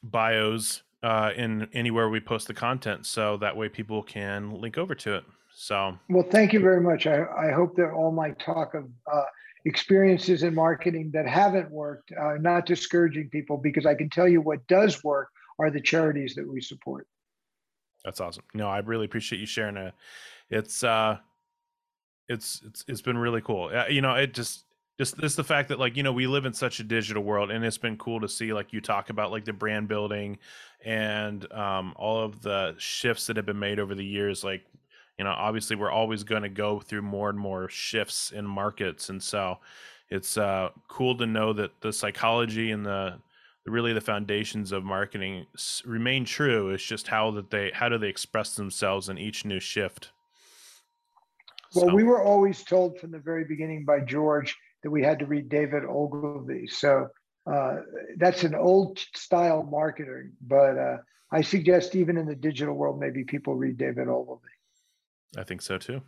bios 0.02 0.83
uh, 1.04 1.32
in 1.36 1.68
anywhere 1.74 2.08
we 2.08 2.18
post 2.18 2.46
the 2.46 2.54
content, 2.54 3.04
so 3.04 3.36
that 3.36 3.54
way 3.54 3.68
people 3.68 4.02
can 4.02 4.58
link 4.58 4.78
over 4.78 4.94
to 4.94 5.16
it. 5.16 5.24
So, 5.54 5.98
well, 6.08 6.26
thank 6.30 6.52
you 6.54 6.60
very 6.60 6.80
much. 6.80 7.06
I, 7.06 7.26
I 7.26 7.52
hope 7.52 7.76
that 7.76 7.90
all 7.90 8.10
my 8.10 8.30
talk 8.32 8.74
of 8.74 8.88
uh, 9.12 9.24
experiences 9.66 10.42
in 10.42 10.54
marketing 10.54 11.10
that 11.12 11.28
haven't 11.28 11.70
worked, 11.70 12.10
uh, 12.12 12.34
not 12.40 12.64
discouraging 12.64 13.28
people 13.28 13.58
because 13.58 13.84
I 13.84 13.94
can 13.94 14.08
tell 14.08 14.26
you 14.26 14.40
what 14.40 14.66
does 14.66 15.04
work 15.04 15.28
are 15.58 15.70
the 15.70 15.80
charities 15.80 16.34
that 16.36 16.50
we 16.50 16.60
support. 16.60 17.06
That's 18.04 18.20
awesome. 18.20 18.44
No, 18.54 18.68
I 18.68 18.78
really 18.78 19.04
appreciate 19.04 19.38
you 19.38 19.46
sharing 19.46 19.76
it. 19.76 19.94
It's 20.50 20.82
uh 20.82 21.18
it's 22.28 22.62
it's 22.66 22.84
it's 22.88 23.02
been 23.02 23.16
really 23.16 23.40
cool. 23.40 23.70
Uh, 23.74 23.86
you 23.88 24.00
know, 24.00 24.14
it 24.14 24.34
just 24.34 24.64
just 24.98 25.16
this 25.16 25.34
the 25.34 25.44
fact 25.44 25.68
that 25.68 25.78
like 25.78 25.96
you 25.96 26.02
know 26.02 26.12
we 26.12 26.26
live 26.26 26.46
in 26.46 26.52
such 26.52 26.80
a 26.80 26.84
digital 26.84 27.22
world 27.22 27.50
and 27.50 27.64
it's 27.64 27.78
been 27.78 27.96
cool 27.96 28.20
to 28.20 28.28
see 28.28 28.52
like 28.52 28.72
you 28.72 28.80
talk 28.80 29.10
about 29.10 29.30
like 29.30 29.44
the 29.44 29.52
brand 29.52 29.88
building 29.88 30.38
and 30.84 31.50
um, 31.52 31.94
all 31.96 32.22
of 32.22 32.42
the 32.42 32.74
shifts 32.78 33.26
that 33.26 33.36
have 33.36 33.46
been 33.46 33.58
made 33.58 33.78
over 33.78 33.94
the 33.94 34.04
years 34.04 34.44
like 34.44 34.64
you 35.18 35.24
know 35.24 35.30
obviously 35.30 35.76
we're 35.76 35.90
always 35.90 36.22
going 36.22 36.42
to 36.42 36.48
go 36.48 36.80
through 36.80 37.02
more 37.02 37.28
and 37.30 37.38
more 37.38 37.68
shifts 37.68 38.30
in 38.32 38.44
markets 38.44 39.08
and 39.08 39.22
so 39.22 39.58
it's 40.10 40.36
uh, 40.36 40.68
cool 40.88 41.16
to 41.16 41.26
know 41.26 41.52
that 41.52 41.80
the 41.80 41.92
psychology 41.92 42.70
and 42.70 42.84
the 42.84 43.14
really 43.66 43.94
the 43.94 44.00
foundations 44.00 44.72
of 44.72 44.84
marketing 44.84 45.46
remain 45.86 46.24
true 46.24 46.70
it's 46.70 46.84
just 46.84 47.08
how 47.08 47.30
that 47.30 47.50
they 47.50 47.70
how 47.72 47.88
do 47.88 47.96
they 47.96 48.08
express 48.08 48.54
themselves 48.54 49.08
in 49.08 49.16
each 49.16 49.46
new 49.46 49.58
shift 49.58 50.10
well 51.74 51.86
so. 51.86 51.94
we 51.94 52.04
were 52.04 52.22
always 52.22 52.62
told 52.62 53.00
from 53.00 53.10
the 53.10 53.18
very 53.18 53.42
beginning 53.42 53.82
by 53.82 53.98
george 54.00 54.54
that 54.84 54.90
we 54.90 55.02
had 55.02 55.18
to 55.18 55.26
read 55.26 55.48
David 55.48 55.82
Ogilvy. 55.84 56.66
So 56.68 57.08
uh, 57.50 57.76
that's 58.18 58.44
an 58.44 58.54
old 58.54 58.98
style 59.16 59.62
marketing, 59.64 60.32
but 60.46 60.78
uh, 60.78 60.98
I 61.32 61.40
suggest 61.40 61.96
even 61.96 62.16
in 62.18 62.26
the 62.26 62.36
digital 62.36 62.74
world, 62.74 63.00
maybe 63.00 63.24
people 63.24 63.54
read 63.54 63.78
David 63.78 64.08
Ogilvy. 64.08 64.42
I 65.36 65.42
think 65.42 65.62
so 65.62 65.78
too. 65.78 66.02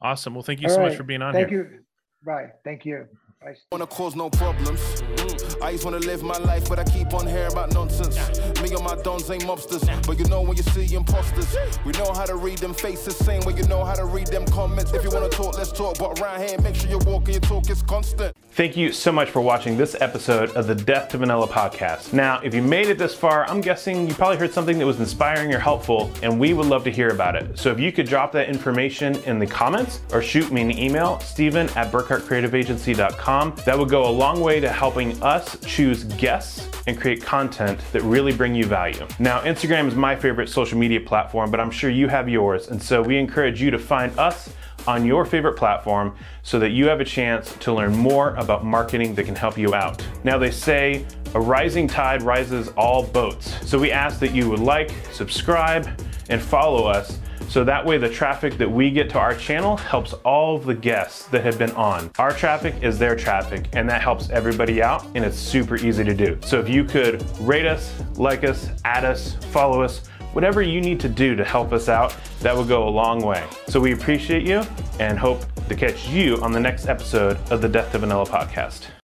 Awesome. 0.00 0.34
Well, 0.34 0.42
thank 0.42 0.60
you 0.60 0.68
All 0.68 0.74
so 0.74 0.80
right. 0.80 0.88
much 0.88 0.96
for 0.96 1.04
being 1.04 1.22
on 1.22 1.34
thank 1.34 1.50
here. 1.50 1.62
Thank 1.62 1.72
you. 1.74 1.80
Right. 2.24 2.48
Thank 2.64 2.86
you. 2.86 3.06
I 3.42 3.54
wanna 3.70 3.86
cause 3.86 4.16
no 4.16 4.30
problems. 4.30 4.80
Mm. 4.80 5.62
I 5.62 5.72
just 5.72 5.84
wanna 5.84 5.98
live 5.98 6.22
my 6.22 6.38
life, 6.38 6.68
but 6.68 6.78
I 6.78 6.84
keep 6.84 7.12
on 7.12 7.26
hearing 7.26 7.52
about 7.52 7.72
nonsense. 7.74 8.16
Me 8.60 8.72
and 8.72 8.82
my 8.82 8.96
dons 9.02 9.30
ain't 9.30 9.44
mobsters, 9.44 9.84
but 10.06 10.18
you 10.18 10.24
know 10.26 10.40
when 10.40 10.56
you 10.56 10.62
see 10.62 10.94
imposters, 10.94 11.56
we 11.84 11.92
know 11.92 12.12
how 12.12 12.24
to 12.24 12.36
read 12.36 12.58
them 12.58 12.72
faces, 12.72 13.16
same 13.16 13.42
way 13.42 13.54
you 13.54 13.64
know 13.64 13.84
how 13.84 13.94
to 13.94 14.06
read 14.06 14.28
them 14.28 14.46
comments. 14.46 14.92
If 14.92 15.04
you 15.04 15.10
wanna 15.10 15.28
talk, 15.28 15.58
let's 15.58 15.72
talk, 15.72 15.98
but 15.98 16.20
around 16.20 16.40
here, 16.40 16.58
make 16.60 16.74
sure 16.74 16.88
you 16.88 16.98
walk 16.98 17.24
and 17.24 17.34
your 17.34 17.40
talk 17.40 17.68
is 17.68 17.82
constant. 17.82 18.34
Thank 18.52 18.76
you 18.76 18.92
so 18.92 19.10
much 19.10 19.30
for 19.30 19.40
watching 19.40 19.76
this 19.76 19.96
episode 20.00 20.50
of 20.50 20.66
the 20.66 20.74
Death 20.74 21.08
to 21.10 21.18
Vanilla 21.18 21.48
podcast. 21.48 22.12
Now, 22.12 22.40
if 22.42 22.54
you 22.54 22.62
made 22.62 22.88
it 22.88 22.98
this 22.98 23.14
far, 23.14 23.48
I'm 23.50 23.60
guessing 23.60 24.08
you 24.08 24.14
probably 24.14 24.36
heard 24.36 24.52
something 24.52 24.78
that 24.78 24.86
was 24.86 25.00
inspiring 25.00 25.52
or 25.52 25.58
helpful, 25.58 26.10
and 26.22 26.38
we 26.38 26.54
would 26.54 26.66
love 26.66 26.84
to 26.84 26.90
hear 26.90 27.08
about 27.08 27.34
it. 27.36 27.58
So 27.58 27.70
if 27.72 27.80
you 27.80 27.92
could 27.92 28.06
drop 28.06 28.32
that 28.32 28.48
information 28.48 29.16
in 29.24 29.38
the 29.38 29.46
comments 29.46 30.00
or 30.12 30.22
shoot 30.22 30.52
me 30.52 30.62
an 30.62 30.78
email, 30.78 31.18
Stephen 31.20 31.68
at 31.70 31.90
burkhartcreativeagency.com, 31.90 33.23
that 33.24 33.78
would 33.78 33.88
go 33.88 34.06
a 34.06 34.10
long 34.10 34.40
way 34.40 34.60
to 34.60 34.68
helping 34.68 35.20
us 35.22 35.56
choose 35.64 36.04
guests 36.04 36.68
and 36.86 37.00
create 37.00 37.22
content 37.22 37.80
that 37.92 38.02
really 38.02 38.32
bring 38.32 38.54
you 38.54 38.66
value. 38.66 39.06
Now, 39.18 39.40
Instagram 39.40 39.88
is 39.88 39.94
my 39.94 40.14
favorite 40.14 40.48
social 40.48 40.78
media 40.78 41.00
platform, 41.00 41.50
but 41.50 41.58
I'm 41.58 41.70
sure 41.70 41.88
you 41.88 42.06
have 42.08 42.28
yours. 42.28 42.68
And 42.68 42.82
so 42.82 43.00
we 43.00 43.16
encourage 43.16 43.62
you 43.62 43.70
to 43.70 43.78
find 43.78 44.16
us 44.18 44.52
on 44.86 45.06
your 45.06 45.24
favorite 45.24 45.56
platform 45.56 46.14
so 46.42 46.58
that 46.58 46.72
you 46.72 46.86
have 46.86 47.00
a 47.00 47.04
chance 47.04 47.54
to 47.60 47.72
learn 47.72 47.96
more 47.96 48.34
about 48.34 48.64
marketing 48.64 49.14
that 49.14 49.24
can 49.24 49.34
help 49.34 49.56
you 49.56 49.74
out. 49.74 50.06
Now, 50.22 50.36
they 50.36 50.50
say 50.50 51.06
a 51.34 51.40
rising 51.40 51.88
tide 51.88 52.22
rises 52.22 52.68
all 52.76 53.06
boats. 53.06 53.56
So 53.66 53.78
we 53.78 53.90
ask 53.90 54.20
that 54.20 54.34
you 54.34 54.50
would 54.50 54.60
like, 54.60 54.90
subscribe, 55.12 55.88
and 56.28 56.42
follow 56.42 56.86
us 56.86 57.18
so 57.48 57.64
that 57.64 57.84
way 57.84 57.98
the 57.98 58.08
traffic 58.08 58.58
that 58.58 58.70
we 58.70 58.90
get 58.90 59.10
to 59.10 59.18
our 59.18 59.34
channel 59.34 59.76
helps 59.76 60.12
all 60.24 60.56
of 60.56 60.64
the 60.64 60.74
guests 60.74 61.26
that 61.26 61.44
have 61.44 61.58
been 61.58 61.70
on. 61.72 62.10
Our 62.18 62.32
traffic 62.32 62.74
is 62.82 62.98
their 62.98 63.16
traffic 63.16 63.68
and 63.72 63.88
that 63.88 64.02
helps 64.02 64.30
everybody 64.30 64.82
out 64.82 65.04
and 65.14 65.24
it's 65.24 65.38
super 65.38 65.76
easy 65.76 66.04
to 66.04 66.14
do. 66.14 66.38
So 66.44 66.60
if 66.60 66.68
you 66.68 66.84
could 66.84 67.24
rate 67.40 67.66
us, 67.66 67.94
like 68.16 68.44
us, 68.44 68.70
add 68.84 69.04
us, 69.04 69.34
follow 69.50 69.82
us, 69.82 70.06
whatever 70.32 70.62
you 70.62 70.80
need 70.80 71.00
to 71.00 71.08
do 71.08 71.36
to 71.36 71.44
help 71.44 71.72
us 71.72 71.88
out, 71.88 72.14
that 72.40 72.56
would 72.56 72.68
go 72.68 72.88
a 72.88 72.90
long 72.90 73.22
way. 73.22 73.46
So 73.68 73.80
we 73.80 73.92
appreciate 73.92 74.46
you 74.46 74.62
and 74.98 75.18
hope 75.18 75.44
to 75.68 75.74
catch 75.74 76.08
you 76.08 76.36
on 76.42 76.52
the 76.52 76.60
next 76.60 76.88
episode 76.88 77.38
of 77.50 77.62
the 77.62 77.68
Death 77.68 77.92
to 77.92 77.98
Vanilla 77.98 78.26
podcast. 78.26 78.86